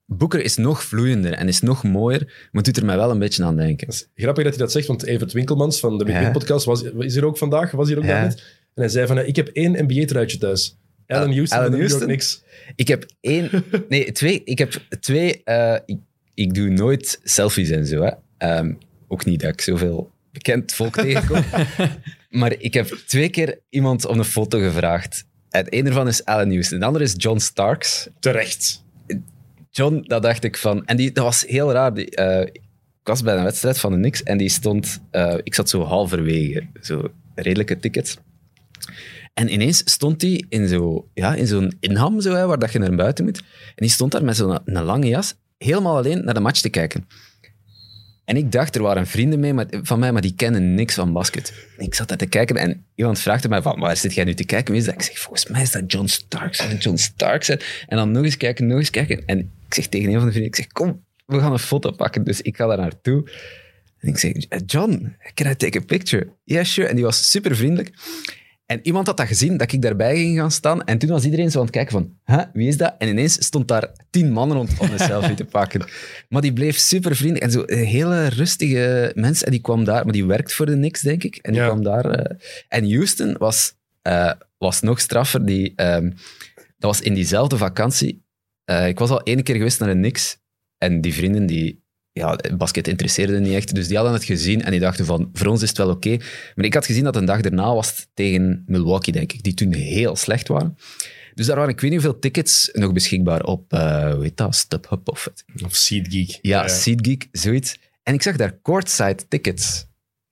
[0.06, 3.20] Boeker is nog vloeiender en is nog mooier, maar het doet er mij wel een
[3.20, 3.88] beetje aan denken.
[3.88, 6.32] Dat is grappig dat hij dat zegt, want Evert Winkelmans van de Big Ja.
[6.32, 8.24] Podcast was, is hier ook vandaag, was hier ook Ja.
[8.24, 8.36] En
[8.74, 10.78] hij zei van, eh, ik heb één NBA-truitje thuis.
[11.08, 12.00] Allen Ah, Houston Allen?
[12.00, 12.44] Knicks.
[12.76, 13.50] Ik heb één...
[13.90, 14.42] Nee, twee.
[14.44, 15.44] Ik heb twee...
[15.44, 15.96] eh,
[16.36, 18.02] ik, doe nooit selfies en zo.
[18.02, 18.12] Hè.
[18.38, 18.74] Ehm,
[19.08, 21.44] ook niet dat ik zoveel bekend volk tegenkom.
[22.42, 25.26] maar ik heb twee keer iemand om een foto gevraagd.
[25.50, 26.80] Het een ervan is Allen Houston.
[26.80, 28.08] De andere is John Starks.
[28.20, 28.84] Terecht.
[29.72, 30.86] John, dat dacht ik van...
[30.86, 31.94] En die, dat was heel raar.
[31.94, 32.62] Die, eh, ik
[33.04, 35.02] was bij een wedstrijd van de Knicks en die stond...
[35.12, 36.68] eh, ik zat zo halverwege.
[36.82, 38.18] Zo redelijke tickets.
[39.34, 42.80] En ineens stond hij in zo'n ja, in zo'n inham, zo, hè, waar dat je
[42.80, 43.38] naar buiten moet.
[43.38, 46.70] En die stond daar met zo'n een lange jas, helemaal alleen naar de match te
[46.70, 47.08] kijken.
[48.26, 51.54] En ik dacht, er waren vrienden mee, van mij, maar die kennen niks van basket.
[51.78, 54.34] En ik zat daar te kijken en iemand vraagde mij van, waar zit jij nu
[54.34, 54.84] te kijken?
[54.86, 54.94] Dat?
[54.94, 56.60] Ik zeg, volgens mij is dat John Starks.
[56.60, 57.50] En John Starks.
[57.50, 59.26] En dan nog eens kijken, nog eens kijken.
[59.26, 61.92] En ik zeg tegen een van de vrienden, ik zeg, kom, we gaan een foto
[61.92, 62.24] pakken.
[62.24, 63.32] Dus ik ga daar naartoe.
[64.00, 64.34] En ik zeg,
[64.66, 66.28] John, can I take a picture?
[66.44, 66.88] Yeah, sure.
[66.88, 67.94] En die was super vriendelijk.
[68.66, 70.84] En iemand had dat gezien, dat ik daarbij ging gaan staan.
[70.84, 72.96] En toen was iedereen zo aan het kijken van, huh, wie is dat?
[72.98, 75.86] En ineens stond daar tien mannen rond om een selfie te pakken.
[76.30, 77.46] Maar die bleef super vriendelijk.
[77.46, 79.44] En zo een hele rustige mens.
[79.44, 81.36] En die kwam daar, maar die werkt voor de Knicks, denk ik.
[81.36, 81.68] En die Ja.
[81.68, 82.06] kwam daar...
[82.06, 82.36] eh,
[82.68, 85.46] en Houston was, eh, was nog straffer.
[85.46, 86.10] Die, ehm,
[86.56, 88.24] dat was in diezelfde vakantie.
[88.64, 90.38] Eh, ik was al één keer geweest naar de Knicks.
[90.78, 91.84] En die vrienden, die...
[92.20, 93.76] Ja, basket interesseerde niet echt.
[93.76, 96.18] Dus die hadden het gezien en die dachten van, voor ons is het wel oké.
[96.56, 99.54] Maar ik had gezien dat een dag daarna was het tegen Milwaukee, denk ik, die
[99.54, 100.78] toen heel slecht waren.
[101.34, 104.56] Dus daar waren, ik weet niet hoeveel tickets nog beschikbaar op, eh hoe heet dat,
[104.56, 105.64] StubHub of het.
[105.64, 106.40] Of SeatGeek.
[106.42, 107.78] Ja, SeatGeek, zoiets.
[108.04, 109.86] En ik zag daar courtside tickets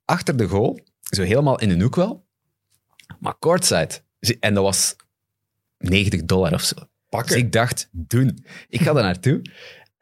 [0.05, 2.25] achter de goal, zo helemaal in de hoek wel,
[3.19, 4.01] maar courtside.
[4.39, 4.95] En dat was
[5.77, 6.75] 90 dollar of zo.
[6.75, 7.37] Dus Pakken.
[7.37, 8.45] ik dacht, doen.
[8.67, 9.41] Ik ga daar naartoe.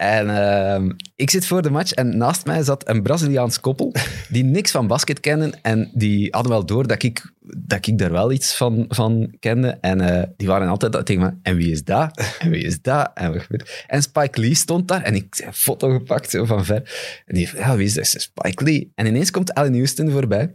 [0.02, 3.94] En ehm, ik zit voor de match en naast mij zat een Braziliaans koppel
[4.30, 8.12] die niks van basket kennen en die hadden wel door dat ik, dat ik daar
[8.12, 9.78] wel iets van, van kende.
[9.82, 12.36] En eh, die waren altijd tegen me, en wie is dat?
[12.40, 13.12] En wie is dat?
[13.14, 13.42] En,
[13.88, 17.22] en Spike Lee stond daar en ik heb een foto gepakt zo van ver.
[17.26, 18.06] En die ja, wie is dat?
[18.06, 18.92] Spike Lee.
[18.96, 20.54] En ineens komt Allen Houston voorbij.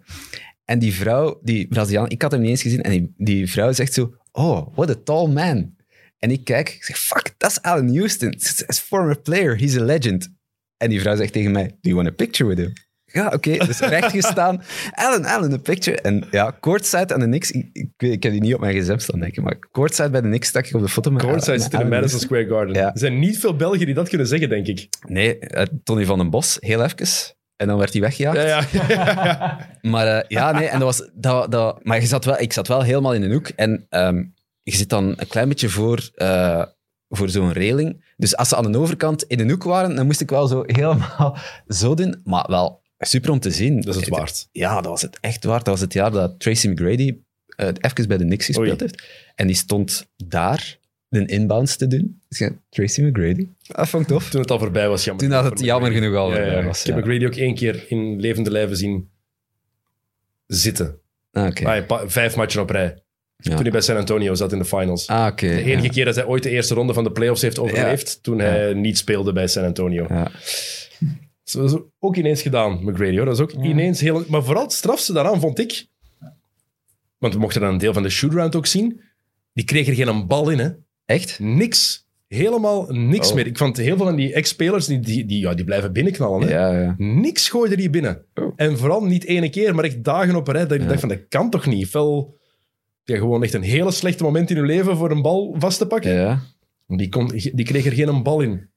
[0.65, 2.83] En die vrouw, die Braziliaan, ik had hem niet eens gezien.
[2.83, 5.76] En die, die vrouw zegt zo, oh, what a tall man.
[6.27, 8.31] En ik kijk, ik zeg, fuck, dat is Allen Houston.
[8.31, 10.35] It's a former player, he's a legend.
[10.77, 12.73] En die vrouw zegt tegen mij, do you want a picture with him?
[13.05, 13.57] Ja, oké.
[13.67, 14.63] Dus recht gestaan.
[14.91, 16.01] Allen, Allen, een picture.
[16.01, 17.51] En ja, courtside aan de Knicks.
[17.51, 19.43] Ik, ik, ik heb die niet op mijn gsm staan, denk ik.
[19.43, 22.21] Maar courtside bij de Knicks stak ik op de foto zit in de Madison.
[22.21, 22.75] Square Garden.
[22.75, 22.93] Ja.
[22.93, 24.89] Er zijn niet veel Belgen die dat kunnen zeggen, denk ik.
[25.09, 27.35] Nee, eh, Tony van den Bos, heel even.
[27.57, 28.37] En dan werd hij weggejaagd.
[28.37, 29.59] Ja, ja, ja.
[29.91, 32.69] Maar eh, ja, nee, en dat was, dat, dat, maar je zat wel, ik zat
[32.69, 33.49] wel helemaal in een hoek.
[33.49, 34.23] En ehm,
[34.71, 36.65] je zit dan een klein beetje voor, eh,
[37.09, 38.05] voor zo'n reling.
[38.17, 40.63] Dus als ze aan de overkant in een hoek waren, dan moest ik wel zo
[40.67, 41.37] helemaal
[41.81, 42.21] zo doen.
[42.25, 43.81] Maar wel super om te zien.
[43.81, 44.49] Dat is het waard.
[44.53, 45.65] Ja, dat was het echt waard.
[45.65, 47.19] Dat was het jaar dat Tracy McGrady
[47.57, 48.91] uh, even bij de Knicks gespeeld Oei.
[48.91, 49.03] heeft.
[49.35, 52.21] En die stond daar de inbounds te doen.
[52.29, 53.49] Dus Tracy McGrady.
[53.67, 54.31] Dat vond ik tof.
[54.31, 55.25] Toen het al voorbij was, jammer.
[55.25, 56.65] Toen had het jammer genoeg al Ja, voorbij ja.
[56.65, 56.81] was.
[56.85, 57.05] Ik heb.
[57.05, 59.11] McGrady ook één keer in levende lijven zien
[60.47, 60.99] zitten.
[61.33, 61.85] Ah, oké.
[61.87, 62.99] Ah, vijf matchen op rij.
[63.37, 63.55] Ja.
[63.55, 65.07] Toen hij bij San Antonio zat in de finals.
[65.07, 65.47] Ah, oké.
[65.47, 65.93] de enige ja.
[65.93, 68.99] keer dat hij ooit de eerste ronde van de playoffs heeft overleefd, toen hij niet
[68.99, 70.07] speelde bij San Antonio.
[70.09, 70.31] Ja.
[71.53, 73.17] Dat is ook ineens gedaan, McGrady.
[73.17, 73.25] Hoor.
[73.25, 74.25] Dat is ook ineens heel...
[74.29, 75.87] Maar vooral het strafste daaraan vond ik...
[77.19, 79.01] Want we mochten dan een deel van de shootaround ook zien.
[79.53, 80.69] Die kreeg er geen bal in, hè.
[81.05, 81.39] Echt?
[81.39, 82.07] Niks.
[82.29, 83.35] Helemaal niks Oh.
[83.35, 83.47] meer.
[83.47, 86.49] Ik vond heel veel van die ex-spelers, die, die, die, ja, die blijven binnenknallen.
[86.49, 86.55] Hè.
[86.55, 86.95] Ja, ja.
[86.99, 88.25] Niks gooide die binnen.
[88.35, 88.53] Oh.
[88.57, 90.67] En vooral niet ene keer, maar echt dagen op een rij.
[90.67, 91.91] Dat ik dacht van, dat kan toch niet?
[91.91, 92.37] Wel,
[93.07, 95.87] ja, gewoon echt een hele slechte moment in je leven voor een bal vast te
[95.87, 96.13] pakken.
[96.15, 96.41] ja.
[96.89, 98.69] Die, kon, die kreeg er geen bal in.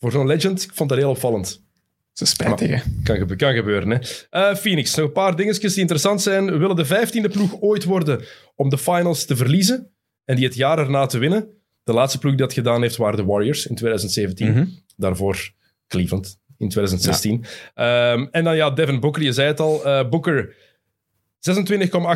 [0.00, 1.64] Voor zo'n legend, ik vond dat heel opvallend.
[2.12, 2.78] Zo spijtig, hè.
[3.02, 3.98] Kan, gebe- kan gebeuren, hè.
[4.30, 6.44] Eh, Phoenix, nog een paar dingetjes die interessant zijn.
[6.46, 9.90] We willen de vijftiende ploeg ooit worden om de finals te verliezen
[10.24, 11.48] en die het jaar erna te winnen.
[11.84, 14.50] De laatste ploeg die dat gedaan heeft waren de Warriors in 2017.
[14.52, 14.66] Mhm.
[14.96, 15.50] Daarvoor
[15.88, 17.44] Cleveland in 2016.
[17.74, 19.84] Ehm, en dan ja, Devin Booker, je zei het al.
[19.84, 20.54] eh, Booker,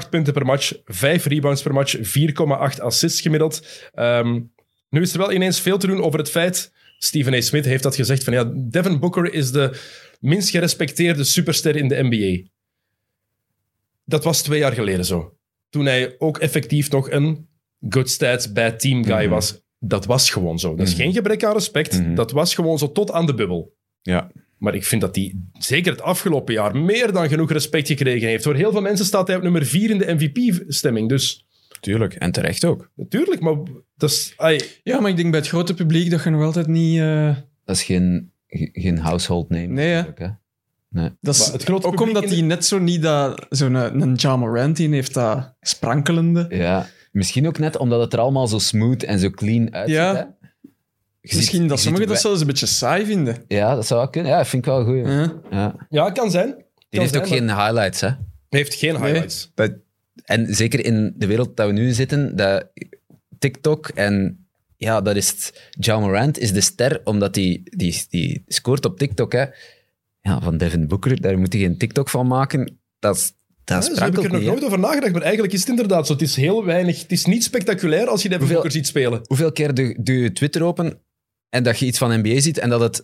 [0.05, 3.67] 26,8 punten per match, 5 rebounds per match, 4,8 assists gemiddeld.
[3.95, 4.41] Ehm,
[4.91, 6.73] nu is er wel ineens veel te doen over het feit...
[7.03, 7.41] Stephen A.
[7.41, 9.81] Smith heeft dat gezegd van ja, Devin Booker is de
[10.21, 12.49] minst gerespecteerde superster in de NBA.
[14.05, 15.37] Dat was twee jaar geleden zo.
[15.71, 17.49] Toen hij ook effectief nog een
[17.89, 19.29] good stats bad team guy Mhm.
[19.29, 19.61] was.
[19.79, 20.75] Dat was gewoon zo.
[20.75, 21.03] Dat is Mhm.
[21.03, 22.01] geen gebrek aan respect.
[22.01, 22.15] Mhm.
[22.15, 23.77] Dat was gewoon zo tot aan de bubbel.
[24.03, 24.31] Ja.
[24.61, 28.45] Maar ik vind dat hij zeker het afgelopen jaar meer dan genoeg respect gekregen heeft.
[28.45, 31.09] Voor heel veel mensen staat hij op nummer 4 in de MVP-stemming.
[31.09, 31.45] Dus
[31.81, 32.15] Tuurlijk.
[32.15, 32.91] En terecht ook.
[32.97, 33.55] natuurlijk, maar
[33.97, 34.35] dat is...
[34.37, 36.99] ai, Ja, maar ik denk bij het grote publiek dat je nog altijd niet...
[37.01, 39.67] eh, Dat is geen, ge- geen household name.
[39.67, 40.03] Nee, hè.
[40.89, 41.11] Nee.
[41.21, 43.47] dat is het grote ook omdat hij net zo niet dat...
[43.51, 46.47] Zo'n een Ja Morant in heeft dat sprankelende.
[46.49, 46.87] Ja.
[47.13, 49.97] Misschien ook net omdat het er allemaal zo smooth en zo clean uitziet.
[49.97, 50.15] Ja.
[50.15, 50.40] hè.
[51.23, 53.37] Misschien dat sommigen dat zelfs een beetje saai vinden.
[53.49, 54.31] Ja, dat zou wel kunnen.
[54.31, 55.07] Ja, dat vind ik wel goed.
[55.51, 55.75] Ja.
[55.91, 56.11] Ja.
[56.11, 56.47] Kan zijn.
[56.47, 58.07] Die Kan heeft zijn, ook maar geen highlights, hè.
[58.09, 58.19] Hij
[58.49, 59.03] heeft geen Nee.
[59.03, 59.51] highlights.
[59.55, 59.73] Dat-
[60.25, 62.67] en zeker in de wereld dat we nu in zitten, dat
[63.39, 64.47] TikTok en
[64.77, 65.71] ja, dat is het.
[65.71, 69.33] Ja Morant is de ster, omdat die, die, die scoort op TikTok.
[69.33, 69.45] Hè.
[70.21, 72.79] Ja, van Devin Booker, daar moet je geen TikTok van maken.
[72.99, 73.33] Dat, is-
[73.65, 76.07] dat Ja, zo heb ik er nog nooit over nagedacht, maar eigenlijk is het inderdaad
[76.07, 76.13] zo.
[76.13, 77.03] Het is heel weinig...
[77.03, 79.21] Het is niet spectaculair als je Devin Hoeveel- Booker ziet spelen.
[79.27, 80.99] Hoeveel keer doe, doe je Twitter open
[81.51, 83.03] en dat je iets van NBA ziet en dat het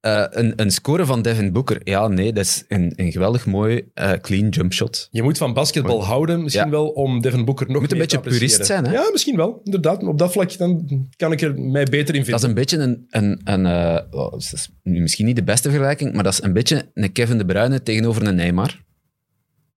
[0.00, 1.80] eh, een, een score van Devin Booker...
[1.84, 5.08] Ja, nee, dat is een, een geweldig mooi eh, clean jump shot.
[5.10, 6.70] Je moet van basketbal houden, misschien Ja.
[6.70, 8.92] wel, om Devin Booker nog Je moet een beetje purist zijn, hè?
[8.92, 9.60] Ja, misschien wel.
[9.64, 12.48] Inderdaad, op dat vlak dan kan ik er mij beter in Dat is vinden.
[12.48, 13.06] een beetje een...
[13.10, 16.42] een, een eh, oh, dat is nu misschien niet de beste vergelijking, maar dat is
[16.42, 18.84] een beetje een Kevin De Bruyne tegenover een Neymar.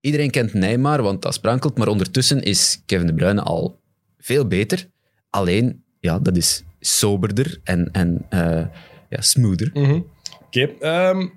[0.01, 3.79] Iedereen kent Neymar, want dat sprankelt, maar ondertussen is Kevin De Bruyne al
[4.17, 4.89] veel beter.
[5.29, 8.65] Alleen, ja, dat is soberder en, en eh,
[9.09, 9.69] ja, smoother.
[9.73, 9.99] Mhm.
[10.45, 10.61] Oké.
[10.79, 11.27] ehm,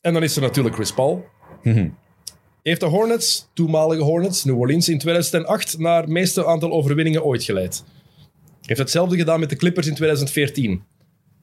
[0.00, 1.24] en dan is er natuurlijk Chris Paul.
[1.62, 1.88] Mhm.
[2.62, 7.44] Heeft de Hornets, toenmalige Hornets, New Orleans, in 2008 naar het meeste aantal overwinningen ooit
[7.44, 7.84] geleid.
[8.62, 10.82] Heeft hetzelfde gedaan met de Clippers in 2014.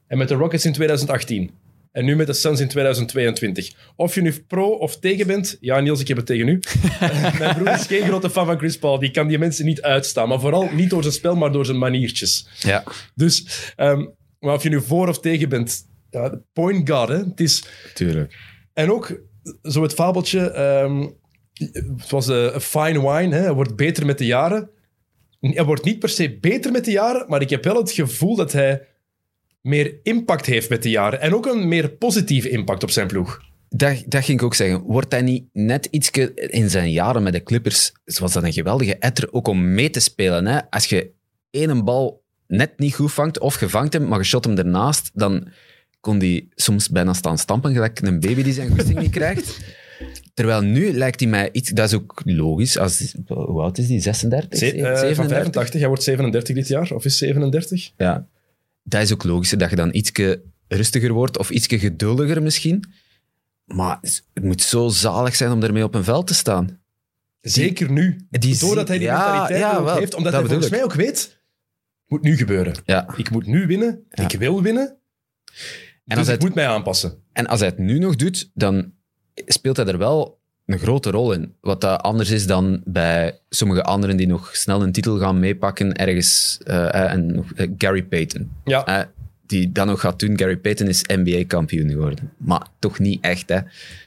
[0.06, 1.50] En met de Rockets in 2018.
[1.94, 3.72] En nu met de Suns in 2022.
[3.96, 5.56] Of je nu pro of tegen bent.
[5.60, 6.60] Ja, Niels, ik heb het tegen u.
[7.38, 8.98] Mijn broer is geen grote fan van Chris Paul.
[8.98, 10.28] Die kan die mensen niet uitstaan.
[10.28, 12.48] Maar vooral niet door zijn spel, maar door zijn maniertjes.
[12.58, 12.84] Ja,
[13.14, 14.06] Dus, ehm,
[14.40, 15.86] maar of je nu voor of tegen bent.
[16.10, 17.16] Ja, point guard, hè.
[17.16, 17.64] Het is...
[17.94, 18.36] tuurlijk.
[18.72, 19.20] En ook
[19.62, 21.06] zo het fabeltje, ehm,
[21.52, 24.70] het was eh, een fine wine, hè, hij wordt beter met de jaren.
[25.40, 28.36] Hij wordt niet per se beter met de jaren, maar ik heb wel het gevoel
[28.36, 28.86] dat hij
[29.64, 31.20] meer impact heeft met de jaren.
[31.20, 33.40] En ook een meer positieve impact op zijn ploeg.
[33.68, 34.80] Dat, dat ging ik ook zeggen.
[34.82, 38.96] Wordt hij niet net iets in zijn jaren met de Clippers, was dat een geweldige
[38.96, 40.46] etter ook om mee te spelen.
[40.46, 40.70] Hè?
[40.70, 41.10] Als je
[41.50, 45.10] één bal net niet goed vangt, of je vangt hem, maar je shot hem ernaast,
[45.14, 45.48] dan
[46.00, 49.58] kon hij soms bijna staan stampen, gelijk een baby die zijn goesting niet krijgt.
[50.34, 51.70] Terwijl nu lijkt hij mij iets...
[51.70, 52.78] Dat is ook logisch.
[52.78, 54.00] Als, hoe oud is die?
[54.00, 54.58] 36?
[54.58, 55.28] Ze- eh, van 37?
[55.28, 57.90] 85, hij wordt 37 dit jaar, of is 37?
[57.96, 58.26] Ja.
[58.84, 62.92] Dat is ook logisch, dat je dan ietsje rustiger wordt, of ietsje geduldiger misschien.
[63.64, 63.98] Maar
[64.32, 66.82] het moet zo zalig zijn om ermee op een veld te staan.
[67.40, 68.26] Zeker nu.
[68.30, 70.84] Die Doordat hij die ja, mentaliteit ja, ook wel, heeft, omdat dat hij volgens mij
[70.84, 71.40] ook weet, het
[72.06, 72.74] moet nu gebeuren.
[72.84, 73.14] Ja.
[73.16, 74.96] Ik moet nu winnen, ik wil winnen, En
[76.04, 77.22] dus als, ik het, moet mij aanpassen.
[77.32, 78.92] en als hij het nu nog doet, dan
[79.34, 81.54] speelt hij er wel een grote rol in.
[81.60, 85.94] Wat dat anders is dan bij sommige anderen die nog snel een titel gaan meepakken
[85.96, 86.58] ergens.
[86.64, 88.50] eh, eh, en eh, Gary Payton.
[88.64, 89.10] Ja.
[89.46, 90.38] Die dat nog gaat doen.
[90.38, 92.32] Gary Payton is NBA-kampioen geworden.
[92.36, 93.48] Maar toch niet echt.
[93.48, 93.58] Hè.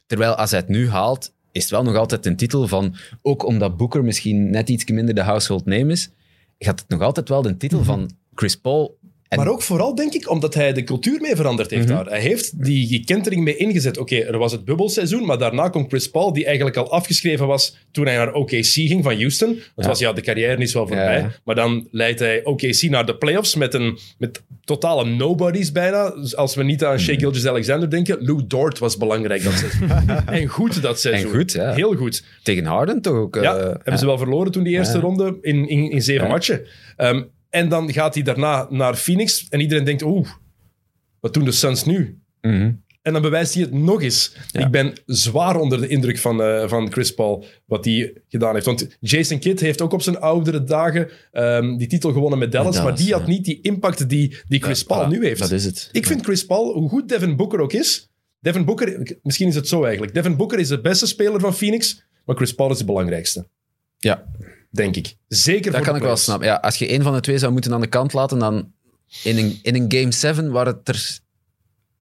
[0.05, 2.95] Terwijl als hij het nu haalt, is het wel nog altijd een titel van...
[3.21, 6.09] Ook omdat Booker misschien net iets minder de household name is,
[6.59, 8.96] gaat het nog altijd wel de titel van Chris Paul...
[9.29, 12.05] En Maar ook vooral, denk ik, omdat hij de cultuur mee veranderd heeft daar.
[12.05, 13.97] Hij heeft die kentering mee ingezet.
[13.97, 17.77] Oké, er was het bubbelseizoen, maar daarna komt Chris Paul, die eigenlijk al afgeschreven was
[17.91, 19.59] toen hij naar OKC ging van Houston.
[19.75, 21.19] Het was, ja, de carrière is wel voorbij.
[21.19, 21.31] Ja.
[21.43, 26.09] Maar dan leidt hij OKC naar de playoffs met, een, met totale nobodies bijna.
[26.09, 29.89] Dus als we niet aan Shea Gilgeous-Alexander denken, Lou Dort was belangrijk dat seizoen.
[30.25, 31.31] en goed dat seizoen.
[31.31, 31.73] goed, ja.
[31.73, 32.23] Heel goed.
[32.43, 33.35] tegen Harden toch ook...
[33.35, 36.31] Ja, eh, hebben ze wel verloren toen die eerste ronde in, in, in zeven Ja.
[36.31, 36.61] matchen.
[36.97, 40.29] Ehm, en dan gaat hij daarna naar Phoenix en iedereen denkt, oeh,
[41.19, 42.19] wat doen de Suns nu?
[42.41, 42.71] mhm.
[43.01, 44.35] En dan bewijst hij het nog eens.
[44.51, 44.65] Ja.
[44.65, 48.65] Ik ben zwaar onder de indruk van, eh, van Chris Paul, wat hij gedaan heeft.
[48.65, 52.75] Want Jason Kidd heeft ook op zijn oudere dagen ehm, die titel gewonnen met Dallas,
[52.75, 55.39] Dallas, maar die had niet die impact die, die Chris Paul nu heeft.
[55.39, 55.89] Dat is het.
[55.91, 58.09] Ik vind Chris Paul, hoe goed Devin Booker ook is...
[58.39, 60.13] Devin Booker, misschien is het zo eigenlijk.
[60.13, 63.47] Devin Booker is de beste speler van Phoenix, maar Chris Paul is de belangrijkste.
[63.97, 64.25] Ja,
[64.77, 65.15] Denk ik.
[65.27, 66.47] Zeker dat voor kan de ik wel snappen.
[66.47, 68.71] Ja, als je één van de twee zou moeten aan de kant laten, dan
[69.23, 71.19] in een, in een Game 7 waar het er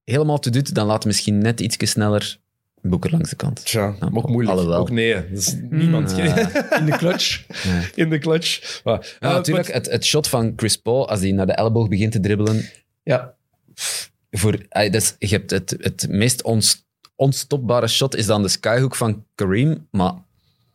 [0.04, 2.38] helemaal toe doet, dan laat misschien net iets sneller
[2.82, 3.64] Boeker langs de kant.
[3.64, 4.54] Tja, Ja, ook moeilijk.
[4.56, 4.78] alhoewel.
[4.80, 5.24] Ook nee,
[5.70, 6.18] niemand Ah.
[6.80, 7.46] In de clutch.
[7.94, 8.80] in de clutch.
[8.84, 11.88] Maar, Ja, eh, natuurlijk, het, het shot van Chris Paul, als hij naar de elleboog
[11.88, 12.64] begint te dribbelen,
[13.02, 13.34] Ja.
[14.30, 16.84] voor, dat is, je hebt het, het meest ons,
[17.14, 20.12] onstopbare shot is dan de skyhook van Kareem, maar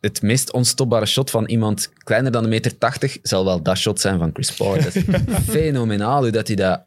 [0.02, 4.00] het meest onstopbare shot van iemand kleiner dan een meter tachtig zal wel dat shot
[4.00, 4.74] zijn van Chris Paul.
[4.82, 5.02] Dat is
[5.56, 6.82] fenomenaal hoe dat hij dat...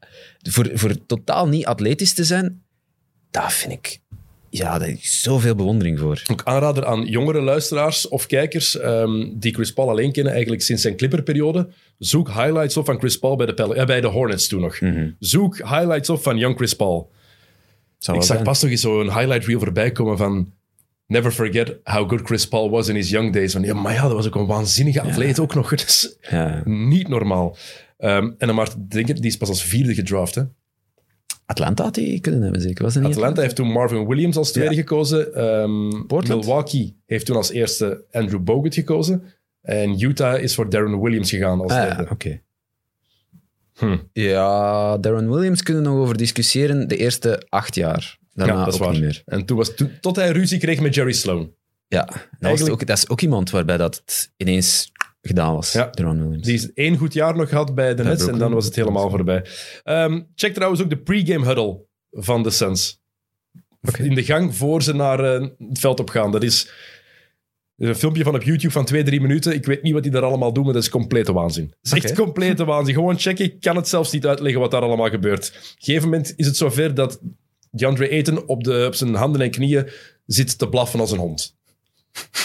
[0.49, 2.63] Voor, voor totaal niet atletisch te zijn,
[3.31, 3.99] dat vind ik...
[4.49, 6.21] Ja, daar heb ik zoveel bewondering voor.
[6.31, 10.81] Ook aanrader aan jongere luisteraars of kijkers ehm, die Chris Paul alleen kennen, eigenlijk sinds
[10.81, 11.69] zijn Clipper-periode.
[11.97, 14.79] Zoek highlights op van Chris Paul bij de, Pel- eh, bij de Hornets toen nog.
[15.19, 17.11] Zoek highlights op van young Chris Paul.
[17.97, 18.43] Zou Ik zag zijn.
[18.47, 20.53] pas nog eens zo'n highlight reel voorbij komen van
[21.07, 23.52] Never forget how good Chris Paul was in his young days.
[23.52, 25.73] Van, ja, maar ja, dat was ook een waanzinnige atleet ook nog.
[25.73, 26.61] Is Ja.
[26.65, 27.57] niet normaal.
[27.98, 30.36] Ehm, en dan maar denken, die is pas als vierde gedraft.
[30.36, 30.44] Hè.
[31.45, 32.84] Atlanta had hij kunnen hebben, zeker.
[32.84, 34.80] Was niet Atlanta heeft toen Marvin Williams als tweede Ja.
[34.82, 35.23] gekozen.
[36.07, 36.41] Portland?
[36.45, 39.23] Milwaukee heeft toen als eerste Andrew Bogut gekozen.
[39.61, 42.03] En Utah is voor Darren Williams gegaan als Ah, derde.
[42.03, 42.41] ja, oké.
[43.73, 43.98] Hm.
[44.14, 48.18] Ja, Darren Williams kunnen we nog over discussiëren de eerste acht jaar.
[48.36, 48.91] Daarna Ja, dat is waar.
[48.91, 49.22] niet meer.
[49.26, 49.72] En toen was,
[50.02, 51.53] tot hij ruzie kreeg met Jerry Sloan.
[51.88, 52.10] Ja,
[52.40, 54.03] dat, was ook, dat is ook iemand waarbij dat
[54.38, 54.91] ineens
[55.22, 55.90] gedaan was, Ja.
[55.90, 59.10] Die is één goed jaar nog gehad bij de Nets en dan was het helemaal
[59.10, 59.45] voorbij.
[59.84, 63.02] Ehm, check trouwens ook de pregame huddle van de Suns.
[63.98, 66.32] In de gang voor ze naar eh, het veld op gaan.
[66.32, 66.72] Dat is
[67.78, 69.53] een filmpje van op YouTube van twee, drie minuten.
[69.53, 71.74] Ik weet niet wat die daar allemaal doen, maar dat is complete waanzin.
[71.82, 72.94] Is echt complete waanzin.
[72.94, 73.45] Gewoon checken.
[73.45, 75.48] Ik kan het zelfs niet uitleggen wat daar allemaal gebeurt.
[75.48, 77.20] Op een gegeven moment is het zover dat
[77.76, 79.89] DeAndre Ayton op, de, op zijn handen en knieën
[80.26, 81.56] zit te blaffen als een hond.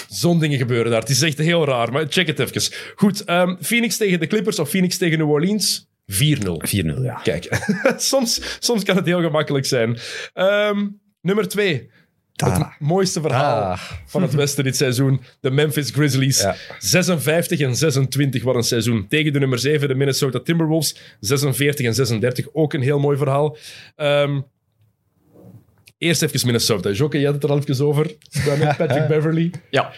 [0.08, 1.00] Zo'n dingen gebeuren daar.
[1.00, 2.72] Het is echt heel raar, maar check het even.
[2.94, 5.88] Goed, ehm, Phoenix tegen de Clippers of Phoenix tegen New Orleans?
[6.06, 6.60] 4-0.
[6.68, 7.14] 4-0, ja.
[7.22, 7.48] Kijk,
[7.96, 9.98] soms, soms kan het heel gemakkelijk zijn.
[10.32, 10.86] Ehm,
[11.20, 11.90] nummer twee.
[12.34, 13.80] Het mooiste verhaal Ah.
[14.06, 15.20] van het Westen dit seizoen.
[15.40, 16.40] De Memphis Grizzlies.
[16.40, 16.56] Ja.
[16.78, 19.06] 56 en 26 wat een seizoen.
[19.08, 20.96] Tegen de nummer 7, de Minnesota Timberwolves.
[21.20, 22.46] 46 en 36.
[22.52, 23.56] Ook een heel mooi verhaal.
[23.96, 24.40] Ehm,
[26.00, 26.90] eerst even Minnesota.
[26.90, 28.16] Jokke, je had het er al even over.
[28.58, 29.50] Met Patrick Beverly.
[29.70, 29.92] Ja.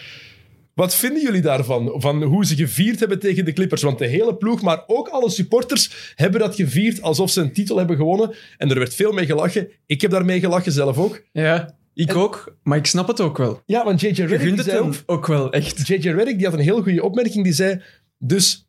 [0.73, 1.93] Wat vinden jullie daarvan?
[1.95, 3.81] Van hoe ze gevierd hebben tegen de Clippers?
[3.81, 7.77] Want de hele ploeg, maar ook alle supporters, hebben dat gevierd alsof ze een titel
[7.77, 8.35] hebben gewonnen.
[8.57, 9.69] En er werd veel mee gelachen.
[9.85, 11.23] Ik heb daarmee gelachen zelf ook.
[11.31, 12.57] Ja, ik ook.
[12.63, 13.61] Maar ik snap het ook wel.
[13.65, 14.93] Ja, want JJ het zei ook...
[15.05, 15.87] ook wel, echt.
[15.87, 17.43] JJ Redick die had een heel goede opmerking.
[17.43, 17.81] Die zei,
[18.17, 18.67] dus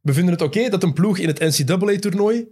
[0.00, 2.48] we vinden het oké dat een ploeg in het NCAA-toernooi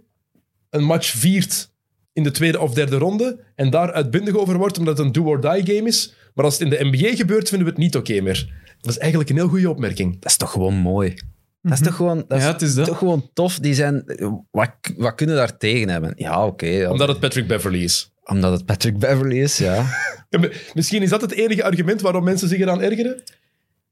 [0.69, 1.71] een match viert
[2.13, 5.75] in de tweede of derde ronde en daar uitbundig over wordt omdat het een do-or-die
[5.75, 6.13] game is.
[6.33, 8.53] Maar als het in de NBA gebeurt, vinden we het niet oké meer.
[8.81, 10.13] Dat is eigenlijk een heel goede opmerking.
[10.21, 11.13] Dat is toch gewoon mooi.
[11.61, 12.85] Dat is toch gewoon, dat is Ja, het is dat.
[12.87, 13.59] toch gewoon tof.
[13.59, 14.03] Die zijn,
[14.51, 16.13] wat, wat kunnen daar tegen hebben?
[16.15, 16.65] Ja, oké.
[16.65, 16.91] ja.
[16.91, 18.13] Omdat het Patrick Beverly is.
[18.23, 19.85] Omdat het Patrick Beverly is, ja.
[20.29, 23.21] Ja, Misschien is dat het enige argument waarom mensen zich eraan ergeren?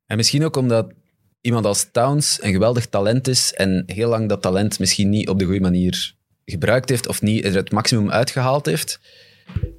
[0.05, 0.93] En misschien ook omdat
[1.41, 5.39] iemand als Towns een geweldig talent is en heel lang dat talent misschien niet op
[5.39, 6.15] de goede manier
[6.51, 8.99] gebruikt heeft of niet er het maximum uitgehaald heeft.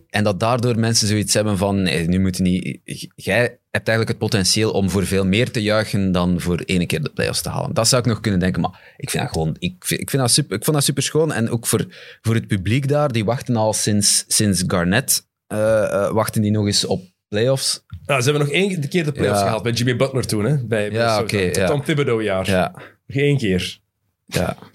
[0.09, 2.79] En dat daardoor mensen zoiets hebben van, nee, nu moet je niet...
[3.15, 3.41] Jij
[3.71, 7.11] hebt eigenlijk het potentieel om voor veel meer te juichen dan voor één keer de
[7.11, 7.75] playoffs te halen.
[7.75, 9.57] Dat zou ik nog kunnen denken, maar ik vind dat gewoon...
[9.59, 11.33] Ik, vind, ik, vind dat super, ik vond dat super schoon.
[11.33, 11.87] En ook voor,
[12.23, 16.67] voor het publiek daar, die wachten al sinds, sinds Garnett, eh, eh, wachten die nog
[16.67, 17.85] eens op playoffs.
[18.07, 19.45] Nou, ze hebben nog één keer de playoffs Ja.
[19.45, 20.65] gehaald bij Jimmy Butler toen, hè?
[20.65, 21.67] Bij Ja, oké, ja.
[21.67, 22.47] Tom Thibodeau-jaar.
[22.51, 22.73] Ja,
[23.07, 23.81] Nog één keer.
[24.27, 24.57] ja.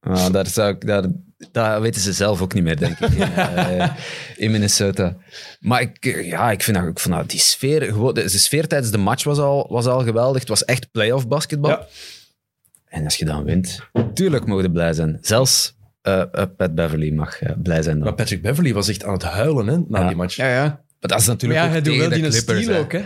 [0.00, 1.04] Nou, daar zou ik, daar,
[1.52, 3.88] dat weten ze zelf ook niet meer, denk ik, in, eh,
[4.36, 5.16] in Minnesota.
[5.60, 8.28] Maar ik, eh, ja, ik vind dat, ik vond dat die sfeer, gewoon, de, de
[8.28, 10.40] sfeer tijdens de match was al, was al geweldig.
[10.40, 11.70] Het was echt playoff basketbal.
[11.70, 11.86] Ja.
[12.88, 13.80] En als je dan wint,
[14.14, 15.18] tuurlijk mogen we blij zijn.
[15.20, 16.22] Zelfs eh,
[16.56, 18.04] Pat Beverly mag blij zijn dan.
[18.04, 20.06] Maar Patrick Beverly was echt aan het huilen hè, na Ja.
[20.06, 20.36] die match.
[20.36, 20.64] Ja, Ja.
[21.00, 22.78] Maar dat is natuurlijk ja, ook hij doet tegen wel de die een Clippers.
[22.78, 23.04] ook, hè.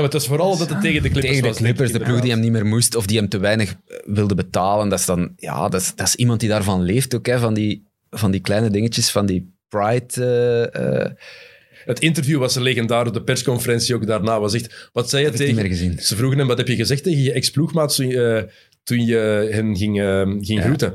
[0.00, 2.30] Maar het was vooral dat het tegen de Clippers Tegen de Clippers, de ploeg die
[2.30, 4.88] hem niet meer moest of die hem te weinig eh, wilde betalen.
[4.88, 7.54] Dat is dan, ja, dat is, dat is iemand die daarvan leeft ook, hè, van,
[7.54, 10.06] die, van die kleine dingetjes, van die pride.
[10.72, 11.10] eh, eh,
[11.84, 14.88] Het interview was legendar, de persconferentie ook daarna was echt...
[14.92, 15.68] Wat zei je heb ik niet tegen...
[15.68, 15.98] meer gezien.
[15.98, 18.50] Ze vroegen hem, wat heb je gezegd tegen je ex-ploegmaat toen, je-
[18.82, 19.96] toen je hen ging,
[20.46, 20.62] ging Ja.
[20.62, 20.94] groeten?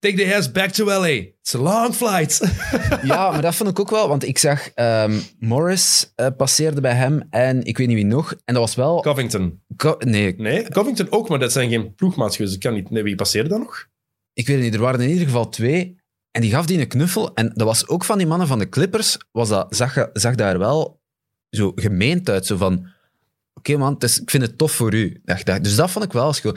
[0.00, 1.06] Take the ass back to LA.
[1.06, 2.40] It's a long flight.
[3.02, 6.94] Ja, maar dat vond ik ook wel, want ik zag ehm, Morris eh, passeerde bij
[6.94, 8.32] hem en ik weet niet wie nog.
[8.44, 9.00] En dat was wel...
[9.00, 9.62] Covington.
[9.76, 12.54] Co- nee, Nee, Covington ook, maar dat zijn geen ploegmaats geweest.
[12.54, 12.90] Ik kan niet...
[12.90, 13.88] Nee, wie passeerde dan nog?
[14.32, 14.74] ik weet het niet.
[14.74, 15.98] Er waren in ieder geval twee.
[16.30, 17.34] En die gaf die een knuffel.
[17.34, 19.16] En dat was ook van die mannen van de Clippers.
[19.32, 21.00] Was dat, zag, je- zag daar wel
[21.50, 22.46] zo gemeend uit.
[22.46, 22.86] Zo van,
[23.54, 25.20] oké man, het is- ik vind het tof voor u.
[25.24, 25.64] Dacht, dacht.
[25.64, 26.56] Dus dat vond ik wel schoon.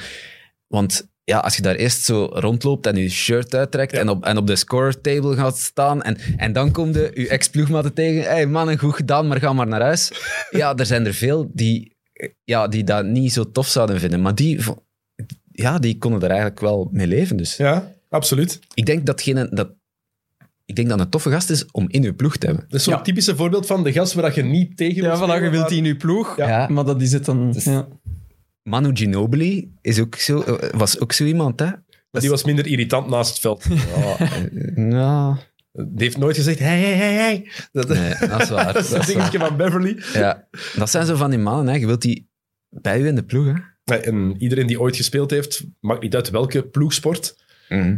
[0.67, 3.99] Want ja, als je daar eerst zo rondloopt en je shirt uittrekt Ja.
[3.99, 7.27] en, op, en op de score table gaat staan en, en dan komt de, je
[7.27, 8.21] ex-ploegmaten tegen.
[8.21, 10.11] Hé hey, mannen, goed gedaan, maar ga maar naar huis.
[10.51, 11.95] Ja, er zijn er veel die,
[12.43, 14.21] ja, die dat niet zo tof zouden vinden.
[14.21, 14.59] Maar die,
[15.51, 17.37] ja, die konden er eigenlijk wel mee leven.
[17.37, 17.57] Dus.
[17.57, 18.59] Ja, absoluut.
[18.73, 19.69] Ik denk datgene, dat,
[20.65, 22.65] ik denk dat het een toffe gast is om in je ploeg te hebben.
[22.69, 23.01] Dat is zo'n Ja.
[23.01, 25.77] typische voorbeeld van de gast waar je niet tegen Ja, wilt voilà, je wilt die
[25.77, 26.67] in je ploeg, Ja.
[26.67, 27.55] maar dat is het dan.
[27.63, 27.87] Ja.
[28.63, 31.65] Manu Ginobili is ook zo, eh, was ook zo iemand, hè?
[32.11, 33.65] Maar die was minder irritant naast het veld.
[34.75, 35.37] Ja,
[35.71, 37.49] Die heeft nooit gezegd, hey, hey, hey, hey.
[37.71, 38.65] Dat, nee, dat is waar.
[38.73, 39.05] dat is dat waar.
[39.07, 40.03] dingetje van Beverly.
[40.13, 41.79] Ja, dat zijn zo van die mannen, hè.
[41.79, 42.29] Je wilt die
[42.69, 43.53] bij u in de ploeg, hè?
[43.85, 47.35] Nee, En iedereen die ooit gespeeld heeft, maakt niet uit welke ploegsport.
[47.69, 47.97] Mhm.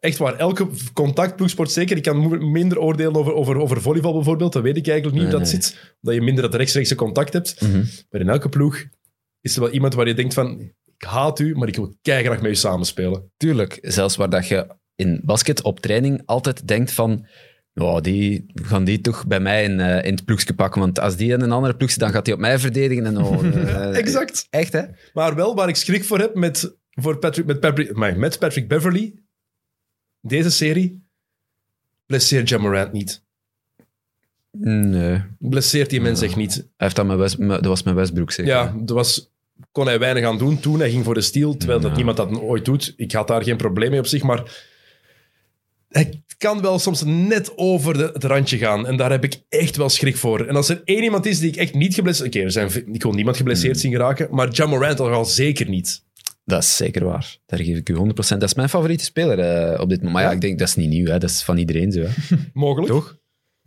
[0.00, 1.96] Echt waar, elke contactploegsport zeker.
[1.96, 4.52] Ik kan minder oordelen over, over, over volleybal bijvoorbeeld.
[4.52, 5.62] Dat weet ik eigenlijk niet Nee, hoe dat nee.
[5.62, 5.94] zit.
[6.02, 7.60] Omdat je minder het rechtstreekse contact hebt.
[7.60, 7.84] Mhm.
[8.10, 8.84] Maar in elke ploeg
[9.44, 10.60] is er wel iemand waar je denkt van...
[10.98, 13.32] Ik haat u, maar ik wil keihard met u samenspelen.
[13.36, 17.26] Tuurlijk, zelfs waar dat je in basket op training altijd denkt van...
[17.74, 20.80] Oh, die gaan die toch bij mij in, eh, in het ploegje pakken.
[20.80, 23.06] Want als die in een andere ploeg zit, dan gaat hij op mij verdedigen.
[23.06, 24.46] En, oh, Exact.
[24.50, 24.82] Echt, hè?
[25.12, 29.14] Maar wel waar ik schrik voor heb met, voor Patrick, met, Patrick, met Patrick Beverly,
[30.20, 31.06] deze serie,
[32.06, 33.24] blesseert Jamorant niet.
[34.58, 35.22] Nee.
[35.38, 36.54] Blesseert die mens echt niet.
[36.54, 38.52] Hij heeft dat met West, dat was met Westbrook, zeker?
[38.52, 39.33] Ja, er was,
[39.72, 40.78] kon hij weinig aan doen toen.
[40.78, 41.96] Hij ging voor de steal, terwijl dat Ja.
[41.96, 42.94] niemand dat ooit doet.
[42.96, 44.42] Ik had daar geen probleem mee op zich, maar
[45.88, 48.86] hij kan wel soms net over de, het randje gaan.
[48.86, 50.46] En daar heb ik echt wel schrik voor.
[50.46, 52.28] En als er één iemand is die ik echt niet geblesseerd...
[52.28, 55.68] Oké, er zijn, ve- ik wil niemand geblesseerd zien geraken, maar Jamorant al al zeker
[55.68, 56.02] niet.
[56.44, 57.36] Dat is zeker waar.
[57.46, 58.02] Daar geef ik u 100%.
[58.14, 60.12] Dat is mijn favoriete speler eh, op dit moment.
[60.14, 60.34] Maar ja, Ja?
[60.34, 61.06] ik denk dat is niet nieuw.
[61.06, 61.18] Hè.
[61.18, 62.00] Dat is van iedereen zo.
[62.00, 62.08] Hè.
[62.52, 62.92] Mogelijk.
[62.92, 63.16] Toch?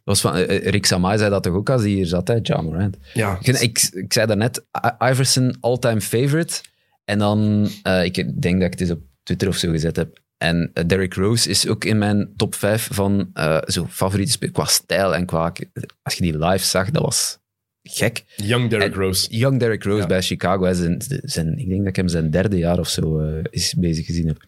[0.07, 2.39] Was van, eh, eh, Rick Samai zei dat toch ook als hij hier zat, hè?
[2.41, 2.97] Ja Morant.
[3.13, 3.37] Ja.
[3.41, 4.65] Ik, ik, ik zei daarnet,
[4.99, 6.61] Iverson all-time favorite.
[7.05, 10.19] En dan, eh, ik denk dat ik het eens op Twitter of zo gezet heb.
[10.37, 14.65] En Derrick Rose is ook in mijn top 5 van eh, zo favoriete spelers qua
[14.65, 15.53] stijl en qua...
[16.01, 17.37] Als je die live zag, dat was
[17.83, 18.23] gek.
[18.35, 19.27] Young Derrick En- Rose.
[19.29, 20.07] Young Derrick Rose Ja.
[20.07, 20.73] bij Chicago.
[20.73, 23.19] Zijn, zijn, ik denk dat ik hem zijn derde jaar of zo
[23.49, 24.43] is bezig gezien heb.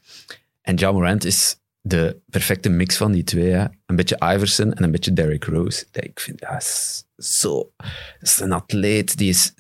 [0.62, 3.52] En Ja Morant is de perfecte mix van die twee.
[3.52, 3.66] Hè.
[3.86, 5.86] Een beetje Iverson en een beetje Derrick Rose.
[5.92, 7.72] Dat Ik vind, ja, is zo...
[7.78, 9.18] Dat is een atleet.
[9.18, 9.54] Die is,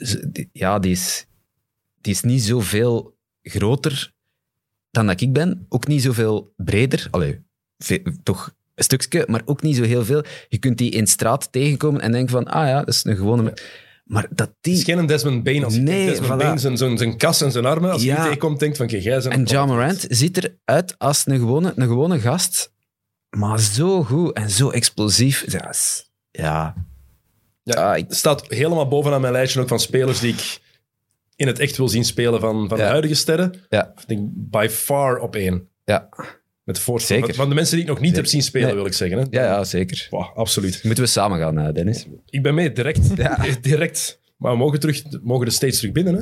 [0.52, 1.26] ja, die is,
[2.02, 4.14] die is niet zoveel groter
[4.92, 5.66] dan dat ik ben.
[5.70, 7.08] Ook niet zoveel breder.
[7.12, 7.42] Allee,
[8.24, 10.24] toch een stukje, maar ook niet zo heel veel.
[10.50, 13.54] Je kunt die in straat tegenkomen en denken van, ah ja, dat is een gewone...
[14.10, 14.74] Maar dat Het die...
[14.74, 15.64] is geen Desmond Bain.
[15.64, 16.38] Als Nee, Desmond voilà.
[16.46, 18.24] Bain, zijn, zijn, zijn kas en zijn armen, als je Ja.
[18.24, 22.20] tegenkomt, denkt van, kijk, jij En Ja Morant ziet eruit als een gewone, een gewone
[22.20, 22.74] gast,
[23.30, 25.52] maar zo goed en zo explosief.
[25.52, 26.76] Ja, is- ja.
[27.64, 30.60] Ja, Ah, ik- Het staat helemaal bovenaan mijn lijstje ook van spelers die ik
[31.36, 32.84] in het echt wil zien spelen van, van Ja.
[32.84, 33.54] de huidige sterren.
[33.70, 33.94] Ja.
[33.98, 35.70] Ik denk by far op één.
[35.86, 36.10] Ja.
[36.70, 37.18] Met voorstel.
[37.18, 37.34] Zeker.
[37.34, 38.24] Van, de mensen die ik nog niet Zeker.
[38.24, 38.76] heb zien spelen, Nee.
[38.76, 39.18] wil ik zeggen.
[39.18, 39.26] Hè.
[39.30, 40.08] Ja, ja, zeker.
[40.10, 40.84] Wow, absoluut.
[40.84, 42.06] Moeten we samen gaan, eh, Dennis?
[42.26, 43.10] Ik ben mee, direct.
[43.18, 43.46] Ja.
[43.62, 44.20] direct.
[44.38, 46.22] Maar we mogen, terug, mogen de States terug binnen, hè?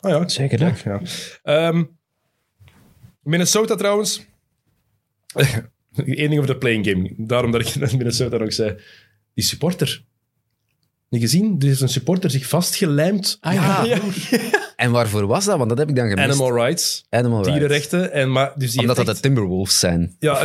[0.00, 1.00] Ah ja, Zeker, kijk, ja.
[1.42, 1.84] Ehm,
[3.22, 4.24] Minnesota trouwens.
[5.94, 7.14] Eén ding over de playing game.
[7.16, 8.76] Daarom dat ik Minnesota nog zei.
[9.34, 10.04] Die supporter.
[11.08, 11.56] Niet gezien?
[11.58, 13.36] Er is een supporter zich vastgelijmd.
[13.40, 13.84] Ah, ja.
[13.84, 14.00] ja.
[14.76, 15.56] En waarvoor was dat?
[15.56, 16.28] Want dat heb ik dan gemist.
[16.28, 17.52] Animal rights, Animal rights.
[17.52, 18.12] dierenrechten.
[18.12, 20.16] En, maar, dus die Omdat dat de Timberwolves zijn.
[20.18, 20.44] Ja,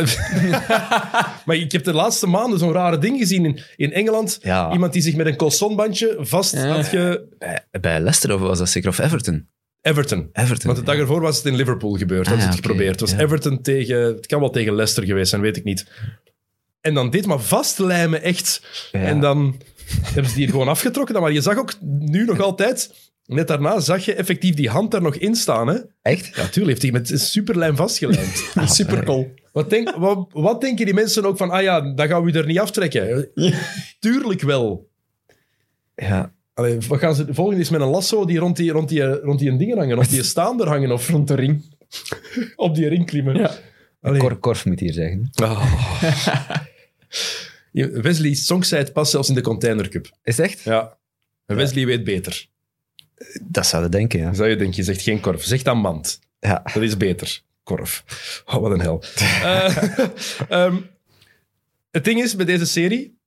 [1.44, 4.38] maar ik heb de laatste maanden zo'n rare ding gezien in, in Engeland.
[4.42, 4.72] Ja.
[4.72, 7.26] Iemand die zich met een colsonbandje vast had ge...
[7.38, 8.88] Bij, bij Leicester of was dat zeker?
[8.88, 9.48] Of Everton?
[9.80, 10.28] Everton.
[10.32, 10.66] Everton.
[10.66, 12.24] Want de dag ervoor was het in Liverpool gebeurd.
[12.24, 12.90] Dat Ah, is het geprobeerd.
[12.90, 13.18] Het was ja.
[13.18, 13.96] Everton tegen...
[14.00, 15.86] Het kan wel tegen Leicester geweest zijn, weet ik niet.
[16.80, 18.62] En dan dit maar vastlijmen, echt.
[18.92, 19.00] Ja.
[19.00, 19.60] En dan
[20.02, 21.14] hebben ze die er gewoon afgetrokken.
[21.14, 22.90] Dan, maar je zag ook nu nog altijd...
[23.32, 25.68] Net daarna zag je effectief die hand daar nog in staan.
[25.68, 25.78] Hè?
[26.02, 26.26] Echt?
[26.36, 28.44] Ja, tuurlijk heeft hij met een superlijm vastgelijmd.
[28.74, 29.34] Super cool.
[29.52, 31.50] wat, denk, wat, wat denken die mensen ook van...
[31.50, 33.28] Ah ja, dan gaan we er niet aftrekken.
[34.00, 34.88] Tuurlijk wel.
[35.94, 36.32] Ja.
[36.54, 39.02] Allee, wat gaan ze, de volgende is met een lasso die rond die, rond die,
[39.20, 39.98] rond die dingen hangen.
[39.98, 40.90] Of die staander hangen.
[40.92, 41.64] Of Rond de ring.
[42.56, 43.36] op die ring klimmen.
[43.36, 43.54] Ja.
[44.18, 45.30] Cor Korf moet hier zeggen.
[45.34, 45.74] Ah.
[47.72, 50.10] Je- Wesley Song zei het pas zelfs in de Container Cup.
[50.22, 50.60] Is echt?
[50.60, 50.96] Ja.
[51.46, 52.46] Wesley weet beter.
[53.42, 54.34] Dat zou je denken, ja.
[54.34, 55.44] Zou je denken, je zegt geen korf.
[55.44, 56.20] Zeg dan mand.
[56.40, 56.62] ja.
[56.74, 57.42] Dat is beter.
[57.62, 58.04] Korf.
[58.46, 59.02] Oh, wat een hel.
[59.42, 59.76] Eh,
[60.48, 60.76] ehm,
[61.90, 63.20] het ding is, bij deze serie...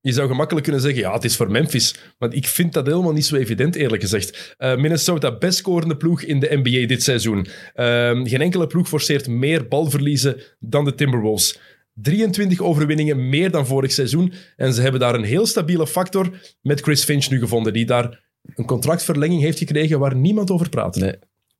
[0.00, 1.94] Je zou gemakkelijk kunnen zeggen, ja, het is voor Memphis.
[2.18, 4.54] Maar ik vind dat helemaal niet zo evident, eerlijk gezegd.
[4.58, 7.46] Eh, Minnesota, best scorende ploeg in de NBA dit seizoen.
[7.74, 11.58] Ehm, geen enkele ploeg forceert meer balverliezen dan de Timberwolves.
[11.94, 14.32] 23 overwinningen, meer dan vorig seizoen.
[14.56, 16.30] En ze hebben daar een heel stabiele factor
[16.60, 18.20] met Chris Finch nu gevonden, die daar
[18.54, 20.96] een contractverlenging heeft gekregen waar niemand over praat.
[20.96, 21.14] Nee.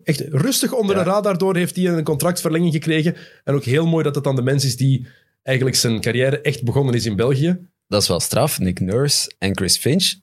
[0.04, 1.02] Echt rustig onder Ja.
[1.04, 3.16] de radar door heeft hij een contractverlenging gekregen.
[3.44, 5.06] En ook heel mooi dat het dan de mens is die
[5.42, 7.59] eigenlijk zijn carrière echt begonnen is in België.
[7.88, 8.59] Dat is wel straf.
[8.59, 10.14] Nick Nurse en Chris Finch,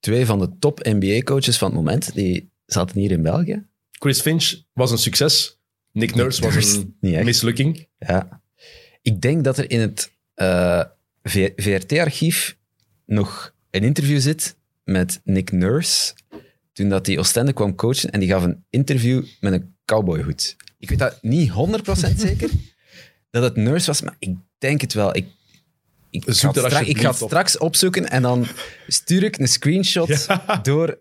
[0.00, 3.66] twee van de top NBA-coaches van het moment, die zaten hier in België.
[3.90, 5.58] Chris Finch was een succes.
[5.92, 7.86] Nick Nurse was Nurse, een mislukking.
[7.98, 8.40] Ja.
[9.02, 10.84] Ik denk dat er in het eh,
[11.56, 12.56] VRT-archief
[13.06, 14.56] nog een interview zit
[14.88, 16.14] met Nick Nurse
[16.72, 20.56] toen dat hij Oostende kwam coachen en die gaf een interview met een cowboyhoed.
[20.78, 21.54] Ik weet dat niet 100%
[22.16, 22.50] zeker
[23.30, 25.16] dat het Nurse was, maar ik denk het wel.
[25.16, 25.26] Ik,
[26.10, 27.28] ik, Zoek ga, het er stra- ik ga het op.
[27.28, 28.46] straks opzoeken en dan
[28.88, 30.26] stuur ik een screenshot
[30.62, 30.98] door...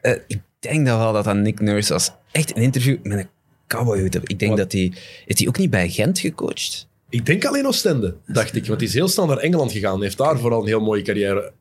[0.00, 2.10] Eh, ik denk dat wel dat dat Nick Nurse was.
[2.32, 3.28] Echt een interview met een
[3.66, 4.14] cowboyhoed.
[4.30, 4.60] Ik denk Wat?
[4.60, 4.92] dat hij...
[5.26, 6.88] Is hij ook niet bij Gent gecoacht?
[7.10, 8.66] Ik denk alleen Oostende, dacht ik.
[8.66, 10.02] Want hij is heel snel naar Engeland gegaan.
[10.02, 11.52] heeft daar vooral een heel mooie carrière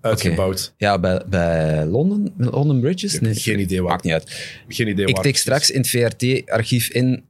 [0.00, 0.74] uitgebouwd.
[0.76, 3.18] Ja, bij, bij Londen, London Bridges?
[3.18, 3.90] Ik geen idee waar.
[3.90, 4.52] Maakt niet uit.
[4.68, 7.24] Geen idee Ik tik straks in het VRT-archief in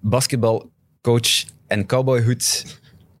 [0.00, 2.64] basketbalcoach en cowboyhoed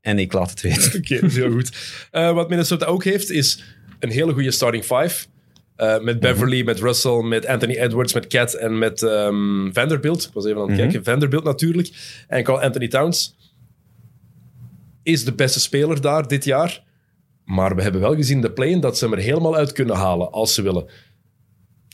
[0.00, 0.94] en ik laat het weten.
[1.00, 1.76] Oké, heel goed.
[2.10, 3.62] Eh, wat Minnesota ook heeft, is
[3.98, 5.26] een hele goede starting five.
[5.76, 10.24] Eh, met Beverly, met Russell, met Anthony Edwards, met Cat en met ehm, Vanderbilt.
[10.24, 10.80] Ik was even aan het Mhm.
[10.82, 11.04] kijken.
[11.04, 11.90] Vanderbilt natuurlijk.
[12.28, 13.36] En Carl Anthony Towns
[15.02, 16.84] is de beste speler daar dit jaar.
[17.46, 20.30] Maar we hebben wel gezien de play dat ze hem er helemaal uit kunnen halen
[20.32, 20.86] als ze willen.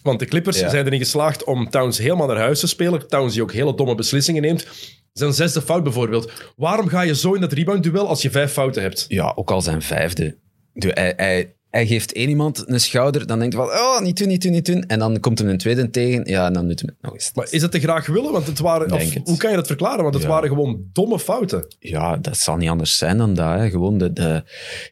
[0.03, 0.69] Want de Clippers Ja.
[0.69, 3.09] zijn erin geslaagd om Towns helemaal naar huis te spelen.
[3.09, 4.67] Towns die ook hele domme beslissingen neemt.
[5.13, 6.33] Zijn zesde fout bijvoorbeeld.
[6.57, 9.05] Waarom ga je zo in dat rebound-duel als je vijf fouten hebt?
[9.09, 10.39] Ja, ook al zijn vijfde.
[10.73, 14.19] De- hij, hij, hij geeft één iemand een schouder, dan denkt hij van, oh, niet
[14.19, 14.83] doen, niet doen, niet doen.
[14.87, 17.31] En dan komt hem een tweede tegen, ja, en dan doet hij het nog eens.
[17.35, 18.33] Maar is dat te graag willen?
[18.33, 19.21] Want het waren, of, het.
[19.29, 20.03] hoe kan je dat verklaren?
[20.03, 20.29] Want het Ja.
[20.29, 21.67] waren gewoon domme fouten.
[21.79, 23.59] Ja, dat zal niet anders zijn dan dat.
[23.59, 23.71] Hè.
[23.71, 24.43] Gewoon de, de...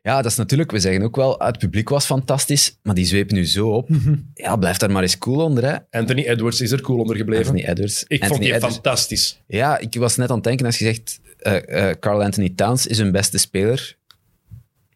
[0.02, 0.70] Ja, dat is natuurlijk...
[0.70, 3.88] We zeggen ook wel, het publiek was fantastisch, maar die zwepen nu zo op.
[4.34, 5.98] Ja, blijf daar maar eens cool onder, hè.
[5.98, 7.46] Anthony Edwards is er cool onder gebleven.
[7.46, 8.04] Anthony Edwards.
[8.08, 8.74] Ik vond die Edwards.
[8.74, 9.40] fantastisch.
[9.46, 12.86] Ja, ik was net aan het denken als je zegt, eh, eh, Carl Anthony Towns
[12.86, 13.96] is hun beste speler.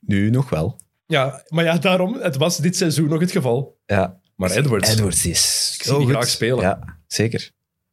[0.01, 0.77] Nu nog wel.
[1.15, 2.15] Ja, maar ja, daarom.
[2.20, 3.78] Het was dit seizoen nog het geval.
[3.86, 4.20] Ja.
[4.36, 6.61] Maar Edwards, Edwards is zie die graag spelen.
[6.61, 7.41] Ja, zeker.
[7.41, 7.49] die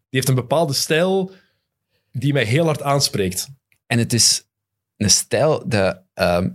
[0.10, 1.32] heeft een bepaalde stijl
[2.12, 3.48] die mij heel hard aanspreekt.
[3.88, 4.44] En het is
[4.98, 6.50] een stijl dat ehm,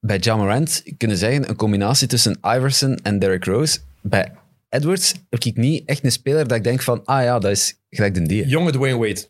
[0.00, 3.78] bij John Morant kunnen zeggen een combinatie tussen Iverson en Derrick Rose.
[4.02, 4.32] Bij
[4.68, 7.80] Edwards heb ik niet echt een speler dat ik denk van, ah ja, dat is
[7.90, 8.46] gelijk de die.
[8.46, 9.28] Jonge Dwayne Wade.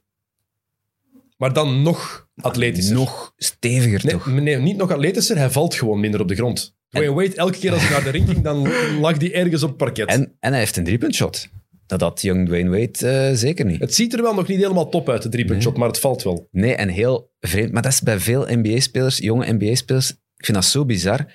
[1.37, 2.95] Maar dan nog atletischer.
[2.95, 4.27] Nog steviger Nee, toch?
[4.27, 6.79] nee, niet nog atletischer, hij valt gewoon minder op de grond.
[6.91, 8.69] Dwayne Wade, elke keer als hij naar de ring ging, dan
[9.05, 10.09] lag hij ergens op het parket.
[10.09, 11.49] En, en hij heeft een driepuntshot.
[11.87, 13.81] Dat had Young Dwayne Wade eh, zeker niet.
[13.81, 16.49] Het ziet er wel nog niet helemaal top uit, de driepuntshot, maar het valt wel.
[16.51, 17.73] Nee, en heel vreemd.
[17.73, 21.33] Maar dat is bij veel NBA-spelers, jonge NBA-spelers, ik vind dat zo bizar.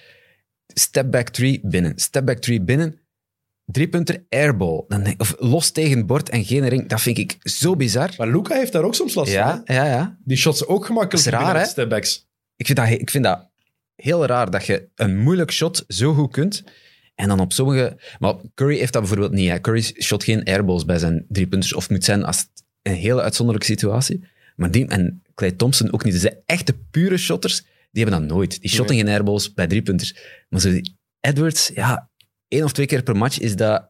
[0.68, 2.99] Step back three binnen, step back three binnen,
[3.65, 4.84] driepunter airball.
[4.88, 6.88] Dan denk, of los tegen het bord en geen ring.
[6.88, 8.10] Dat vind ik zo bizar.
[8.18, 9.41] Maar Luca heeft daar ook soms last van.
[9.41, 9.76] Ja, hè?
[9.76, 10.18] ja, ja.
[10.23, 11.68] Die shots ook gemakkelijk Dat is raar, binnen hè?
[11.68, 12.27] stepbacks.
[12.56, 13.49] Ik vind, dat, ik vind dat
[13.95, 16.63] heel raar dat je een moeilijk shot zo goed kunt.
[17.15, 17.97] En dan op sommige...
[18.19, 19.49] Maar Curry heeft dat bijvoorbeeld niet.
[19.49, 19.59] Hè.
[19.59, 21.73] Curry shot geen airballs bij zijn driepunters.
[21.73, 24.27] Of het moet zijn als het een hele uitzonderlijke situatie.
[24.55, 26.13] Maar die en Clay Thompson ook niet.
[26.13, 27.61] Dus de echte pure shotters,
[27.91, 28.61] die hebben dat nooit.
[28.61, 30.15] Die shotten geen airballs bij driepunters.
[30.49, 32.09] Maar zo die Edwards, ja,
[32.47, 33.89] één of twee keer per match is dat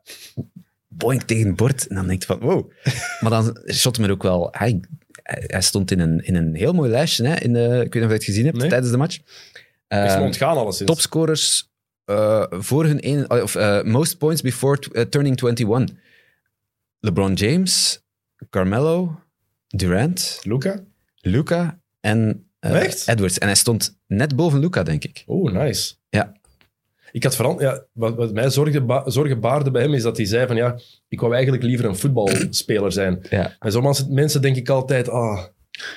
[0.88, 1.88] boink tegen het bord.
[1.88, 2.72] En dan denk je van, wow.
[3.22, 4.48] maar dan shot hem er ook wel...
[4.52, 4.80] Hij,
[5.24, 8.04] hij stond in een, in een heel mooi lijstje, hè, in de, ik weet niet
[8.04, 8.70] of je het gezien hebt Nee.
[8.70, 9.20] tijdens de match.
[9.88, 10.90] Ehm, alleszins.
[10.90, 11.70] topscorers
[12.06, 15.96] eh, voor hun een, of eh, most points before eh, turning 21.
[17.00, 18.04] LeBron James,
[18.50, 19.20] Carmelo,
[19.68, 20.84] Durant, Luca?
[21.16, 22.50] Luca en?
[23.06, 23.38] Edwards.
[23.38, 25.24] En hij stond net boven Luca, denk ik.
[25.26, 25.94] Oh, nice.
[26.10, 26.34] Ja.
[27.12, 30.18] Ik had vooral, ja, wat, wat mij zorgen, ba- zorgen baarde bij hem is dat
[30.18, 33.26] hij zei van ja, ik wou eigenlijk liever een voetbalspeler zijn.
[33.30, 33.56] Ja.
[33.60, 35.44] En sommige mensen denk ik altijd, ah,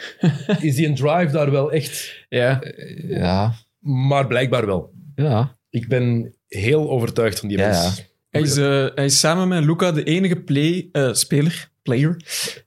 [0.61, 2.25] is die een drive daar wel echt?
[2.29, 2.63] Ja.
[3.09, 3.53] Ja.
[3.89, 4.93] Maar blijkbaar wel.
[5.15, 5.57] Ja.
[5.71, 8.07] Ik ben heel overtuigd van die Ja, mens.
[8.31, 12.17] Hij is, eh, hij is samen met Luca de enige play, eh, speler, player,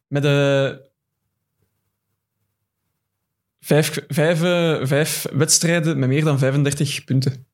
[0.08, 0.72] met eh
[3.60, 4.40] vijf, vijf,
[4.88, 7.46] vijf wedstrijden met meer dan 35 punten.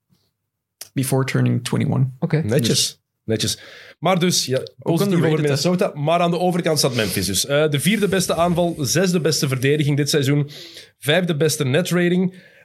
[0.93, 2.07] Before turning 21.
[2.19, 2.37] Oké.
[2.37, 3.01] Netjes.
[3.23, 3.59] Netjes.
[3.99, 5.41] Maar dus, ja, positief over?
[5.41, 5.91] Minnesota.
[5.93, 7.45] Maar aan de overkant staat Memphis dus.
[7.45, 10.49] Eh, de vierde beste aanval, zesde beste verdediging dit seizoen.
[10.97, 11.87] Vijfde beste net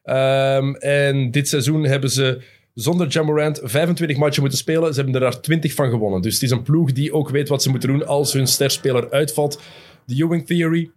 [0.03, 2.43] Ehm, en dit seizoen hebben ze
[2.75, 4.95] zonder Jamorant 25 matchen moeten spelen.
[4.95, 6.23] Ze hebben er daar 20 van gewonnen.
[6.23, 9.11] Dus het is een ploeg die ook weet wat ze moeten doen als hun sterspeler
[9.11, 9.61] uitvalt.
[10.07, 10.91] De Ewing Theory,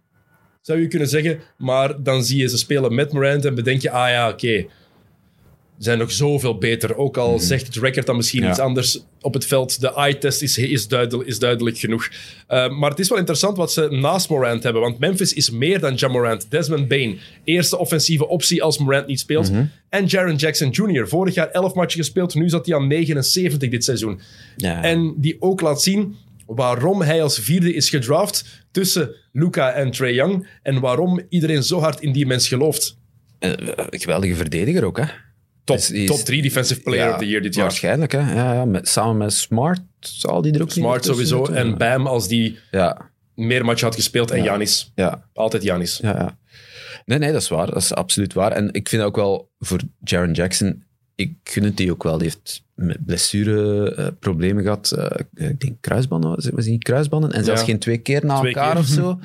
[0.60, 1.40] zou je kunnen zeggen.
[1.56, 4.66] Maar dan zie je ze spelen met Morant en bedenk je, ah ja, oké.
[5.78, 6.96] Zijn nog zoveel beter.
[6.96, 8.50] Ook al zegt het record dan misschien Ja.
[8.50, 9.80] iets anders op het veld.
[9.80, 12.08] De eye-test is, is, duidelijk, is duidelijk genoeg.
[12.48, 14.82] Uh, maar het is wel interessant wat ze naast Morant hebben.
[14.82, 16.50] Want Memphis is meer dan Ja Morant.
[16.50, 19.50] Desmond Bain, eerste offensieve optie als Morant niet speelt.
[19.88, 22.34] En Jaron Jackson Jr., vorig jaar 11 matchen gespeeld.
[22.34, 24.20] Nu zat hij aan 79 dit seizoen.
[24.56, 24.82] Ja.
[24.82, 26.16] En die ook laat zien
[26.46, 30.48] waarom hij als vierde is gedraft tussen Luca en Trey Young.
[30.62, 32.98] En waarom iedereen zo hard in die mens gelooft.
[33.38, 33.52] Eh,
[33.90, 35.04] geweldige verdediger ook, hè?
[35.66, 37.64] Top, Is- top 3 defensive player Ja, of the year dit jaar.
[37.64, 38.18] Waarschijnlijk, hè?
[38.34, 41.44] Ja, ja, met, samen met Smart zal die er ook Smart sowieso.
[41.44, 44.30] En Bam als die Ja, meer matchen had gespeeld.
[44.30, 44.92] En Janis.
[44.94, 45.98] ja, Altijd Janis.
[46.02, 46.38] ja, ja.
[47.04, 47.66] Nee, nee, dat is waar.
[47.66, 48.52] Dat is absoluut waar.
[48.52, 50.84] En ik vind ook wel voor Jaron Jackson,
[51.14, 52.18] ik gun het die ook wel.
[52.18, 54.90] Die heeft met blessureproblemen gehad.
[54.90, 57.32] Eh, ik denk kruisbanden, was niet kruisbanden?
[57.32, 57.66] En zelfs Ja.
[57.66, 58.80] geen twee keer na Twee elkaar keer.
[58.80, 59.18] of zo.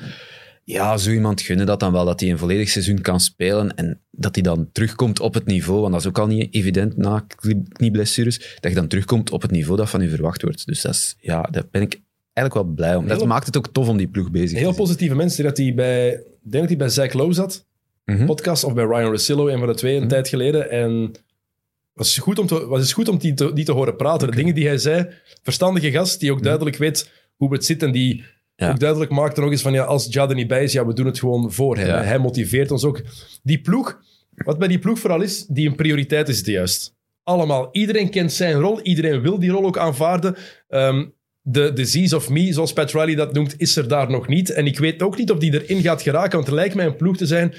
[0.64, 4.00] Ja, zo iemand gunnen dat dan wel, dat hij een volledig seizoen kan spelen en
[4.10, 7.24] dat hij dan terugkomt op het niveau, want dat is ook al niet evident na
[7.36, 10.66] knie- knieblessures, dat je dan terugkomt op het niveau dat van u verwacht wordt.
[10.66, 12.00] Dus dat is, ja, daar ben ik
[12.32, 13.06] eigenlijk wel blij om.
[13.06, 14.76] Dat Heel- maakt het ook tof om die ploeg bezig te Heel zien.
[14.82, 15.44] positieve mensen.
[15.44, 16.10] Dat hij bij,
[16.42, 17.66] denk dat hij bij Zach Lowe zat.
[18.04, 18.24] Mhm.
[18.26, 18.64] Podcast.
[18.64, 20.70] Of bij Ryan Russillo, een van de twee, een tijd geleden.
[20.70, 21.12] En
[21.92, 24.30] was goed om te, was goed om die te, die te horen praten.
[24.30, 25.08] De dingen die hij zei.
[25.42, 27.82] Verstandige gast die ook duidelijk weet hoe het zit.
[27.82, 28.24] En die
[28.62, 28.70] Ja.
[28.70, 30.86] ook duidelijk maakt er nog eens van, ja, als Ja er niet bij is, ja,
[30.86, 31.86] we doen het gewoon voor hem.
[31.86, 32.02] Ja.
[32.02, 33.02] Hij motiveert ons ook.
[33.42, 34.00] Die ploeg,
[34.34, 36.94] wat bij die ploeg vooral is, die een prioriteit is het juist.
[37.22, 37.68] Allemaal.
[37.72, 38.80] Iedereen kent zijn rol.
[38.80, 40.36] Iedereen wil die rol ook aanvaarden.
[40.68, 41.04] Ehm,
[41.40, 44.50] de disease of me, zoals Pat Riley dat noemt, is er daar nog niet.
[44.50, 46.96] En ik weet ook niet of die erin gaat geraken, want het lijkt mij een
[46.96, 47.54] ploeg te zijn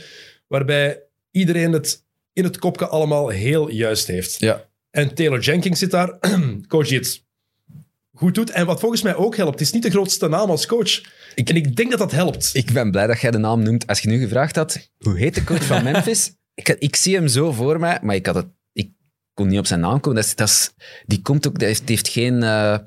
[0.47, 4.39] waarbij iedereen het in het kopje allemaal heel juist heeft.
[4.39, 4.69] Ja.
[4.89, 6.19] En Taylor Jenkins zit daar,
[6.67, 7.25] coach die het
[8.13, 8.49] goed doet.
[8.49, 11.01] En wat volgens mij ook helpt, het is niet de grootste naam als coach.
[11.35, 12.49] en ik denk dat dat helpt.
[12.53, 13.87] Ik ben blij dat jij de naam noemt.
[13.87, 16.31] Als je nu gevraagd had, hoe heet de coach van Memphis?
[16.53, 18.89] ik, ik zie hem zo voor mij, maar ik, had het, ik
[19.33, 20.15] kon niet op zijn naam komen.
[20.15, 20.71] Dat is, dat is,
[21.05, 22.43] die komt ook, die heeft, die heeft geen...
[22.43, 22.77] eh,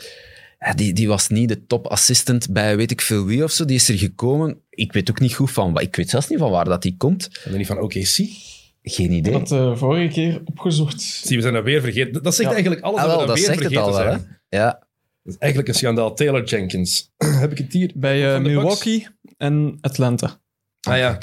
[0.59, 3.65] ja, die, die was niet de top assistant bij weet ik veel wie of zo.
[3.65, 4.61] Die is er gekomen.
[4.71, 5.81] Ik weet ook niet goed van...
[5.81, 7.27] Ik weet zelfs niet van waar dat die komt.
[7.45, 8.37] En dan niet van, oké, zie.
[8.83, 9.33] Geen idee.
[9.33, 11.01] Ik had de vorige keer opgezocht.
[11.03, 12.23] Zie, we zijn dat weer vergeten.
[12.23, 12.55] Dat zegt Ja.
[12.55, 14.25] eigenlijk alles Ah, dat we wel, dat dat weer zegt het vergeten al wel.
[14.49, 14.86] Ja.
[15.27, 16.15] Dat is eigenlijk een schandaal.
[16.15, 17.13] Taylor Jenkins.
[17.43, 17.93] Heb ik het hier?
[17.95, 18.41] Bij eh?
[18.43, 20.41] Milwaukee en Atlanta.
[20.81, 21.19] Ah ja,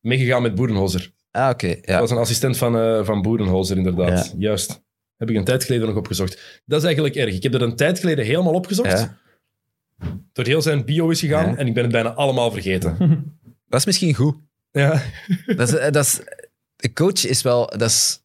[0.00, 1.12] meegegaan met Boerenholzer.
[1.30, 1.66] Ah, oké.
[1.68, 2.00] Dat Ja.
[2.00, 4.34] was een assistent van, eh van Boerenholzer, inderdaad.
[4.38, 4.82] Juist.
[5.16, 6.62] Heb ik een tijd geleden nog opgezocht.
[6.66, 7.34] Dat is eigenlijk erg.
[7.34, 8.90] Ik heb er een tijd geleden helemaal opgezocht.
[8.98, 9.18] ja.
[10.32, 11.56] Door heel zijn bio is gegaan Ja.
[11.56, 12.96] en ik ben het bijna allemaal vergeten.
[13.68, 14.36] Dat is misschien goed.
[14.72, 15.02] ja.
[15.46, 16.20] Dat is, eh, dat is,
[16.76, 17.66] de coach is wel...
[17.66, 18.22] Dat is,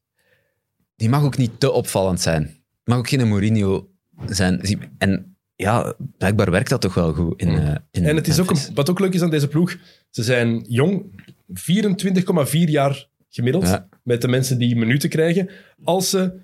[0.95, 2.41] die mag ook niet te opvallend zijn.
[2.43, 3.89] Het mag ook geen Mourinho
[4.26, 4.62] zijn.
[4.98, 8.50] En ja, blijkbaar werkt dat toch wel goed in, eh, in En het is ook
[8.50, 9.76] een, wat ook leuk is aan deze ploeg,
[10.10, 11.24] ze zijn jong,
[11.54, 13.88] 24,4 jaar gemiddeld, Ja.
[14.04, 15.50] met de mensen die minuten krijgen.
[15.84, 16.41] Als ze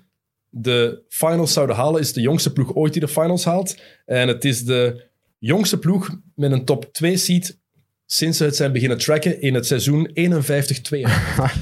[0.48, 3.80] de finals zouden halen, is het de jongste ploeg ooit die de finals haalt.
[4.06, 5.06] En het is de
[5.38, 7.58] jongste ploeg met een top 2 seed
[8.06, 11.06] sinds ze het zijn beginnen tracken in het seizoen 51-2.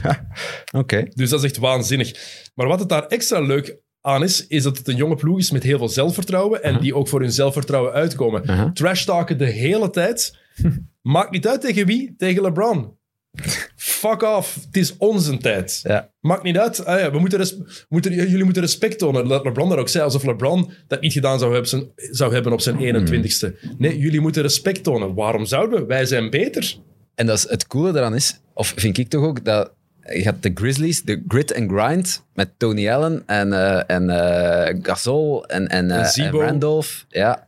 [0.81, 1.07] Oké.
[1.15, 2.13] Dus dat is echt waanzinnig.
[2.55, 3.77] Maar wat het daar extra leuk
[4.09, 6.95] aan is, is dat het een jonge ploeg is met heel veel zelfvertrouwen en die
[6.95, 8.73] ook voor hun zelfvertrouwen uitkomen.
[8.75, 10.37] Trash talken de hele tijd.
[11.03, 12.97] Maakt niet uit tegen wie, tegen LeBron.
[13.77, 14.55] fuck off.
[14.67, 15.81] Het is onze tijd.
[15.83, 16.11] Ja.
[16.21, 16.85] Maakt niet uit.
[16.85, 19.29] Ah ja, we moeten we moeten, jullie moeten respect tonen.
[19.29, 22.53] Dat LeBron dat ook zei, alsof LeBron dat niet gedaan zou hebben, zijn- zou hebben
[22.53, 23.55] op zijn 21ste.
[23.79, 25.15] Nee, jullie moeten respect tonen.
[25.15, 25.87] Waarom zouden we?
[25.87, 26.77] Wij zijn beter.
[27.15, 29.73] En dat is het coole daaraan is, of vind ik toch ook, dat
[30.15, 34.79] je had de Grizzlies, de grit and grind, met Tony Allen en, eh, en eh,
[34.83, 36.31] Gasol en, en, eh, en.
[36.31, 37.05] Randolph.
[37.09, 37.47] Ja.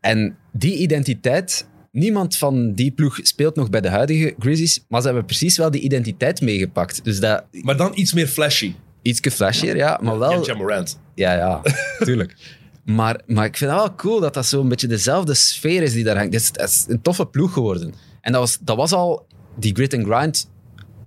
[0.00, 5.06] En die identiteit, niemand van die ploeg speelt nog bij de huidige Grizzlies, maar ze
[5.06, 7.04] hebben precies wel die identiteit meegepakt.
[7.04, 8.74] Dus dat, Maar dan iets meer flashy.
[9.02, 10.30] ietsje flashier, ja, maar wel...
[10.30, 11.00] Ja, Ja Morant.
[11.14, 11.60] Ja, ja,
[11.98, 12.34] tuurlijk.
[12.84, 16.04] Maar, maar ik vind het wel cool dat dat zo'n beetje dezelfde sfeer is die
[16.04, 16.32] daar hangt.
[16.32, 17.94] Het is, het is een toffe ploeg geworden.
[18.20, 20.50] En dat was, dat was al, die grit and grind,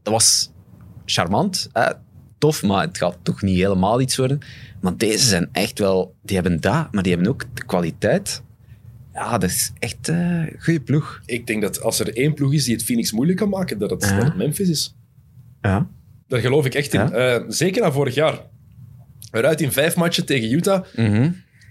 [0.04, 0.52] dat was
[1.06, 1.92] charmant, hè?
[2.38, 4.40] tof, maar het gaat toch niet helemaal iets worden.
[4.82, 8.42] Maar deze zijn echt wel, die hebben dat, maar die hebben ook de kwaliteit.
[9.14, 11.22] Ja, dat is echt eh, een goede ploeg.
[11.26, 13.90] Ik denk dat als er één ploeg is die het Phoenix moeilijk kan maken, dat
[13.90, 14.16] het, Ja.
[14.16, 14.96] dat het Memphis is.
[15.62, 15.88] Ja.
[16.28, 17.00] Daar geloof ik echt in.
[17.00, 17.12] Ja.
[17.12, 18.42] Eh, zeker na vorig jaar.
[19.32, 20.86] Eruit in vijf matchen tegen Utah.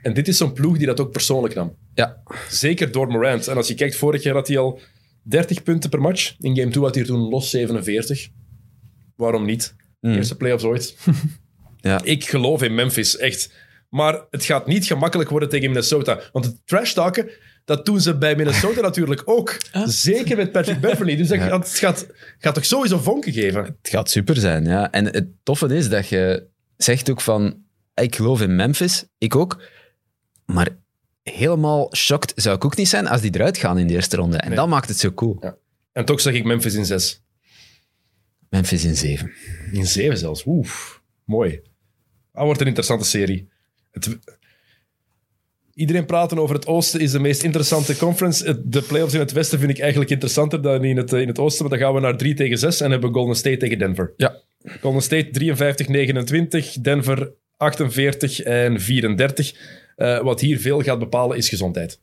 [0.02, 1.74] En dit is zo'n ploeg die dat ook persoonlijk nam.
[1.94, 3.48] Ja, Zeker door Morant.
[3.48, 4.81] En als je kijkt, vorig jaar had hij al
[5.23, 6.35] 30 punten per match.
[6.40, 8.28] In game 2 had hij er toen los 47.
[9.16, 9.74] Waarom niet?
[10.01, 10.97] Eerste playoffs ooit.
[11.77, 12.01] Ja.
[12.03, 13.53] Ik geloof in Memphis, echt.
[13.89, 16.20] Maar het gaat niet gemakkelijk worden tegen Minnesota.
[16.32, 17.28] Want het trash talken,
[17.65, 19.57] dat doen ze bij Minnesota natuurlijk ook.
[19.85, 21.16] Zeker met Patrick Beverly.
[21.16, 22.07] Dus dat gaat, het gaat,
[22.39, 23.65] gaat toch sowieso vonken geven?
[23.65, 24.91] Het gaat super zijn, ja.
[24.91, 26.47] En het toffe is dat je
[26.77, 27.62] zegt ook van...
[27.95, 29.62] Ik geloof in Memphis, ik ook.
[30.47, 30.69] Maar
[31.23, 34.36] helemaal shocked zou ik ook niet zijn als die eruit gaan in de eerste ronde.
[34.36, 34.57] En Nee.
[34.57, 35.36] dat maakt het zo cool.
[35.41, 35.57] Ja.
[35.93, 37.23] En toch zeg ik Memphis in 6.
[38.55, 39.32] Memphis in zeven.
[39.72, 40.47] In 7 zelfs.
[40.47, 41.60] Oef, mooi.
[42.32, 43.48] Dat wordt een interessante serie.
[43.90, 44.18] Het...
[45.74, 48.62] Iedereen praten over het Oosten is de meest interessante conference.
[48.68, 51.39] De playoffs in het Westen vind ik eigenlijk interessanter dan in het, eh, in het
[51.39, 51.68] Oosten.
[51.68, 54.14] Maar dan gaan we naar 3 tegen 6 en hebben Golden State tegen Denver.
[54.16, 54.40] Ja.
[54.81, 59.55] Golden State 53-29, Denver 48 en 34.
[59.97, 62.01] Eh, wat hier veel gaat bepalen is gezondheid.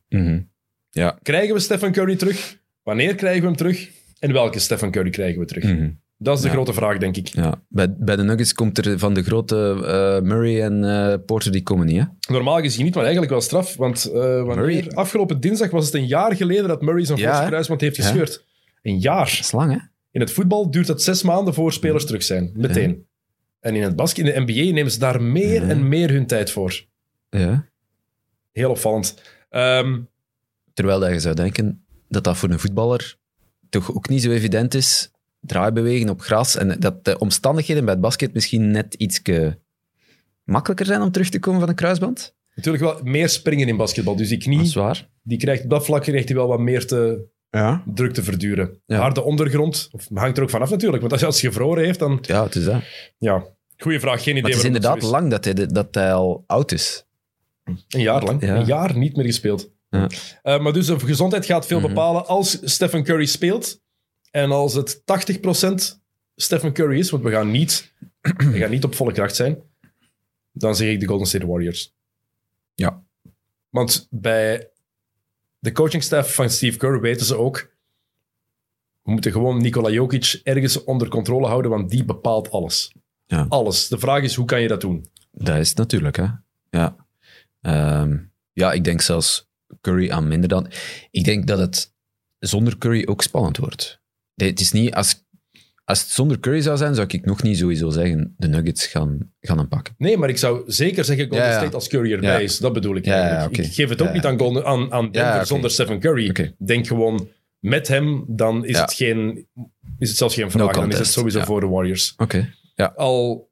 [0.89, 1.19] Ja.
[1.21, 2.57] Krijgen we Stephen Curry terug?
[2.83, 3.89] Wanneer krijgen we hem terug?
[4.19, 5.99] En welke Stephen Curry krijgen we terug?
[6.23, 6.53] Dat is de Ja.
[6.53, 7.27] grote vraag, denk ik.
[7.27, 7.61] ja.
[7.68, 11.64] Bij, bij de Nuggets komt er van de grote eh, Murray en eh, Porter, die
[11.64, 12.06] komen niet, hè?
[12.34, 13.76] Normaal gezien niet, maar eigenlijk wel straf.
[13.76, 17.81] Want eh, wanneer- afgelopen dinsdag was het een jaar geleden dat Murray zijn Ja, kruisband
[17.81, 18.45] heeft gescheurd.
[18.81, 19.26] Een jaar.
[19.26, 19.77] Dat is lang, hè?
[20.11, 22.52] In het voetbal duurt het zes maanden voor spelers terug zijn.
[22.56, 23.06] Meteen.
[23.60, 26.52] En in het basket, in de NBA, nemen ze daar meer en meer hun tijd
[26.52, 26.85] voor.
[27.30, 27.65] Ja.
[28.52, 29.22] Heel opvallend.
[29.49, 29.99] Ehm,
[30.73, 33.18] Terwijl dat je zou denken dat dat voor een voetballer
[33.69, 35.10] toch ook niet zo evident is.
[35.41, 36.55] Draaibewegen op gras.
[36.55, 39.22] En dat de omstandigheden bij het basket misschien net iets
[40.43, 42.35] makkelijker zijn om terug te komen van een kruisband.
[42.55, 44.15] natuurlijk wel meer springen in basketbal.
[44.15, 45.07] Dus die Dat is knie, waar.
[45.23, 47.84] die krijgt, op dat vlak krijgt hij wel wat meer te, Ja.
[47.85, 48.81] druk te verduren.
[48.85, 48.97] Ja.
[48.97, 51.01] Harde ondergrond, of, hangt er ook vanaf natuurlijk.
[51.01, 52.18] Want als, als je gevroren heeft, dan...
[52.22, 52.81] Ja, het is dat.
[53.18, 53.43] Ja,
[53.77, 54.23] goeie vraag.
[54.23, 57.05] Geen idee Maar het is inderdaad lang dat hij, dat hij al oud is.
[57.63, 58.41] Een jaar lang.
[58.45, 58.55] Ja.
[58.55, 59.69] Een jaar niet meer gespeeld.
[59.89, 60.09] Ja.
[60.41, 61.88] Eh, maar dus de gezondheid gaat veel Mhm.
[61.88, 62.26] bepalen.
[62.27, 63.80] Als Stephen Curry speelt
[64.31, 65.01] en als het
[65.95, 65.99] 80%
[66.35, 69.61] Stephen Curry is, want we gaan niet, we gaan niet op volle kracht zijn,
[70.51, 71.93] dan zeg ik de Golden State Warriors.
[72.75, 73.03] Ja.
[73.69, 74.69] Want bij
[75.59, 77.69] de coachingstaff van Steve Kerr weten ze ook,
[79.01, 82.91] we moeten gewoon Nikola Jokic ergens onder controle houden, want die bepaalt alles.
[83.25, 83.45] Ja.
[83.49, 83.87] Alles.
[83.87, 85.05] De vraag is, hoe kan je dat doen?
[85.31, 86.27] Dat is het natuurlijk, hè.
[86.69, 86.95] Ja.
[87.61, 88.17] Ehm,
[88.53, 89.49] ja, ik denk zelfs
[89.81, 90.71] Curry aan minder dan...
[91.11, 91.93] Ik denk dat het
[92.39, 94.00] zonder Curry ook spannend wordt.
[94.35, 94.93] Het is niet...
[94.93, 95.25] Als,
[95.85, 99.31] als het zonder Curry zou zijn, zou ik nog niet sowieso zeggen de Nuggets gaan,
[99.41, 99.93] gaan hem pakken.
[99.97, 101.57] Nee, maar ik zou zeker zeggen Golden Ja, ja.
[101.59, 102.37] State als Curry erbij Ja.
[102.39, 102.57] is.
[102.57, 103.57] Dat bedoel ik Ja, ja, eigenlijk.
[103.57, 104.29] Ik geef het ook Ja, niet ja.
[104.29, 106.53] aan, Golden, aan, aan Denver Ja, zonder Stephen Curry.
[106.57, 107.29] Denk gewoon,
[107.59, 108.81] met hem, dan is, Ja.
[108.81, 109.47] het, geen,
[109.99, 110.73] is het zelfs geen vraag.
[110.75, 111.45] dan is het sowieso ja.
[111.45, 112.13] voor de Warriors.
[112.17, 112.53] Oké.
[112.95, 113.49] Al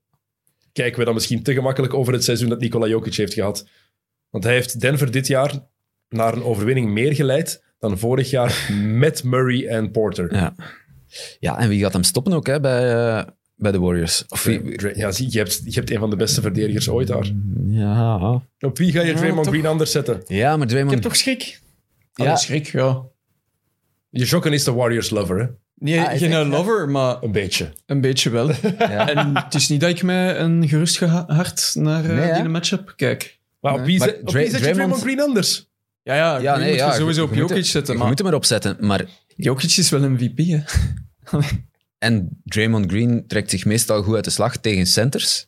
[0.71, 3.67] kijken we dan misschien te gemakkelijk over het seizoen dat Nikola Jokic heeft gehad.
[4.29, 5.53] Want hij heeft Denver dit jaar
[6.09, 10.33] naar een overwinning meer geleid dan vorig jaar met Murray en Porter.
[10.35, 10.55] Ja.
[11.39, 13.23] ja, en wie gaat hem stoppen ook hè, bij, eh,
[13.55, 14.25] bij de Warriors?
[14.27, 17.07] Of wie, Dra- Ja, zie, je hebt, je hebt een van de beste verdedigers ooit
[17.07, 17.31] daar.
[17.65, 18.41] ja.
[18.59, 19.53] Op wie ga je Ja, Draymond toch.
[19.53, 20.21] Green anders zetten?
[20.27, 20.93] ja, maar Ik Draymond...
[20.93, 21.59] heb toch schrik?
[22.13, 22.25] Ja.
[22.25, 22.35] Ja.
[22.35, 23.01] schrik, ja.
[24.09, 25.45] Je Jokken is de Warriors lover, hè?
[25.75, 26.45] Nee, Ah, geen ja?
[26.45, 27.69] lover, maar Een beetje.
[27.85, 28.47] een beetje wel.
[28.77, 29.09] Ja.
[29.09, 32.41] En het is niet dat ik mij een gerust hart naar eh, Nee, hè?
[32.41, 33.39] die matchup kijk.
[33.59, 35.68] Maar op wie, zet, op wie zet je Draymond- Draymond Green anders?
[36.03, 37.93] Ja, ja, Ja, nee, moet ja, je sowieso op Jokic zetten.
[37.93, 39.05] Je Maar moet hem erop zetten, maar...
[39.35, 40.59] Jokic is wel een VP, hè.
[41.97, 45.47] En Draymond Green trekt zich meestal goed uit de slag tegen centers.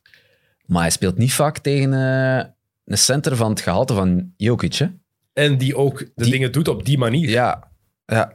[0.66, 2.46] Maar hij speelt niet vaak tegen eh,
[2.86, 4.74] een center van het gehalte van Jokic.
[4.74, 4.88] Hè?
[5.34, 7.30] En die ook de Die- dingen doet op die manier.
[7.30, 7.72] Ja,
[8.06, 8.32] ja.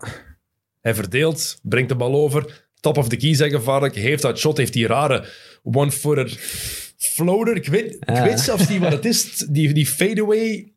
[0.81, 2.65] Hij verdeelt, brengt de bal over.
[2.81, 3.95] top of the key zijn gevaarlijk.
[3.95, 5.29] Heeft dat shot, heeft die rare
[5.63, 6.29] one-footer
[6.97, 7.57] floater.
[7.57, 8.23] Ik weet, ik Ja.
[8.23, 9.37] weet zelfs niet wat het is.
[9.49, 10.73] Die, die fadeaway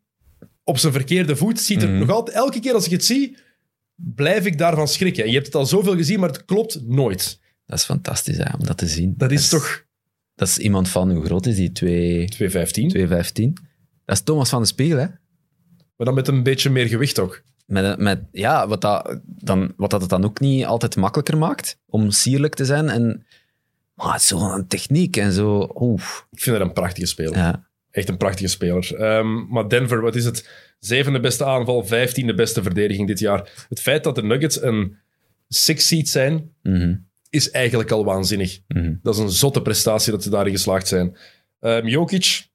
[0.70, 2.38] op zijn verkeerde voet ziet er nog altijd...
[2.38, 3.38] Elke keer als ik het zie,
[3.96, 5.24] blijf ik daarvan schrikken.
[5.24, 7.40] En je hebt het al zoveel gezien, maar het klopt nooit.
[7.66, 9.14] Dat is fantastisch hè, om dat te zien.
[9.18, 9.86] Dat is toch
[10.36, 11.72] Dat is iemand van, hoe groot is die?
[11.72, 12.90] 2 215.
[12.90, 13.58] 215.
[14.06, 15.08] Dat is Thomas van de Spiegel, hè?
[15.96, 17.44] Maar dan met een beetje meer gewicht ook.
[17.66, 21.78] Met, met, ja, wat dat, dan, wat dat het dan ook niet altijd makkelijker maakt
[21.86, 22.90] om sierlijk te zijn.
[22.90, 23.26] En,
[23.94, 25.70] maar zo'n techniek en zo.
[25.76, 26.28] Oef.
[26.32, 27.38] Ik vind het een prachtige speler.
[27.38, 27.69] Ja.
[27.92, 28.96] Echt een prachtige speler.
[28.96, 30.50] Ehm, maar Denver, wat is het?
[30.80, 33.66] Zevende beste aanval, vijftiende beste verdediging dit jaar.
[33.70, 34.98] Het feit dat de Nuggets een
[35.48, 36.96] six seed zijn, Mhm.
[37.30, 38.60] is eigenlijk al waanzinnig.
[38.68, 38.94] Mhm.
[39.02, 41.18] Dat is een zotte prestatie dat ze daarin geslaagd zijn.
[41.60, 42.48] Ehm Jokic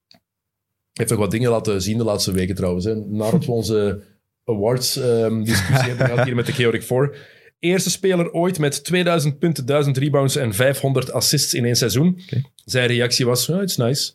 [0.93, 2.85] heeft nog wat dingen laten zien de laatste weken trouwens.
[2.85, 2.94] Hè.
[2.94, 4.02] Nadat we onze
[4.44, 7.16] awards ehm, discussie hebben gehad hier met de Chaotic 4.
[7.59, 12.20] Eerste speler ooit met 2000 punten, 1000 rebounds en 500 assists in één seizoen.
[12.65, 14.12] Zijn reactie was, oh, it's nice.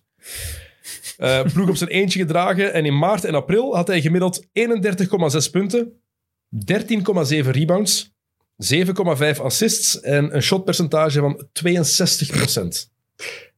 [1.19, 5.49] Eh, ploeg op zijn eentje gedragen en in maart en april had hij gemiddeld 31,6
[5.51, 6.01] punten,
[6.49, 8.13] 13,7 rebounds,
[8.57, 12.91] 7,5 assists en een shotpercentage van 62%.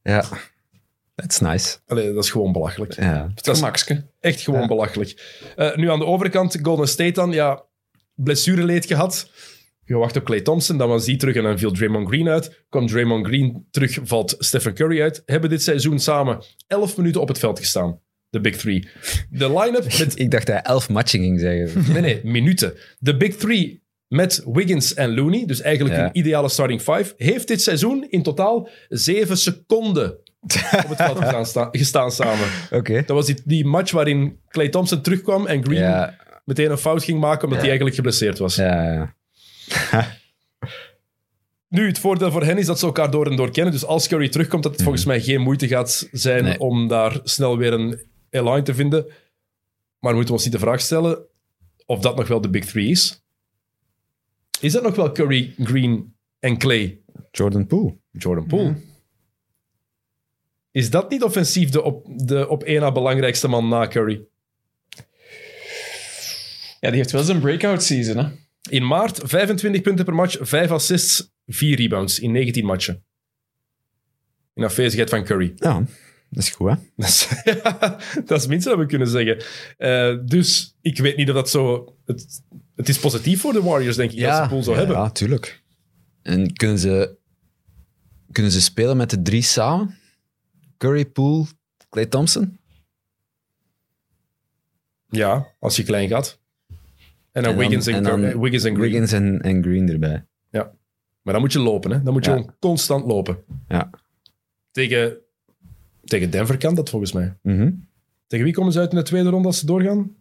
[0.04, 0.24] ja.
[1.16, 1.78] That's nice.
[1.88, 2.94] Allee, dat is gewoon belachelijk.
[2.96, 3.32] Ja.
[3.36, 4.06] Dat is Gemakske.
[4.20, 5.40] echt gewoon belachelijk.
[5.56, 7.64] Eh, nu aan de overkant, Golden State dan, ja,
[8.16, 9.30] blessureleed gehad.
[9.86, 12.64] Je wacht op Clay Thompson, dan was die terug en dan viel Draymond Green uit.
[12.70, 15.24] Kwam Draymond Green terug, valt Stephen Curry uit.
[15.26, 18.00] Hebben dit seizoen samen 11 minuten op het veld gestaan.
[18.30, 18.88] De Big Three.
[19.30, 20.20] De line-up met...
[20.20, 21.84] Ik dacht dat hij elf matchen ging zeggen.
[21.94, 22.74] Nee, nee, minuten.
[23.00, 26.04] De Big Three met Wiggins en Looney, dus eigenlijk Ja.
[26.06, 30.12] een ideale starting five, heeft dit seizoen in totaal 7 seconden
[30.84, 32.48] op het veld gestaan, sta- gestaan samen.
[32.72, 32.94] Oké.
[33.06, 37.04] Dat was die, die match waarin Clay Thompson terugkwam en Green Ja, meteen een fout
[37.04, 38.56] ging maken omdat hij eigenlijk geblesseerd was.
[38.56, 39.16] ja, ja.
[41.68, 43.74] Nu, het voordeel voor hen is dat ze elkaar door en door kennen.
[43.74, 46.60] Dus als Curry terugkomt, dat het volgens mij geen moeite gaat zijn Nee.
[46.60, 49.06] om daar snel weer een align te vinden.
[50.00, 51.26] Maar we moeten ons niet de vraag stellen
[51.86, 53.24] of dat nog wel de Big Three is.
[54.60, 57.00] Is dat nog wel Curry, Green en Clay?
[57.32, 57.96] Jordan Poole.
[58.12, 58.76] Jordan Poole.
[60.72, 64.22] Is dat niet offensief de op, de op één na belangrijkste man na Curry?
[66.80, 68.30] Ja, die heeft wel zijn breakout season, hè.
[68.72, 73.04] In maart 25 punten per match, 5 assists, 4 rebounds in 19 matchen.
[74.54, 75.54] In afwezigheid van Curry.
[75.56, 75.84] Ja,
[76.30, 76.76] dat is goed, hè?
[76.96, 77.28] Dat is,
[78.26, 79.44] dat is het minste dat we kunnen zeggen.
[79.78, 81.96] Eh, dus ik weet niet of dat zo...
[82.06, 82.42] Het,
[82.76, 84.96] het is positief voor de Warriors, denk ik, dat ze Poole zo ja, hebben.
[84.96, 85.62] Ja, tuurlijk.
[86.22, 87.18] En kunnen ze,
[88.32, 89.98] kunnen ze spelen met de drie samen?
[90.78, 91.46] Curry, Poole,
[91.90, 92.60] Clay Thompson?
[95.10, 96.41] Ja, als je klein gaat.
[97.32, 98.90] En dan, En dan- Wiggins, en, en dan Curry- Wiggins en Green.
[98.92, 100.26] Wiggins en, en Green erbij.
[100.50, 100.72] Ja.
[101.22, 102.04] Maar dan moet je lopen, hè.
[102.04, 102.38] Dan moet je Ja.
[102.38, 103.38] gewoon constant lopen.
[103.68, 103.90] Ja.
[104.72, 105.18] Tegen,
[106.04, 107.38] tegen Denver kan dat, volgens mij.
[107.42, 107.72] Mhm.
[108.28, 110.16] Tegen wie komen ze uit in de tweede ronde als ze doorgaan?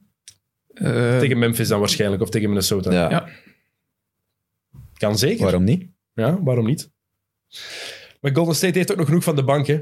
[0.75, 2.93] Eh, Tegen Memphis dan waarschijnlijk, of tegen Minnesota.
[2.93, 3.11] ja.
[3.11, 3.29] Ja.
[4.97, 5.43] Kan zeker.
[5.43, 5.87] Waarom niet?
[6.15, 6.91] Ja, waarom niet?
[8.21, 9.67] Maar Golden State heeft ook nog genoeg van de bank.
[9.67, 9.81] Hè.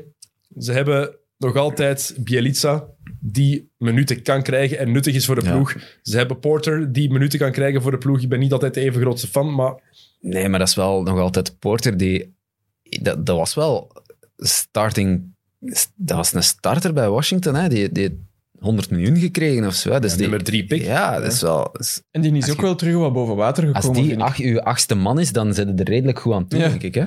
[0.59, 2.85] Ze hebben nog altijd Bielica,
[3.21, 5.53] die minuten kan krijgen en nuttig is voor de Ja.
[5.53, 5.75] ploeg.
[6.03, 8.21] Ze hebben Porter, die minuten kan krijgen voor de ploeg.
[8.21, 9.75] Ik ben niet altijd de even grootste fan, maar
[10.21, 12.37] Nee, maar dat is wel nog altijd Porter die...
[12.83, 13.93] Dat, dat was wel
[14.37, 15.37] starting...
[15.97, 17.69] Dat was een starter bij Washington, hè?
[17.69, 18.15] Die, die heeft
[18.59, 19.91] 100 miljoen gekregen of zo.
[19.93, 20.01] hè.
[20.01, 20.83] Dus die, nummer drie pick.
[20.83, 21.75] Ja, dat is wel...
[22.11, 24.95] En die is ook je- wel terug wat boven water gekomen, Als die uw achtste
[24.95, 26.69] man is, dan zit het er redelijk goed aan toe, Ja.
[26.69, 26.95] denk ik.
[26.95, 27.05] Hè?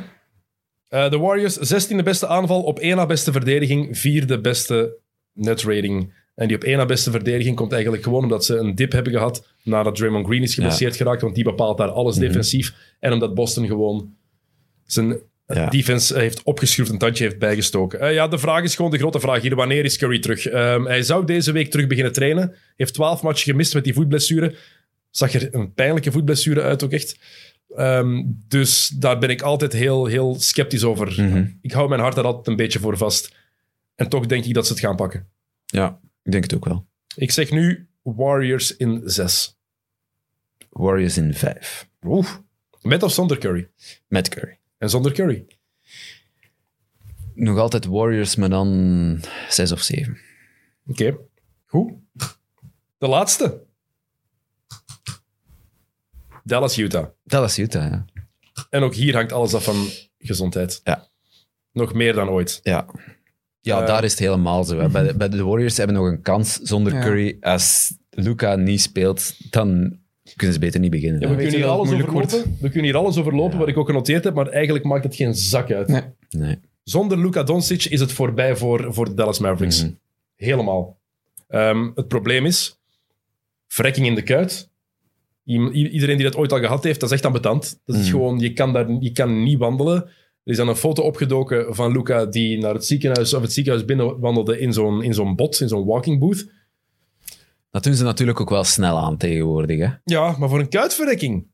[0.91, 4.97] Eh, de Warriors, 16e beste aanval, op 1 na beste verdediging, vierde beste
[5.33, 6.13] net rating.
[6.35, 9.13] En die op 1 na beste verdediging komt eigenlijk gewoon omdat ze een dip hebben
[9.13, 12.73] gehad nadat Draymond Green is geblesseerd geraakt, want die bepaalt daar alles defensief.
[12.99, 14.15] En omdat Boston gewoon
[14.85, 15.69] zijn Ja.
[15.69, 17.99] defense heeft opgeschroefd, een tandje heeft bijgestoken.
[17.99, 19.55] Eh, ja, de vraag is gewoon de grote vraag hier.
[19.55, 20.45] Wanneer is Curry terug?
[20.47, 22.55] Ehm, hij zou deze week terug beginnen trainen.
[22.75, 24.55] Heeft 12 matchen gemist met die voetblessure.
[25.09, 27.17] Zag er een pijnlijke voetblessure uit ook echt.
[27.75, 31.07] Ehm, dus daar ben ik altijd heel, heel sceptisch over.
[31.07, 31.47] Mhm.
[31.61, 33.35] Ik hou mijn hart daar altijd een beetje voor vast.
[33.95, 35.27] En toch denk ik dat ze het gaan pakken.
[35.65, 36.87] Ja, ik denk het ook wel.
[37.15, 39.59] Ik zeg nu Warriors in 6.
[40.69, 41.89] Warriors in vijf.
[42.05, 42.27] Oeh.
[42.81, 43.69] Met of zonder Curry?
[44.07, 44.59] Met Curry.
[44.77, 45.45] En zonder Curry.
[47.33, 49.19] Nog altijd Warriors, maar dan
[49.49, 50.17] zes of zeven.
[50.87, 51.17] Oké.
[51.65, 51.93] Goed.
[52.97, 53.63] De laatste.
[56.43, 57.05] Dallas, Utah.
[57.23, 58.05] Dat was Utah, ja.
[58.69, 59.87] En ook hier hangt alles af van
[60.17, 60.81] gezondheid.
[60.83, 61.07] Ja.
[61.71, 62.59] Nog meer dan ooit.
[62.63, 62.85] Ja,
[63.61, 64.79] ja Eh, daar is het helemaal zo.
[64.79, 64.89] Hè.
[64.89, 67.01] Bij, de, bij de Warriors hebben nog een kans zonder Ja.
[67.01, 67.37] Curry.
[67.41, 69.99] Als Luca niet speelt, dan
[70.35, 71.21] kunnen ze beter niet beginnen.
[71.21, 72.57] Ja, we, kunnen hier dat het alles moeilijk overlopen.
[72.59, 75.35] we kunnen hier alles overlopen wat ik ook genoteerd heb, maar eigenlijk maakt het geen
[75.35, 75.87] zak uit.
[75.87, 76.03] Nee.
[76.29, 76.59] Nee.
[76.83, 79.83] Zonder Luka Doncic is het voorbij voor, voor de Dallas Mavericks.
[79.83, 79.91] Mhm.
[80.35, 80.99] Helemaal.
[81.47, 82.79] Ehm, het probleem is,
[83.67, 84.69] verrekking in de kuit.
[85.71, 87.79] Iedereen die dat ooit al gehad heeft, dat is echt ambetant.
[87.85, 88.11] Dat is Mhm.
[88.11, 90.03] gewoon, je kan, daar, je kan niet wandelen.
[90.43, 93.85] Er is dan een foto opgedoken van Luca die naar het ziekenhuis, of het ziekenhuis
[93.85, 96.49] binnen wandelde in zo'n, in zo'n bot, in zo'n walking booth.
[97.71, 99.79] Dat doen ze natuurlijk ook wel snel aan tegenwoordig.
[99.79, 99.87] Hè?
[100.03, 101.47] Ja, maar voor een kuitverrekking.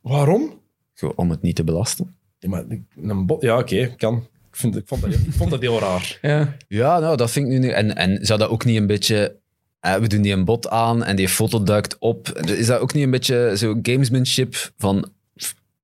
[0.00, 0.60] Waarom?
[0.94, 2.14] Gewoon Om het niet te belasten.
[2.38, 2.64] Ja, maar
[3.02, 4.16] een bot, ja oké, kan.
[4.50, 6.18] Ik, vind, ik, vond dat, ik vond dat heel raar.
[6.22, 6.56] Ja.
[6.68, 7.70] Ja, nou, dat vind ik nu niet.
[7.70, 9.40] En, en zou dat ook niet een beetje.
[9.82, 12.28] Eh, we doen die een bot aan en die foto duikt op.
[12.28, 15.08] Is dat ook niet een beetje zo gamesmanship van.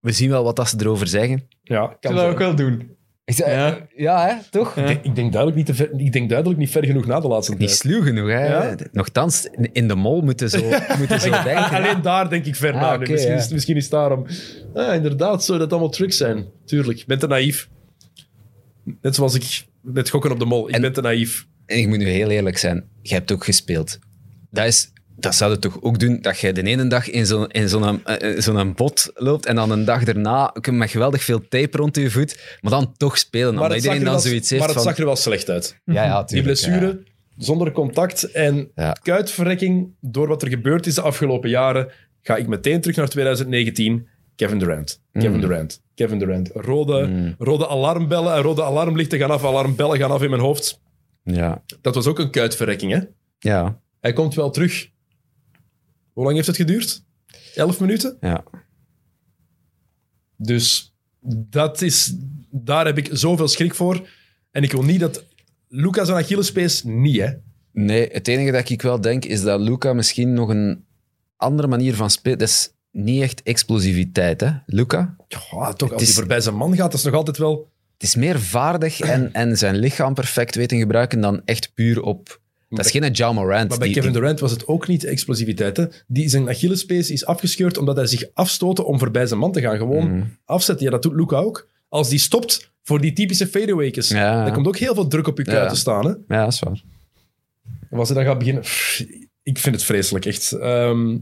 [0.00, 1.48] We zien wel wat dat ze erover zeggen.
[1.62, 2.96] Ja, Ik kan dat ook wel doen.
[3.24, 3.78] Zei, Ja.
[3.96, 4.74] ja, hè, toch?
[4.74, 4.80] Ja.
[4.82, 7.20] Ik denk, ik denk duidelijk niet te ver, ik denk duidelijk niet ver genoeg na
[7.20, 7.70] de laatste Niet tijd.
[7.78, 8.46] sluw genoeg, hè?
[8.46, 8.74] Ja.
[8.92, 10.58] Nochtans, in de mol moeten zo,
[10.98, 11.70] moeten zo denken.
[11.70, 12.96] Alleen daar denk ik ver Ah, na.
[12.96, 13.36] misschien, ja.
[13.36, 14.26] is, misschien is het daarom.
[14.74, 16.46] Ah, inderdaad, zou dat allemaal tricks zijn.
[16.64, 17.68] Tuurlijk, ik ben te naïef.
[19.02, 20.68] Net zoals ik met gokken op de mol.
[20.68, 21.46] Ik En- ben te naïef.
[21.68, 23.98] En ik moet nu heel eerlijk zijn, je hebt ook gespeeld.
[24.50, 27.48] Dat, is, dat zou je toch ook doen, dat je de ene dag in zo'n
[27.48, 31.76] in zo'n eh, zo'n bot loopt en dan een dag daarna met geweldig veel tape
[31.76, 33.54] rond je voet, maar dan toch spelen.
[33.54, 34.88] Maar Omdat het, zag iedereen er dan wel, zoiets heeft maar het van...
[34.88, 35.80] zag er wel slecht uit.
[35.84, 37.02] ja, ja, Die blessure,
[37.36, 38.92] zonder contact en Ja.
[39.02, 41.88] kuitverrekking door wat er gebeurd is de afgelopen jaren,
[42.22, 44.08] ga ik meteen terug naar 2019.
[44.36, 45.00] Kevin Durant.
[45.12, 45.40] Kevin Mm.
[45.40, 45.80] Durant.
[45.94, 46.50] Kevin Durant.
[46.54, 47.34] Rode, Mm.
[47.38, 50.80] rode alarmbellen en rode alarmlichten gaan af, alarmbellen gaan af in mijn hoofd.
[51.34, 51.62] Ja.
[51.80, 53.00] Dat was ook een kuitverrekking, hè?
[53.38, 54.90] Ja, Hij komt wel terug.
[56.12, 57.04] Hoe lang heeft het geduurd?
[57.54, 58.16] Elf minuten?
[58.20, 58.44] ja.
[60.36, 60.94] Dus
[61.26, 62.14] dat is,
[62.50, 64.08] daar heb ik zoveel schrik voor.
[64.50, 65.24] En ik wil niet dat
[65.68, 67.32] Lucas en Achillespees niet, hè?
[67.72, 70.84] Nee, het enige dat ik wel denk is dat Luca misschien nog een
[71.36, 72.38] andere manier van spelen...
[72.38, 74.50] Dat is niet echt explosiviteit, hè?
[74.66, 75.16] Luca?
[75.28, 77.70] Ja, toch, als is- hij voorbij zijn man gaat, dat is nog altijd wel...
[77.98, 82.40] Het is meer vaardig en, en zijn lichaam perfect weten gebruiken dan echt puur op...
[82.70, 83.68] Dat is geen Ja Morant.
[83.68, 85.76] Maar bij die- Kevin Durant was het ook niet explosiviteit.
[85.76, 85.84] Hè?
[86.06, 89.76] Die, zijn Achillespees is afgescheurd omdat hij zich afstootte om voorbij zijn man te gaan.
[89.76, 90.36] Gewoon Mm.
[90.44, 90.84] afzetten.
[90.84, 91.68] Ja, dat doet Luca ook.
[91.88, 94.44] Als die stopt voor die typische fadeaway's, Ja.
[94.44, 95.68] dan komt ook heel veel druk op je kuit Ja.
[95.68, 96.04] te staan.
[96.06, 96.10] Hè?
[96.36, 96.82] Ja, dat is waar.
[97.90, 98.62] En als hij dan gaat beginnen...
[98.62, 99.04] pff,
[99.42, 100.52] ik vind het vreselijk, echt.
[100.52, 101.16] Ehm,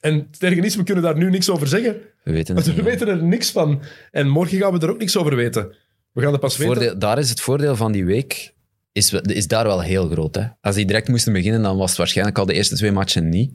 [0.00, 1.96] en tegen iets, we kunnen daar nu niks over zeggen.
[2.24, 3.82] We weten het we weten er niks van.
[4.10, 5.76] En morgen gaan we er ook niks over weten.
[6.12, 6.74] We gaan er pas weten.
[6.74, 8.54] Voordeel, daar is het voordeel van die week,
[8.92, 10.34] is, is daar wel heel groot.
[10.34, 10.44] Hè?
[10.60, 13.52] Als die direct moesten beginnen, dan was het waarschijnlijk al de eerste twee matchen niet.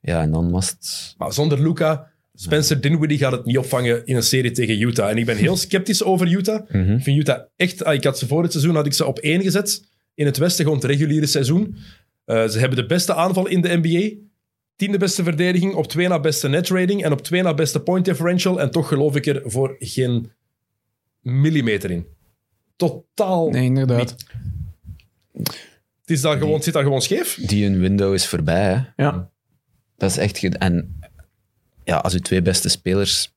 [0.00, 1.14] Ja, en dan was het...
[1.16, 5.10] Maar zonder Luca, Spencer Dinwiddie gaat het niet opvangen in een serie tegen Utah.
[5.10, 6.70] En ik ben heel sceptisch over Utah.
[6.70, 6.92] Mhm.
[6.92, 7.84] Ik vind Utah echt...
[7.84, 9.84] ah, Ik had ze voor het seizoen had ik ze op één gezet.
[10.14, 11.76] In het Westen gewoon het reguliere seizoen.
[12.24, 14.26] Eh, ze hebben de beste aanval in de NBA.
[14.78, 18.04] Tiende beste verdediging, op twee na beste net rating en op twee na beste point
[18.04, 18.60] differential.
[18.60, 20.32] En toch geloof ik er voor geen
[21.20, 22.06] millimeter in.
[22.76, 24.16] Totaal Nee, inderdaad.
[26.00, 27.38] Het is daar gewoon, zit daar gewoon scheef.
[27.46, 28.64] Die een window is voorbij.
[28.64, 29.02] Hè?
[29.04, 29.30] Ja.
[29.96, 30.44] Dat is echt...
[30.44, 31.00] En
[31.84, 33.34] ja, als uw twee beste spelers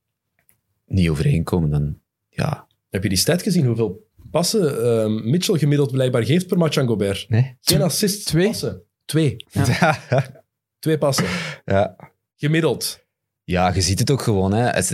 [0.85, 1.99] niet overeenkomen, dan...
[2.29, 2.67] Ja.
[2.89, 3.65] Heb je die stat gezien?
[3.65, 7.29] Hoeveel passen ehm, Mitchell gemiddeld blijkbaar geeft per match aan Gobert?
[7.29, 7.57] Nee?
[7.61, 8.47] Geen assists, Twee?
[8.47, 8.81] passen.
[9.05, 9.35] Twee.
[9.51, 9.99] Ja.
[10.81, 11.25] Twee passen.
[11.65, 11.95] ja.
[12.35, 12.99] Gemiddeld.
[13.43, 14.53] Ja, je ziet het ook gewoon.
[14.53, 14.67] Hè.
[14.67, 14.87] Eh,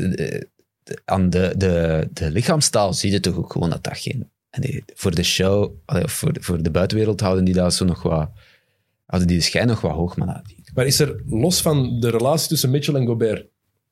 [0.83, 4.29] de- aan de, de, de lichaamstaal zie je toch ook gewoon dat dat geen...
[4.49, 7.73] en die- voor de show, allee, of voor de, voor de buitenwereld houden die dat
[7.73, 8.29] zo nog wat...
[9.17, 12.09] Die de schijn nog wat hoog, maar dat- die- Maar is er, los van de
[12.09, 13.45] relatie tussen Mitchell en Gobert,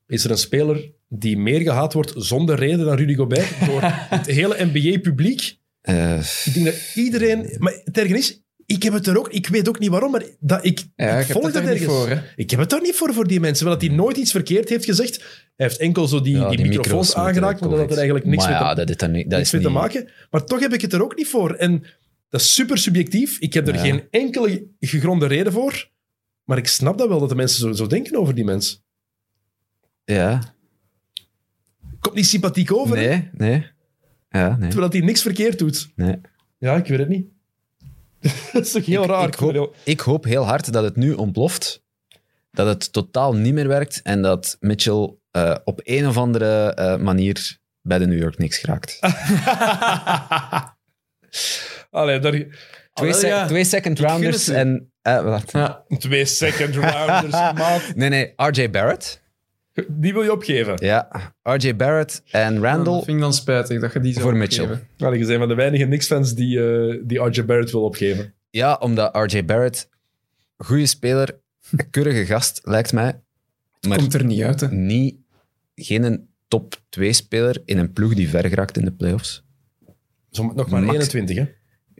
[0.06, 3.80] is er een speler die meer gehaat wordt zonder reden dan Rudy Gobert door
[4.16, 5.58] het hele NBA-publiek?
[5.80, 7.56] eh, Ik denk dat iedereen...
[7.58, 9.28] Maar het is, ik heb het er ook...
[9.28, 11.84] Ik weet ook niet waarom, maar dat ik, Ja, volg het dat er ergens.
[11.92, 12.20] voor, hè.
[12.36, 13.64] Ik heb het daar niet voor, voor die mensen.
[13.66, 15.16] Wel dat hij nooit iets verkeerd heeft gezegd.
[15.56, 18.26] Hij heeft enkel zo die, ja, die, die microfoons aangeraakt, maar dat had er eigenlijk
[18.26, 20.10] niks maar mee te ja, dat, niet- dat niks is mee te niet- maken.
[20.30, 21.54] Maar toch heb ik het er ook niet voor.
[21.54, 21.84] En
[22.28, 23.38] dat is super subjectief.
[23.38, 25.88] Ik heb er geen enkele gegronde reden voor.
[26.44, 28.84] Maar ik snap dat wel, dat de mensen zo, zo denken over die mens.
[30.04, 30.54] Ja,
[32.00, 33.02] Komt niet sympathiek over, hè?
[33.08, 33.66] nee, nee.
[34.28, 34.68] Ja, nee.
[34.70, 35.92] terwijl hij niks verkeerd doet.
[35.96, 36.16] nee.
[36.58, 37.26] Ja, ik weet het niet.
[38.52, 39.26] dat is toch heel Ik- raar.
[39.26, 41.84] Ik hoop, ik hoop heel hard dat het nu ontploft.
[42.50, 46.96] Dat het totaal niet meer werkt en dat Mitchell eh, op een of andere eh,
[46.96, 48.98] manier bij de New York Knicks geraakt.
[51.90, 52.44] Allee, daar...
[52.92, 53.64] Twee, ja.
[53.64, 54.92] second rounders en...
[55.02, 55.38] eh.
[55.52, 55.84] Ja.
[55.98, 57.82] Twee second rounders, maat.
[57.94, 59.22] Nee, nee, RJ Barrett.
[59.88, 60.74] Die wil je opgeven.
[60.84, 61.08] Ja,
[61.42, 62.94] RJ Barrett en Dat Randall.
[63.02, 64.78] vind ik dan spijtig dat je die zou Voor Mitchell.
[64.98, 68.34] Allee, je bent van de weinige Knicks-fans die, eh die RJ Barrett wil opgeven.
[68.50, 69.88] Ja, omdat RJ Barrett,
[70.56, 71.40] goede speler,
[71.70, 73.20] Een keurige gast, lijkt mij.
[73.88, 74.68] Maar Komt er niet uit, hè.
[74.72, 75.16] niet,
[75.74, 79.44] geen top 2 speler in een ploeg die ver geraakt in de playoffs.
[80.30, 80.92] Zo, nog maar Max.
[80.94, 81.44] 21, hè?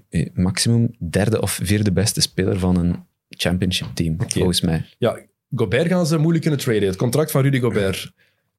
[0.09, 4.87] Eh, Maximum derde of vierde beste speler van een championship team, volgens mij.
[4.99, 5.19] Ja,
[5.55, 6.89] Gobert gaan ze moeilijk kunnen traden.
[6.89, 8.13] Het contract van Rudy Gobert.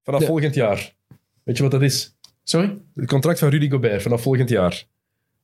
[0.04, 0.28] Vanaf Ja.
[0.28, 0.94] volgend jaar.
[1.44, 2.16] Weet je wat dat is?
[2.44, 2.78] Sorry?
[2.96, 4.84] Het contract van Rudy Gobert vanaf volgend jaar.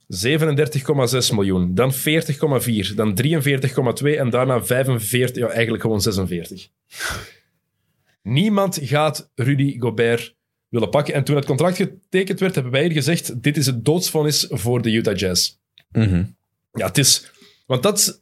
[0.07, 1.76] 37,6 miljoen.
[1.76, 2.95] Dan 40,4.
[2.95, 4.18] Dan 43,2.
[4.18, 5.36] En daarna 45.
[5.36, 6.68] Ja, eigenlijk gewoon 46.
[8.22, 10.36] Niemand gaat Rudy Gobert
[10.70, 11.14] willen pakken.
[11.14, 14.82] En toen het contract getekend werd, hebben wij hier gezegd: dit is het doodsvonnis voor
[14.82, 15.56] de Utah Jazz.
[15.91, 16.24] Mhm.
[16.74, 17.32] Ja, het is...
[17.65, 18.20] Want dat, is-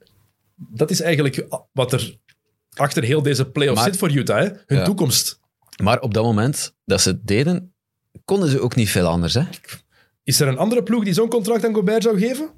[0.56, 2.18] dat is eigenlijk wat er
[2.76, 4.38] achter heel deze playoff zit voor Utah.
[4.40, 4.44] Hè?
[4.66, 4.84] Hun Ja.
[4.84, 5.40] toekomst.
[5.84, 7.74] Maar op dat moment dat ze het deden,
[8.26, 9.34] konden ze ook niet veel anders.
[9.34, 9.44] Hè?
[10.24, 12.50] Is er een andere ploeg die zo'n contract aan Gobert zou geven?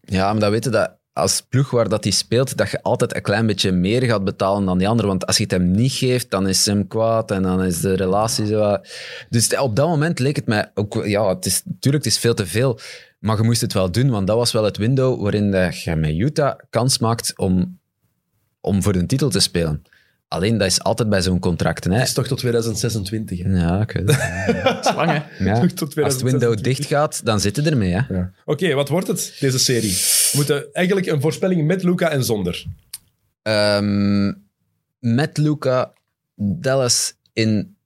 [0.00, 3.22] Ja, maar dat weten dat als ploeg waar dat hij speelt, dat je altijd een
[3.22, 5.08] klein beetje meer gaat betalen dan die andere.
[5.08, 7.94] Want als je het hem niet geeft, dan is hem kwaad en dan is de
[7.94, 8.76] relatie zo...
[9.30, 11.06] Dus op dat moment leek het mij ook...
[11.06, 12.78] Ja, het is, natuurlijk, het is veel te veel.
[13.18, 16.14] Maar je moest het wel doen, want dat was wel het window waarin je met
[16.14, 17.80] Utah kans maakt om,
[18.66, 19.82] om voor de titel te spelen.
[20.28, 21.90] Alleen, dat is altijd bij zo'n contracten.
[21.90, 21.98] Hè?
[21.98, 23.42] Dat is toch tot 2026.
[23.42, 23.48] Hè?
[23.50, 24.64] Ja, ik weet het.
[24.64, 25.22] Dat is lang, hè.
[25.44, 25.66] Ja.
[25.66, 26.62] Tot Als het window 2026.
[26.62, 27.92] dicht gaat, dan zitten we ermee.
[27.92, 28.14] Hè?
[28.14, 28.32] Ja.
[28.44, 29.90] Oké, wat wordt het, deze serie?
[29.92, 32.64] We moeten eigenlijk een voorspelling met Luca en zonder.
[33.42, 34.32] Ehm,
[34.98, 35.92] met Luca,
[36.34, 37.76] Dallas in.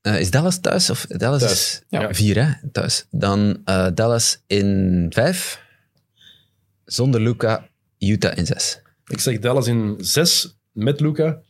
[0.00, 0.90] eh, is Dallas thuis?
[0.90, 2.14] Of Dallas Thuis, is ja.
[2.14, 2.68] vier, hè?
[2.72, 3.06] Thuis.
[3.10, 5.60] Dan eh, Dallas in vijf.
[6.84, 8.80] Zonder Luca, Utah in zes.
[9.06, 11.40] Ik zeg Dallas in 6 met Luca.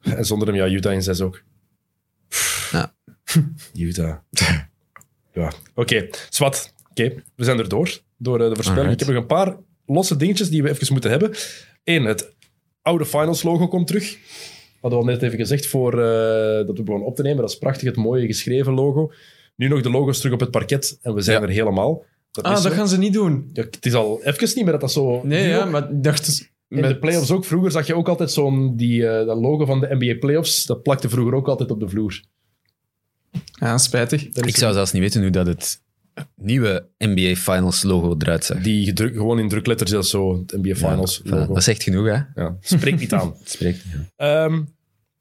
[0.00, 1.42] En zonder hem, ja, Utah in 6 ook.
[2.72, 2.94] Ja.
[3.74, 4.16] Utah.
[5.32, 6.08] ja, oké.
[6.28, 6.74] Zwat.
[6.90, 7.98] Oké, we zijn er door.
[8.16, 8.86] Door eh, de voorspelling.
[8.88, 9.00] Alright.
[9.00, 9.56] Ik heb nog een paar
[9.86, 11.30] losse dingetjes die we even moeten hebben.
[11.84, 12.34] Eén, het
[12.82, 14.18] oude finals logo komt terug.
[14.80, 17.40] Hadden we al net even gezegd voor, eh, dat we begonnen op te nemen.
[17.40, 19.12] Dat is prachtig, het mooie geschreven logo.
[19.56, 21.46] Nu nog de logo's terug op het parket en we zijn Ja.
[21.46, 22.04] er helemaal.
[22.32, 22.70] Dat Ah, dat zo.
[22.70, 23.50] gaan ze niet doen.
[23.52, 25.20] Ja, het is al even niet meer dat dat zo...
[25.24, 26.24] Nee, ja, maar ik dacht...
[26.26, 27.44] dus in de playoffs ook.
[27.44, 28.76] Vroeger zag je ook altijd zo'n...
[28.76, 31.88] Die, eh, dat logo van de NBA playoffs, dat plakte vroeger ook altijd op de
[31.88, 32.22] vloer.
[33.60, 33.88] Ja, is
[34.34, 35.80] Ik zou zelfs niet weten hoe dat het
[36.36, 38.58] nieuwe NBA Finals logo eruit zag.
[38.60, 41.46] Die gedrukt, gewoon in drukletters is zo, het NBA Finals Ja, logo.
[41.46, 42.42] dat is echt genoeg, hè?
[42.42, 43.34] Ja, spreekt niet aan.
[43.44, 43.82] Spreekt.
[44.16, 44.44] ja.
[44.44, 44.62] Ehm,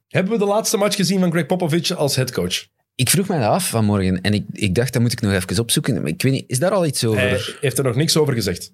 [0.08, 2.66] hebben we de laatste match gezien van Greg Popovich als headcoach?
[2.96, 5.60] Ik vroeg mij dat af vanmorgen en ik, ik dacht, dat moet ik nog even
[5.60, 5.94] opzoeken.
[5.94, 7.20] Maar ik weet niet, is daar al iets over?
[7.20, 8.74] Hij heeft er nog niks over gezegd.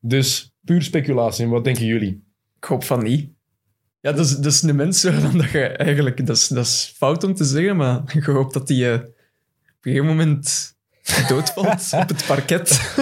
[0.00, 1.46] Dus puur speculatie.
[1.46, 2.24] Wat denken jullie?
[2.56, 3.30] Ik hoop van niet.
[4.00, 6.26] Ja, dat is, dat is een mens waarvan dat je eigenlijk...
[6.26, 9.04] Dat is, dat is fout om te zeggen, maar je hoopt dat hij eh, op
[9.80, 10.74] een gegeven moment
[11.28, 12.94] doodvalt op het parket.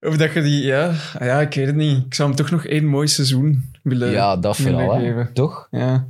[0.00, 0.62] of dat je die...
[0.62, 2.04] Ja, ja, ik weet het niet.
[2.06, 5.32] Ik zou hem toch nog één mooi seizoen willen ja, dat willen vooral, geven.
[5.32, 5.68] toch?
[5.70, 6.08] Ja.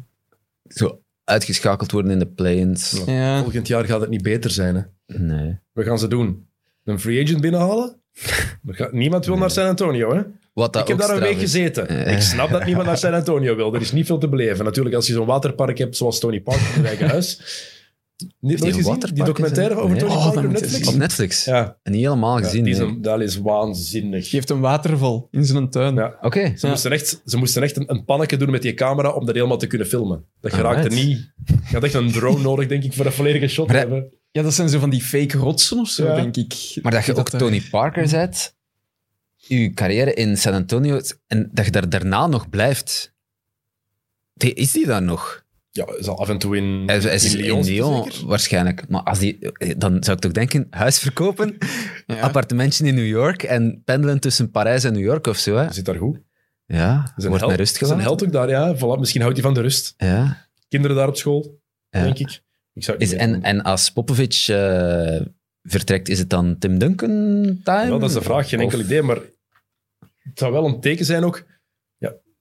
[0.68, 0.99] Zo
[1.30, 3.02] uitgeschakeld worden in de play-ins.
[3.06, 3.40] ja.
[3.40, 4.74] Volgend jaar gaat het niet beter zijn.
[4.74, 4.82] Hè?
[5.18, 5.58] Nee.
[5.72, 6.46] We gaan ze doen.
[6.84, 7.96] Een free agent binnenhalen?
[8.90, 10.22] Niemand wil naar San Antonio, hè?
[10.52, 11.40] Wat dat Ik heb daar een week is.
[11.40, 11.88] gezeten.
[11.88, 12.12] Eh.
[12.12, 13.74] Ik snap dat niemand naar San Antonio wil.
[13.74, 14.64] Er is niet veel te beleven.
[14.64, 17.40] Natuurlijk, als je zo'n waterpark hebt zoals Tony Park in je eigen huis.
[18.40, 18.98] Niet nooit gezien?
[19.14, 19.98] Die documentaire over Nee.
[20.00, 20.88] Tony Oh, Park dat op je Netflix?
[20.88, 21.44] Op Netflix?
[21.44, 22.64] Ja, Niet helemaal ja, gezien.
[22.64, 22.88] die is nee.
[22.88, 24.22] een- dat is waanzinnig.
[24.22, 25.94] Die heeft een waterval in zijn tuin.
[25.94, 26.16] Ja.
[26.20, 26.52] Oké.
[26.56, 26.68] Ze, Ja.
[26.72, 29.56] moesten echt, ze moesten echt een, een pannetje doen met die camera om dat helemaal
[29.58, 30.24] te kunnen filmen.
[30.40, 31.06] Dat geraakt er Alright.
[31.06, 31.32] niet...
[31.46, 34.12] Je had echt een drone nodig, denk ik, voor een volledige shot te hebben.
[34.30, 36.14] Ja, dat zijn zo van die fake rotsen of zo, Ja.
[36.14, 36.78] denk ik.
[36.82, 38.56] Maar dat je ook Tony Parker bent,
[39.36, 43.14] je carrière in San Antonio, en dat je daar daarna nog blijft.
[44.34, 45.44] Die- Is die dan nog?
[45.86, 48.88] Ja, is al af en toe in, Hij is, hij is in in Lyon, waarschijnlijk.
[48.88, 49.38] Maar als die,
[49.76, 51.56] dan zou ik toch denken, huis verkopen,
[52.06, 52.20] Ja.
[52.20, 55.56] appartementje in New York en pendelen tussen Parijs en New York of zo.
[55.56, 55.72] Hè?
[55.72, 56.18] Zit daar goed.
[56.66, 58.00] Ja, een wordt held, rust gelaten.
[58.00, 58.76] held ook daar, ja.
[58.76, 59.94] Voilà, misschien houdt hij van de rust.
[59.96, 60.46] Ja.
[60.68, 62.02] Kinderen daar op school, Ja.
[62.02, 62.42] denk ik.
[62.72, 65.20] ik zou Is, en, en als Popovic eh,
[65.62, 67.10] vertrekt, is het dan Tim Duncan
[67.64, 67.88] time?
[67.88, 69.02] Wel, dat is de vraag, geen enkel idee.
[69.02, 69.18] Maar
[70.22, 71.44] het zou wel een teken zijn ook.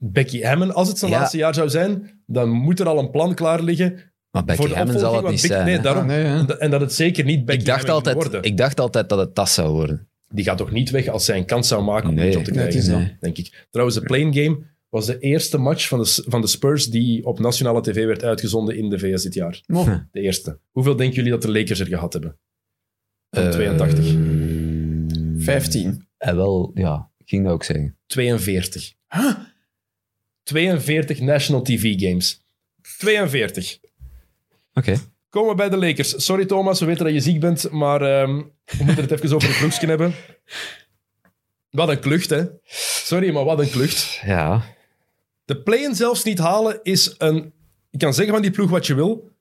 [0.04, 1.18] Becky Hammond, als het zijn Ja.
[1.20, 4.00] laatste jaar zou zijn, dan moet er al een plan klaar liggen.
[4.32, 5.66] Maar Becky voor de Hammond zal het niet zijn.
[5.66, 6.02] Nee, daarom.
[6.02, 6.38] Ah, nee, ja.
[6.38, 8.52] En dat- En het zeker niet Becky ik, dacht Hammond altijd, worden.
[8.52, 10.08] ik dacht altijd dat het tas zou worden.
[10.28, 13.18] Die gaat toch niet weg als zij een kans zou maken om Nee, te krijgen,
[13.20, 13.68] denk ik.
[13.70, 14.60] Trouwens, de playing game
[14.90, 18.78] was de eerste match van de, van de Spurs die op nationale tv werd uitgezonden
[18.78, 19.62] in de VS dit jaar.
[20.12, 20.60] De eerste.
[20.72, 22.38] Hoeveel denken jullie dat de Lakers er gehad hebben?
[23.30, 24.16] Van Eh, 82.
[25.38, 26.08] 15.
[26.18, 27.98] Eh, wel, ja, ik ging dat ook zeggen.
[28.06, 28.94] 42.
[30.50, 32.42] 42 National TV games.
[32.98, 33.80] 42.
[34.74, 34.98] Oké.
[35.30, 36.26] Komen we bij de Lakers.
[36.26, 38.36] Sorry Thomas, we weten dat je ziek bent, maar ehm,
[38.66, 40.14] we moeten het even over de ploegsken hebben.
[41.70, 42.44] Wat een klucht, hè.
[43.04, 44.20] Sorry, maar wat een klucht.
[44.26, 44.64] Ja.
[45.46, 47.54] De play-in zelfs niet halen is een...
[47.90, 49.32] Je kan zeggen van die ploeg wat je wil,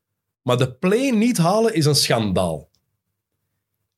[0.42, 2.67] maar de play-in niet halen is een schandaal.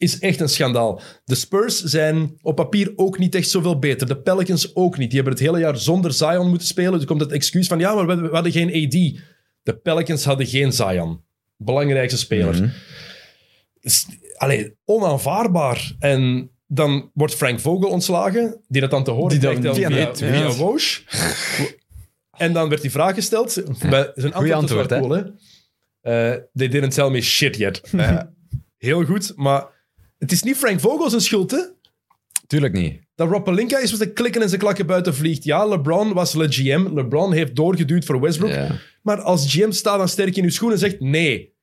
[0.00, 1.00] Is echt een schandaal.
[1.24, 4.06] De Spurs zijn op papier ook niet echt zoveel beter.
[4.06, 5.10] De Pelicans ook niet.
[5.10, 6.92] Die hebben het hele jaar zonder Zion moeten spelen.
[6.92, 9.22] Dus komt het excuus van, ja, maar we, we hadden geen AD.
[9.62, 11.20] De Pelicans hadden geen Zion.
[11.56, 12.74] Belangrijkste speler.
[13.80, 14.06] Is-
[14.36, 15.92] allee, onaanvaardbaar.
[15.98, 20.28] En dan wordt Frank Vogel ontslagen, die dat dan te horen krijgt via, weet, via
[20.28, 20.50] ja.
[22.36, 23.62] En dan werd die vraag gesteld.
[23.90, 25.22] Bij, zijn antwoord, antwoord, wel cool, hè.
[26.00, 27.80] Eh, they didn't tell me shit yet.
[27.92, 28.20] Eh,
[28.76, 29.78] heel goed, maar
[30.20, 31.60] het is niet Frank Vogel zijn schuld, hè.
[32.46, 33.00] Tuurlijk niet.
[33.14, 35.44] Dat Rob Pelinka is met de klikken en zijn klakken buiten vliegt.
[35.44, 36.94] Ja, LeBron was le GM.
[36.94, 38.50] LeBron heeft doorgeduwd voor Westbrook.
[38.50, 38.78] Ja.
[39.02, 41.54] Maar als GM staat dan sterk in uw schoenen en zegt nee.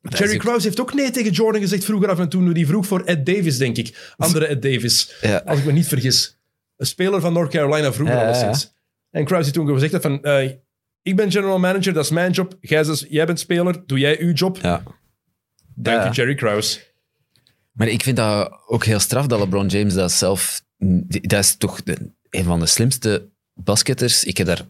[0.00, 2.52] Jerry Krause heeft ook nee tegen Jordan gezegd vroeger af en toe.
[2.52, 4.14] Die vroeg voor Ed Davis, denk ik.
[4.16, 5.14] Andere Ed Davis.
[5.20, 5.42] Ja.
[5.44, 6.38] Als ik me niet vergis.
[6.76, 8.74] Een speler van North Carolina vroeger Ja, alleszins.
[9.10, 10.22] En Krause toen gezegd heeft van...
[10.22, 10.50] eh,
[11.02, 12.56] ik ben general manager, dat is mijn job.
[12.60, 14.58] Jij, jij bent speler, doe jij uw job.
[14.62, 14.82] Ja.
[15.74, 16.78] Dank je, Jerry Krause.
[17.78, 20.62] Maar ik vind dat ook heel straf dat LeBron James dat zelf...
[21.08, 21.96] Dat is toch de,
[22.30, 24.24] een van de slimste basketters.
[24.24, 24.66] Ik heb daar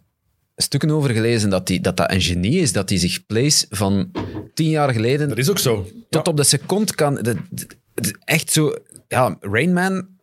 [0.57, 4.11] stukken over gelezen dat, die, dat dat een genie is, dat hij zich plays van
[4.55, 5.87] tien jaar geleden Dat is ook zo.
[6.11, 7.15] tot op de seconde kan...
[7.15, 8.75] dat- dat- dat- echt zo...
[9.09, 10.17] Ja, Rainman...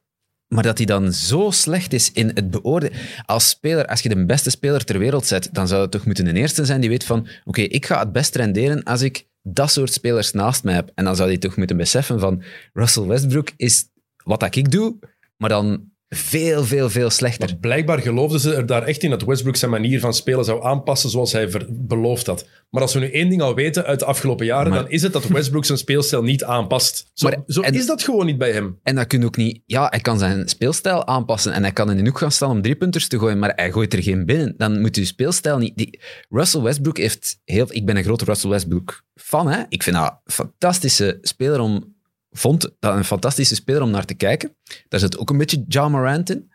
[0.47, 2.97] Maar dat hij dan zo slecht is in het beoordelen.
[3.25, 6.27] Als speler, als je de beste speler ter wereld zet, dan zou het toch moeten
[6.27, 9.71] een eerste zijn die weet van oké, ik ga het best renderen als ik dat
[9.71, 10.91] soort spelers naast mij heb.
[10.95, 12.43] En dan zou hij toch moeten beseffen van
[12.73, 13.89] Russell Westbrook is
[14.23, 14.99] wat ik doe,
[15.37, 17.49] maar dan veel, veel, veel slechter.
[17.49, 20.63] Maar blijkbaar geloofden ze er daar echt in dat Westbrook zijn manier van spelen zou
[20.63, 22.47] aanpassen zoals hij beloofd had.
[22.69, 25.01] Maar als we nu één ding al weten uit de afgelopen jaren, Maar- dan is
[25.01, 27.09] het dat Westbrook zijn speelstijl niet aanpast.
[27.13, 28.79] Zo, Maar- zo en- is dat gewoon niet bij hem.
[28.83, 29.61] En dat kun je ook niet...
[29.65, 32.61] Ja, hij kan zijn speelstijl aanpassen en hij kan in de hoek gaan staan om
[32.61, 34.53] driepunters te gooien, maar hij gooit er geen binnen.
[34.57, 35.77] Dan moet je speelstijl niet...
[35.77, 35.99] Die,
[36.29, 37.65] Russell Westbrook heeft heel...
[37.69, 39.63] Ik ben een grote Russell Westbrook fan, hè.
[39.69, 41.94] Ik vind dat een fantastische speler om...
[42.37, 44.55] Vond dat een fantastische speler om naar te kijken.
[44.87, 46.51] Daar zit ook een beetje Ja Morant in.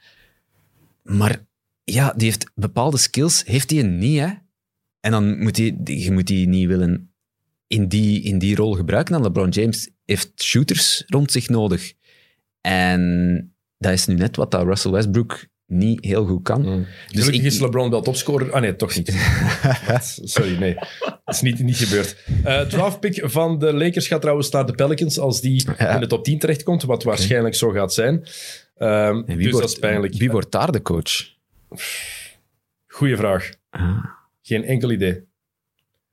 [1.02, 1.44] Maar
[1.84, 4.28] ja, die heeft bepaalde skills, heeft hij niet, hè.
[5.00, 5.78] En dan moet hij...
[5.84, 7.12] Je moet die niet willen
[7.66, 9.14] in die, in die rol gebruiken.
[9.14, 11.92] En LeBron James heeft shooters rond zich nodig.
[12.60, 16.62] En dat is nu net wat dat Russell Westbrook niet heel goed kan.
[16.62, 18.52] Dus Dus Gelukkig ik, is LeBron wel topscorer.
[18.52, 19.14] Ah nee, toch niet.
[20.22, 20.74] Sorry, nee.
[21.24, 22.16] Dat is niet, niet gebeurd.
[22.44, 25.94] Eh draftpick van de Lakers gaat trouwens naar de Pelicans als die Ja.
[25.94, 28.26] in de top 10 terechtkomt, wat waarschijnlijk zo gaat zijn.
[28.76, 30.14] Ehm, wie, dus wordt, dat is pijnlijk.
[30.14, 31.34] wie wordt daar de coach?
[32.86, 33.50] Goeie vraag.
[33.70, 34.04] Ah.
[34.42, 35.24] Geen enkel idee.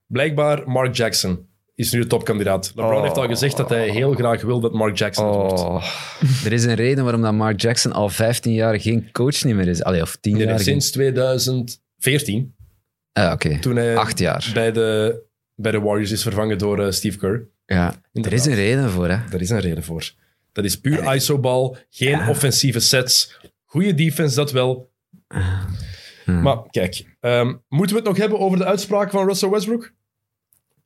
[0.08, 1.48] Blijkbaar Mark Jackson
[1.78, 2.72] is nu de topkandidaat.
[2.76, 3.02] LeBron Oh.
[3.04, 5.60] heeft al gezegd dat hij heel graag wil dat Mark Jackson het wordt.
[5.60, 5.84] Oh,
[6.46, 9.68] er is een reden waarom dat Mark Jackson al 15 jaar geen coach niet meer
[9.68, 9.84] is.
[9.84, 10.56] Allee, of 10 Nee, jaar.
[10.56, 12.56] geen- sinds 2014,
[13.14, 14.50] Ah, Oké, toen hij acht jaar.
[14.54, 15.20] bij de,
[15.56, 17.48] bij de Warriors is vervangen door eh, Steve Kerr.
[17.66, 19.18] Ja, er is een reden voor, hè.
[19.30, 20.12] Daar is een reden voor.
[20.52, 23.40] Dat is puur iso-bal, geen offensieve sets.
[23.66, 24.92] Goede defense, dat wel.
[26.26, 26.42] Hmm.
[26.42, 29.94] Maar kijk, ehm, moeten we het nog hebben over de uitspraak van Russell Westbrook?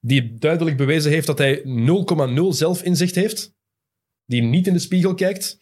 [0.03, 3.53] Die duidelijk bewezen heeft dat hij 0,0 zelfinzicht heeft.
[4.25, 5.57] Die niet in de spiegel kijkt.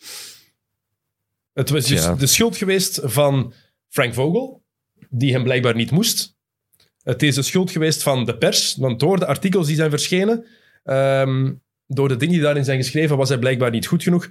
[1.53, 3.53] Het was dus de schuld geweest van
[3.89, 4.63] Frank Vogel,
[5.09, 6.37] die hem blijkbaar niet moest.
[7.03, 10.45] Het is de schuld geweest van de pers, want door de artikels die zijn verschenen,
[10.83, 11.53] ehm,
[11.87, 14.29] door de dingen die daarin zijn geschreven, was hij blijkbaar niet goed genoeg.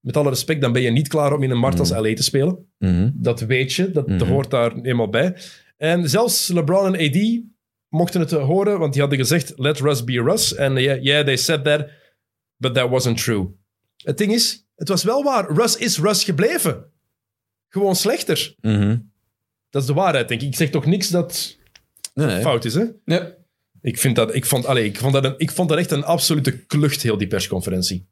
[0.00, 2.22] Met alle respect, dan ben je niet klaar om in een markt als LA te
[2.22, 2.66] spelen.
[2.78, 3.10] Mhm.
[3.14, 4.24] Dat weet je, dat Mhm.
[4.24, 5.36] hoort daar eenmaal bij.
[5.76, 7.42] En zelfs LeBron en AD
[7.88, 10.54] mochten het horen, want die hadden gezegd, let Russ be Russ.
[10.54, 11.88] En yeah, yeah, they said that,
[12.56, 13.48] but that wasn't true.
[13.96, 15.52] Het ding is, het was wel waar.
[15.52, 16.92] Russ is Russ gebleven.
[17.68, 18.54] Gewoon slechter.
[18.60, 18.98] Mhm.
[19.70, 20.48] Dat is de waarheid, denk ik.
[20.48, 21.58] Ik zeg toch niks dat
[22.18, 22.40] Nee, nee.
[22.40, 22.84] fout is, hè?
[23.04, 23.34] Ja.
[23.80, 26.04] Ik, vind dat, ik, vond, allez, ik, vond dat een, ik vond dat echt een
[26.04, 28.06] absolute klucht, heel die persconferentie.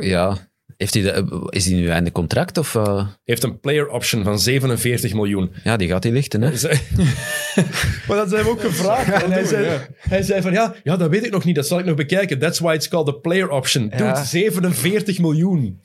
[0.00, 0.47] Ja.
[0.78, 2.58] Heeft hij de, is hij nu einde contract?
[2.58, 5.50] Of, eh, Hij heeft een player option van 47 miljoen.
[5.64, 6.50] Ja, die gaat hij lichten, hè.
[8.08, 9.22] Maar dat zijn we ook gevraagd.
[9.22, 11.78] En hij, zei, hij zei van, ja, ja, dat weet ik nog niet, dat zal
[11.78, 12.38] ik nog bekijken.
[12.38, 13.88] That's why it's called a player option.
[13.88, 14.24] Dude, Ja.
[14.24, 15.80] 47 miljoen.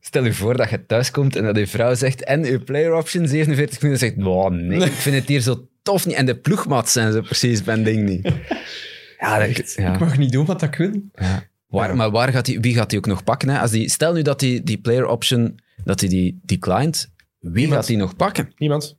[0.00, 2.94] Stel je voor dat je thuis komt en dat je vrouw zegt en uw player
[2.94, 6.16] option 47 minuten zegt, oh nee, ik vind het hier zo tof niet.
[6.16, 8.28] En de ploegmaats zijn zo precies mijn ding niet.
[9.20, 9.98] Ja, dat, Ik ja.
[9.98, 11.02] mag niet doen wat ik wil.
[11.68, 13.48] Waar, maar waar gaat die, wie gaat die ook nog pakken?
[13.48, 13.58] Hè?
[13.60, 17.74] Als die, stel nu dat die, die player option dat die, die declined, wie Niemand.
[17.74, 18.52] gaat die nog pakken?
[18.56, 18.96] Niemand.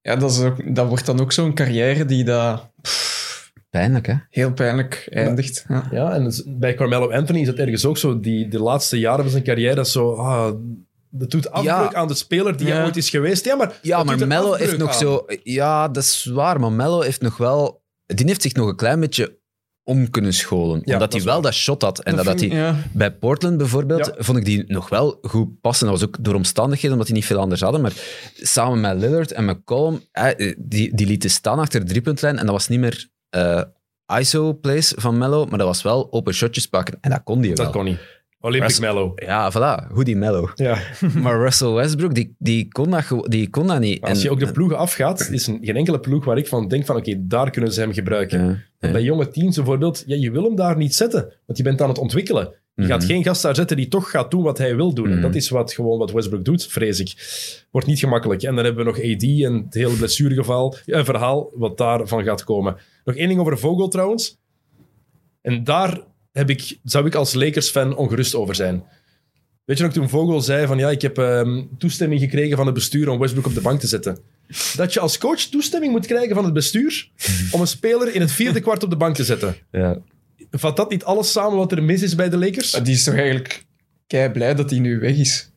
[0.00, 2.70] Ja, dat, is ook, dat wordt dan ook zo'n carrière die dat...
[2.82, 4.14] pff, Pijnlijk, hè?
[4.30, 5.64] Heel pijnlijk eindigt.
[5.68, 5.88] Ja.
[5.90, 9.22] Ja, en dus bij Carmelo Anthony is het ergens ook zo, die de laatste jaren
[9.22, 10.52] van zijn carrière, dat is zo, ah,
[11.10, 11.92] dat doet afbreuk Ja.
[11.94, 12.74] aan de speler die Ja.
[12.74, 13.44] hij ooit is geweest.
[13.44, 14.98] Ja, maar, Ja, dat maar Mello heeft nog aan.
[14.98, 15.24] zo...
[15.42, 17.82] Ja, dat is waar, maar Mello heeft nog wel...
[18.06, 19.38] Die heeft zich nog een klein beetje
[19.88, 20.80] om kunnen scholen.
[20.84, 21.42] Ja, omdat dat hij wel waar.
[21.42, 21.98] dat shot had.
[22.02, 22.48] En dat, hij...
[22.48, 22.76] ja.
[22.92, 24.14] Bij Portland bijvoorbeeld Ja.
[24.18, 25.86] vond ik die nog wel goed passen.
[25.86, 27.80] Dat was ook door omstandigheden, omdat die niet veel anders hadden.
[27.80, 27.92] Maar
[28.34, 32.38] samen met Lillard en McCollum, eh, die, die lieten staan achter de driepuntlijn.
[32.38, 33.62] En dat was niet meer eh,
[34.18, 36.98] ISO-plays van Mello, maar dat was wel open shotjes pakken.
[37.00, 37.64] En dat kon die wel.
[37.64, 37.98] Dat kon niet.
[38.40, 39.12] Olympic Rest- Mello.
[39.14, 39.92] Ja, voilà.
[39.92, 40.50] Hoe die Mello.
[40.54, 40.78] Ja.
[41.22, 44.00] maar Russell Westbrook, die, die, kon, dat, die kon dat niet.
[44.00, 46.46] Maar als En- je ook de ploegen afgaat, is er geen enkele ploeg waar ik
[46.46, 48.44] van denk van, oké, daar kunnen ze hem gebruiken.
[48.46, 48.92] Ja, ja.
[48.92, 51.88] Bij jonge teams bijvoorbeeld, ja, je wil hem daar niet zetten, want je bent aan
[51.88, 52.54] het ontwikkelen.
[52.74, 53.08] Je gaat Mhm.
[53.10, 55.06] geen gast daar zetten die toch gaat doen wat hij wil doen.
[55.06, 55.20] En Mhm.
[55.20, 57.14] dat is wat, gewoon wat Westbrook doet, vrees ik.
[57.70, 58.42] Wordt niet gemakkelijk.
[58.42, 62.44] En dan hebben we nog AD en het hele blessuregeval, eh, verhaal wat daarvan gaat
[62.44, 62.76] komen.
[63.04, 64.38] Nog één ding over Vogel trouwens.
[65.42, 66.00] En daar
[66.36, 68.84] heb ik, zou ik als Lakers-fan ongerust over zijn.
[69.64, 72.74] Weet je nog toen Vogel zei van ja, ik heb ehm, toestemming gekregen van het
[72.74, 74.18] bestuur om Westbrook op de bank te zetten.
[74.76, 77.08] Dat je als coach toestemming moet krijgen van het bestuur
[77.50, 79.56] om een speler in het vierde kwart op de bank te zetten.
[79.70, 79.98] Ja.
[80.50, 82.70] Vat dat niet alles samen wat er mis is bij de Lakers?
[82.70, 83.64] Die is toch eigenlijk
[84.06, 85.50] kei blij dat hij nu weg is.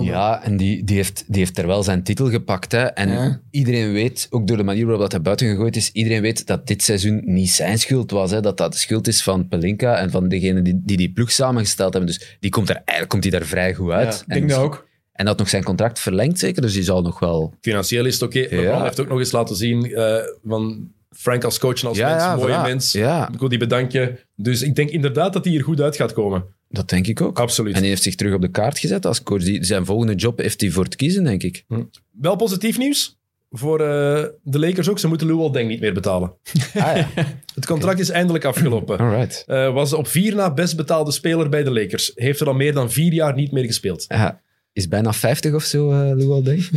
[0.00, 2.72] Ja, en die, die, heeft, die heeft er wel zijn titel gepakt.
[2.72, 2.82] Hè.
[2.84, 3.40] En Ja.
[3.50, 6.66] iedereen weet, ook door de manier waarop dat hij buiten gegooid is, iedereen weet dat
[6.66, 8.30] dit seizoen niet zijn schuld was.
[8.30, 8.40] Hè.
[8.40, 11.92] Dat dat de schuld is van Pelinka en van degene die die, die ploeg samengesteld
[11.94, 12.10] hebben.
[12.12, 14.14] Dus die komt er, eigenlijk komt hij daar vrij goed uit.
[14.14, 14.86] ik en, denk dat ook.
[15.12, 16.62] en dat nog zijn contract verlengd, zeker.
[16.62, 17.54] Dus die zal nog wel...
[17.60, 18.38] Financieel is het oké.
[18.38, 18.82] LeBron Ja.
[18.82, 22.22] heeft ook nog eens laten zien eh, van Frank als coach en als Ja, mens,
[22.22, 22.62] ja, mooie voilà.
[22.62, 22.92] mens.
[22.92, 23.28] Ja.
[23.32, 24.18] Ik wil die bedanken.
[24.36, 26.44] Dus ik denk inderdaad dat hij er goed uit gaat komen.
[26.68, 27.38] Dat denk ik ook.
[27.38, 27.74] Absoluut.
[27.74, 29.42] En hij heeft zich terug op de kaart gezet als coach.
[29.42, 31.64] Die, zijn volgende job heeft hij voor te kiezen, denk ik.
[32.12, 33.18] Wel positief nieuws
[33.50, 34.98] voor eh, de Lakers ook.
[34.98, 36.32] Ze moeten Lou Deng niet meer betalen.
[36.74, 37.08] Ah ja,
[37.54, 38.98] Het contract is eindelijk afgelopen.
[38.98, 39.44] alright.
[39.46, 42.12] Eh, was op vier na best betaalde speler bij de Lakers.
[42.14, 44.04] Heeft er al meer dan vier jaar niet meer gespeeld.
[44.08, 44.40] Ja,
[44.72, 46.68] is bijna 50 of zo, uh, Lou Aldeng.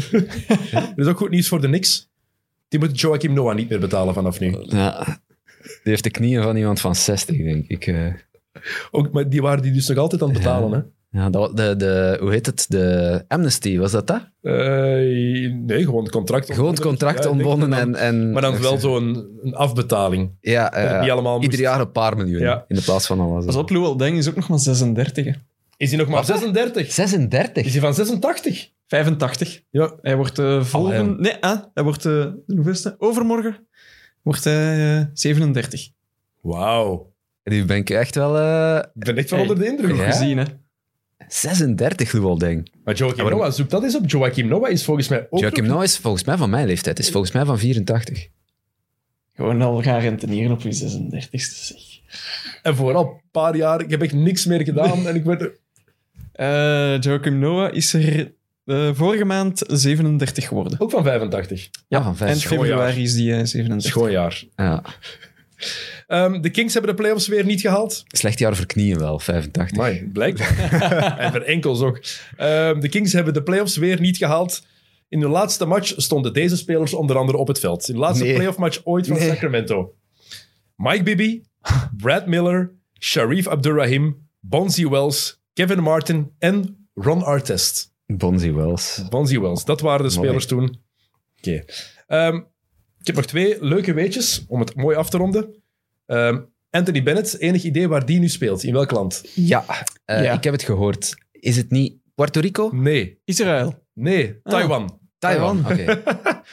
[0.72, 2.10] Dat is ook goed nieuws voor de Knicks.
[2.68, 4.56] Die moet Joachim Noah niet meer betalen vanaf nu.
[4.62, 5.22] Ja,
[5.62, 7.86] die heeft de knieën van iemand van 60, denk ik.
[8.92, 10.72] Ook, maar die waren die dus nog altijd aan het betalen.
[10.72, 11.20] Hè?
[11.20, 12.66] Ja, dat, de, de, hoe heet het?
[12.70, 14.30] De Amnesty, was dat dat?
[14.42, 14.54] Eh,
[15.54, 16.54] nee, gewoon het contract.
[16.54, 17.96] Gewoon het contract Ja, ontbonden en...
[17.96, 20.32] en Maar dan wel zo'n een afbetaling.
[20.42, 20.74] Ja, het
[21.06, 22.66] eh, allemaal ieder moest- jaar een paar miljoen Ja.
[22.68, 23.46] in de plaats van alles.
[23.46, 25.26] Pas op, Lou Deng is ook nog maar 36.
[25.26, 25.32] hè.
[25.78, 26.88] Is hij nog maar 36?
[26.88, 27.72] Is 36?
[27.72, 28.70] hij van 86?
[28.88, 29.62] 85.
[29.70, 29.94] Ja.
[30.02, 31.22] Hij wordt eh volgende...
[31.22, 32.04] Nee, ah, hij wordt...
[32.48, 32.96] hoeveelste?
[32.98, 33.68] Overmorgen
[34.22, 35.90] wordt hij eh, 37.
[36.42, 37.11] Wauw.
[37.44, 38.38] Die ben ik echt wel...
[38.38, 39.96] eh, Ik ben echt wel Hey, onder de indruk.
[39.96, 40.12] Ja?
[40.12, 40.44] gezien, hè.
[41.28, 42.72] 36, Lou Aldeng.
[42.84, 44.10] Maar Joachim Noah, zoek dat eens op.
[44.10, 45.40] Joachim Noah is volgens mij ook...
[45.40, 47.00] Joachim Noah is volgens mij van mijn leeftijd.
[47.00, 48.28] Is volgens mij van 84.
[49.36, 51.78] Gewoon al gaan rentenieren op je 36e, zeg.
[52.62, 55.08] En vooral een paar jaar, ik heb echt niks meer gedaan.
[55.08, 55.42] en ik werd...
[55.42, 55.60] er-
[56.32, 58.34] Eh Joachim Noah is er
[58.66, 60.80] eh, vorige maand 37 geworden.
[60.80, 61.70] Ook van 85.
[61.88, 62.50] Ja, van Eind 50.
[62.50, 63.92] februari is die eh, 37.
[63.92, 64.44] Schoon jaar.
[64.56, 64.84] Ja.
[66.12, 68.04] Ehm, de Kings hebben de playoffs weer niet gehaald.
[68.08, 69.78] Slecht jaar voor knieën wel, 85.
[69.78, 71.18] Amai, blijkbaar.
[71.20, 72.02] en voor enkels ook.
[72.38, 74.64] Ehm, de Kings hebben de playoffs weer niet gehaald.
[75.10, 77.88] In de laatste match stonden deze spelers onder andere op het veld.
[77.90, 78.34] In de laatste Nee.
[78.34, 79.28] playoff match ooit van Nee.
[79.28, 79.96] Sacramento.
[80.76, 81.42] Mike Bibby,
[81.98, 87.94] Brad Miller, Sharif Abdurrahim, Bonzi Wells, Kevin Martin en Ron Artest.
[88.06, 89.02] Bonzi Wells.
[89.10, 90.26] Bonzi Wells, dat waren de Mooi.
[90.28, 90.82] spelers toen.
[91.38, 91.64] Oké.
[92.08, 92.36] Ehm,
[93.00, 95.61] ik heb nog twee leuke weetjes om het mooi af te ronden.
[96.12, 96.40] Ehm,
[96.70, 98.64] Anthony Bennett, enig idee waar die nu speelt?
[98.64, 99.24] In welk land?
[99.36, 99.66] Ja,
[100.06, 100.34] eh, Ja.
[100.34, 101.16] ik heb het gehoord.
[101.32, 102.70] Is het niet Puerto Rico?
[102.74, 103.20] Nee.
[103.26, 103.84] Israël.
[103.94, 104.52] Nee, Ah.
[104.54, 105.00] Taiwan.
[105.18, 105.60] Taiwan.
[105.60, 105.74] Oké.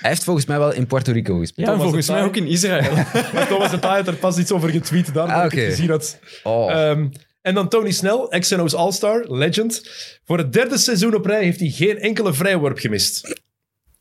[0.01, 1.67] Hij heeft volgens mij wel in Puerto Rico gespeeld.
[1.67, 2.93] Ja, Thomas volgens mij ook in Israël.
[3.35, 5.91] Maar Thomas de Taai had er pas iets over getweet, daarom Ah, dat ik gezien
[5.91, 6.19] had.
[6.43, 6.71] Oh.
[6.71, 7.09] Ehm,
[7.43, 9.83] en dan Tony Snell, XNO's All-Star, legend.
[10.25, 13.43] Voor het derde seizoen op rij heeft hij geen enkele vrijworp gemist.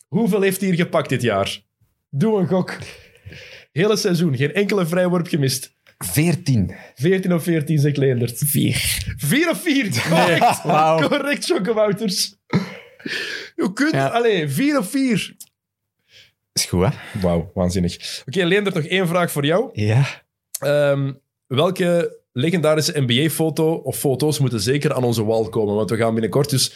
[0.07, 1.61] Hoeveel heeft hij hier gepakt dit jaar?
[2.09, 2.77] Doe een gok.
[3.72, 5.76] Hele seizoen, geen enkele vrijworp gemist.
[5.98, 6.76] 14.
[6.95, 8.41] 14 of 14, zegt Leendert.
[8.45, 8.76] 4.
[9.18, 10.64] 4 of 4, correct.
[10.64, 11.07] Wauw.
[11.07, 12.35] Correct, Jocke Wouters.
[13.56, 13.91] Hoe kunt...
[13.91, 14.07] Ja.
[14.07, 15.35] Allee, 4 of 4.
[16.53, 17.19] Is goed, hè?
[17.22, 18.22] Wauw, waanzinnig.
[18.26, 19.69] Oké, Leendert, nog één vraag voor jou.
[19.73, 20.06] Ja.
[20.60, 21.14] Ehm,
[21.48, 25.76] welke legendarische NBA-foto of foto's moeten zeker aan onze wall komen?
[25.76, 26.72] Want we gaan binnenkort dus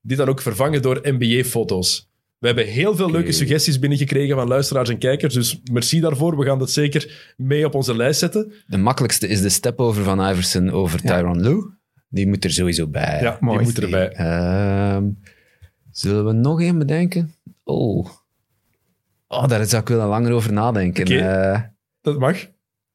[0.00, 2.09] dit dan ook vervangen door NBA-foto's.
[2.40, 6.38] We hebben heel veel leuke suggesties binnengekregen van luisteraars en kijkers, dus merci daarvoor.
[6.38, 8.52] We gaan dat zeker mee op onze lijst zetten.
[8.66, 11.70] De makkelijkste is de step-over van Iverson over Tyron Lue.
[12.08, 13.20] Die moet er sowieso bij.
[13.22, 13.58] Ja, mooi.
[13.58, 14.08] die moet erbij.
[14.12, 15.04] Ehm,
[15.90, 17.34] zullen we nog één bedenken?
[17.64, 18.08] Oh.
[19.28, 21.04] Oh, daar zou ik wel langer over nadenken.
[21.04, 21.16] Oké.
[21.18, 21.60] Eh,
[22.02, 22.36] Dat mag.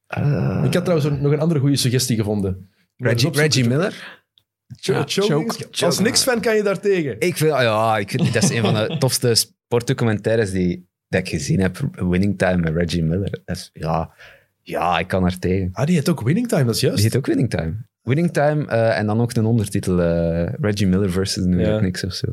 [0.08, 2.70] Eh, Ik had trouwens nog een andere goede suggestie gevonden.
[2.98, 4.24] Reggie, Reggie Miller?
[4.80, 5.86] Ja, choke choke.
[5.86, 7.16] Als niks-fan kan je daar tegen.
[7.20, 11.22] Ik vind, ah ja, ik vind, dat is een van de tofste sportdocumentaires die, dat
[11.22, 11.90] ik gezien heb.
[11.92, 13.40] Winning Time met Reggie Miller.
[13.46, 14.14] Dat is, ja,
[14.62, 15.70] ja, ik kan er tegen.
[15.74, 16.96] Ah, die heeft ook winning time, dat is juist.
[16.98, 17.74] Die heet ook Winning Time.
[18.02, 20.02] Winning Time eh, en dan ook een ondertitel.
[20.02, 21.78] eh, Reggie Miller versus New York Ja.
[21.80, 22.28] Knicks of zo.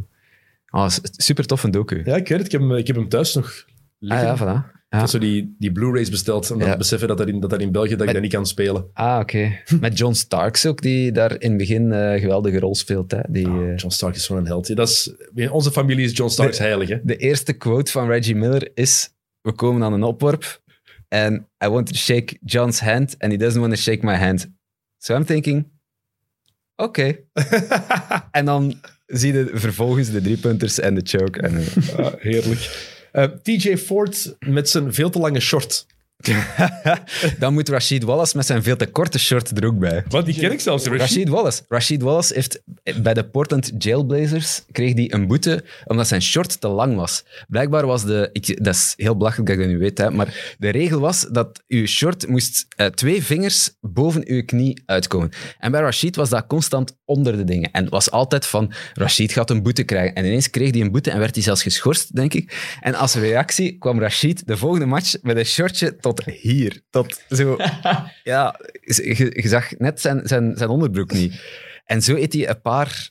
[0.66, 2.02] Ah, super toffe docu.
[2.04, 2.46] Ja, ik weet het.
[2.46, 4.26] Ik heb, hem- ik heb hem thuis nog ah liggen.
[4.26, 4.81] ja, voilà.
[4.92, 5.04] Ik Ja.
[5.04, 6.76] heb zo die, die Blu-rays besteld en dan Ja.
[6.76, 8.86] beseffen dat dat in, dat dat in België dat ik dat niet kan spelen.
[8.92, 9.58] Ah, oké.
[9.80, 13.10] Met John Starks ook, die daar in het begin eh geweldige rol speelt.
[13.10, 13.18] Hè.
[13.28, 14.76] Die, eh, John Stark is zo'n held.
[14.76, 16.88] Dat is, in onze familie is John Starks heilig.
[16.88, 16.96] Hè?
[17.02, 19.10] de eerste quote van Reggie Miller is:
[19.40, 20.62] We komen aan een opworp.
[21.08, 24.46] En I want to shake John's hand, and he doesn't want to shake my hand.
[24.98, 25.66] So I'm thinking:
[26.76, 27.16] Oké.
[28.30, 31.40] en dan zie je vervolgens de driepunters en de choke.
[31.40, 32.90] En, eh, Ah, heerlijk.
[33.12, 35.86] Eh, TJ Ford met zijn veel te lange short.
[37.38, 40.04] dan moet Rashid Wallace met zijn veel te korte short er ook bij.
[40.08, 40.84] Wat, die ken ik zelfs.
[40.84, 41.00] Rashid.
[41.00, 41.62] Rashid Wallace.
[41.68, 42.62] Rashid Wallace heeft
[43.02, 47.24] bij de Portland Jailblazers kreeg hij een boete omdat zijn short te lang was.
[47.48, 50.56] Blijkbaar was de, ik, dat is heel belachelijk dat ik dat nu weet, hè, maar
[50.58, 55.30] de regel was dat uw short moest eh, twee vingers boven uw knie uitkomen.
[55.58, 57.70] En bij Rashid was dat constant onder de dingen.
[57.70, 60.14] En het was altijd van, Rashid gaat een boete krijgen.
[60.14, 62.76] En ineens kreeg hij een boete en werd hij zelfs geschorst, denk ik.
[62.80, 66.82] En als reactie kwam Rashid de volgende match met een shortje tot hier.
[66.90, 67.56] Tot zo...
[68.24, 71.40] Ja, je, je zag net zijn, zijn, zijn onderbroek niet.
[71.84, 73.10] En zo heeft hij een paar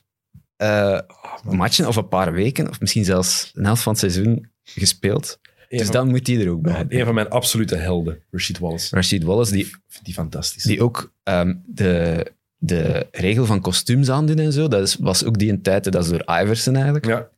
[0.56, 0.98] eh,
[1.42, 5.40] matchen of een paar weken, of misschien zelfs een helft van het seizoen gespeeld.
[5.68, 6.84] Dus dan moet hij er ook bij.
[6.88, 8.94] Een van mijn absolute helden, Rashid Wallace.
[8.94, 9.70] Rashid Wallace, die,
[10.02, 10.62] die fantastisch.
[10.62, 12.26] die ook ehm, de,
[12.56, 16.04] de regel van kostuums aandoen en zo, dat is, was ook die een tijd, dat
[16.04, 17.06] is door Iverson eigenlijk.
[17.06, 17.28] Ja,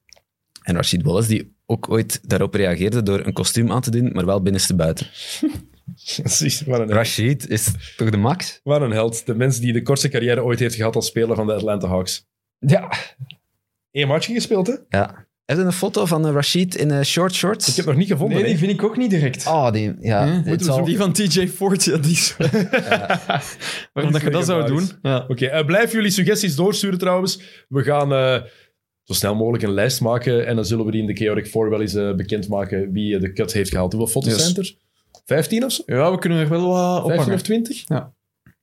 [0.62, 4.26] En Rashid Wallace, die ook ooit daarop reageerde door een kostuum aan te doen, maar
[4.26, 5.06] wel binnenste buiten.
[6.22, 6.60] precies.
[6.62, 8.60] Wat een, Rashid is toch de max?
[8.62, 9.26] wat een held.
[9.26, 12.26] De mens die de kortste carrière ooit heeft gehad als speler van de Atlanta Hawks.
[12.58, 12.92] Ja.
[13.92, 14.74] Eén matchje gespeeld, hè?
[14.88, 15.26] ja.
[15.44, 17.68] Heb je een foto van eh, Rashid in eh, short shorts?
[17.68, 18.36] Ik heb nog niet gevonden.
[18.38, 19.46] Nee, die vind ik ook niet direct.
[19.46, 20.24] Oh, die, ja.
[20.26, 20.32] Hm?
[20.32, 22.36] het Moeten we zal- zo- Die van TJ Ford, ja, die is...
[23.92, 24.88] Waarom dat je dat zou doen?
[25.02, 25.24] Ja.
[25.28, 27.40] Oké, eh, blijf jullie suggesties doorsturen trouwens.
[27.68, 28.42] We gaan eh,
[29.04, 31.70] zo snel mogelijk een lijst maken en dan zullen we die in de Chaotic 4
[31.70, 33.92] wel eens eh, bekendmaken wie eh, de cut heeft gehaald.
[33.92, 34.42] Hoeveel foto's Yes.
[34.52, 34.74] zijn er?
[35.26, 35.82] 15 of zo?
[35.86, 37.34] ja, we kunnen er wel wat 15 ophangen.
[37.34, 37.82] of 20?
[37.88, 38.12] Ja.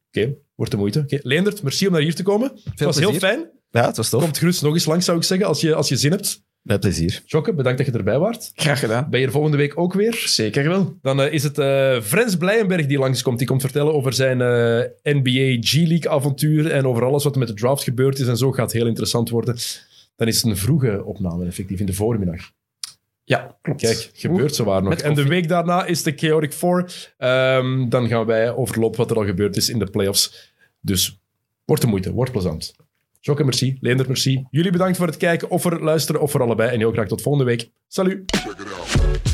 [0.08, 1.00] Oké, wordt de moeite.
[1.00, 2.52] Oké, Leendert, merci om naar hier te komen.
[2.70, 3.28] Het was heel plezier.
[3.30, 3.50] fijn.
[3.72, 4.22] Ja, het was tof.
[4.24, 6.44] Komt gerust nog eens langs, zou ik zeggen, als je, als je zin hebt.
[6.62, 7.22] Met plezier.
[7.26, 8.52] Jokke, bedankt dat je erbij waart.
[8.56, 9.08] Graag gedaan.
[9.10, 10.24] Ben je er volgende week ook weer?
[10.26, 10.98] Zeker wel.
[11.02, 11.56] Dan eh, is het
[12.06, 13.38] Frans Blijenberg die langskomt.
[13.38, 14.38] Die komt vertellen over zijn
[15.04, 18.52] NBA G-League avontuur en over alles wat er met de draft gebeurd is en zo.
[18.52, 19.56] Gaat heel interessant worden.
[20.22, 22.52] Dan is het een vroege opname, effectief, in de voormiddag.
[23.24, 23.82] Ja, klopt.
[23.82, 24.90] Kijk, gebeurt zo waar nog.
[24.90, 27.14] met En de week daarna is de Chaotic 4.
[27.18, 30.54] Ehm, dan gaan wij overlopen wat er al gebeurd is in de playoffs.
[30.80, 31.22] Dus
[31.66, 32.76] wordt de moeite, wordt plezant.
[33.20, 33.78] Jokke, merci.
[33.80, 34.46] Leender, merci.
[34.50, 36.72] Jullie bedankt voor het kijken of voor het luisteren of voor allebei.
[36.72, 37.70] En heel graag tot volgende week.
[37.88, 39.31] Salut!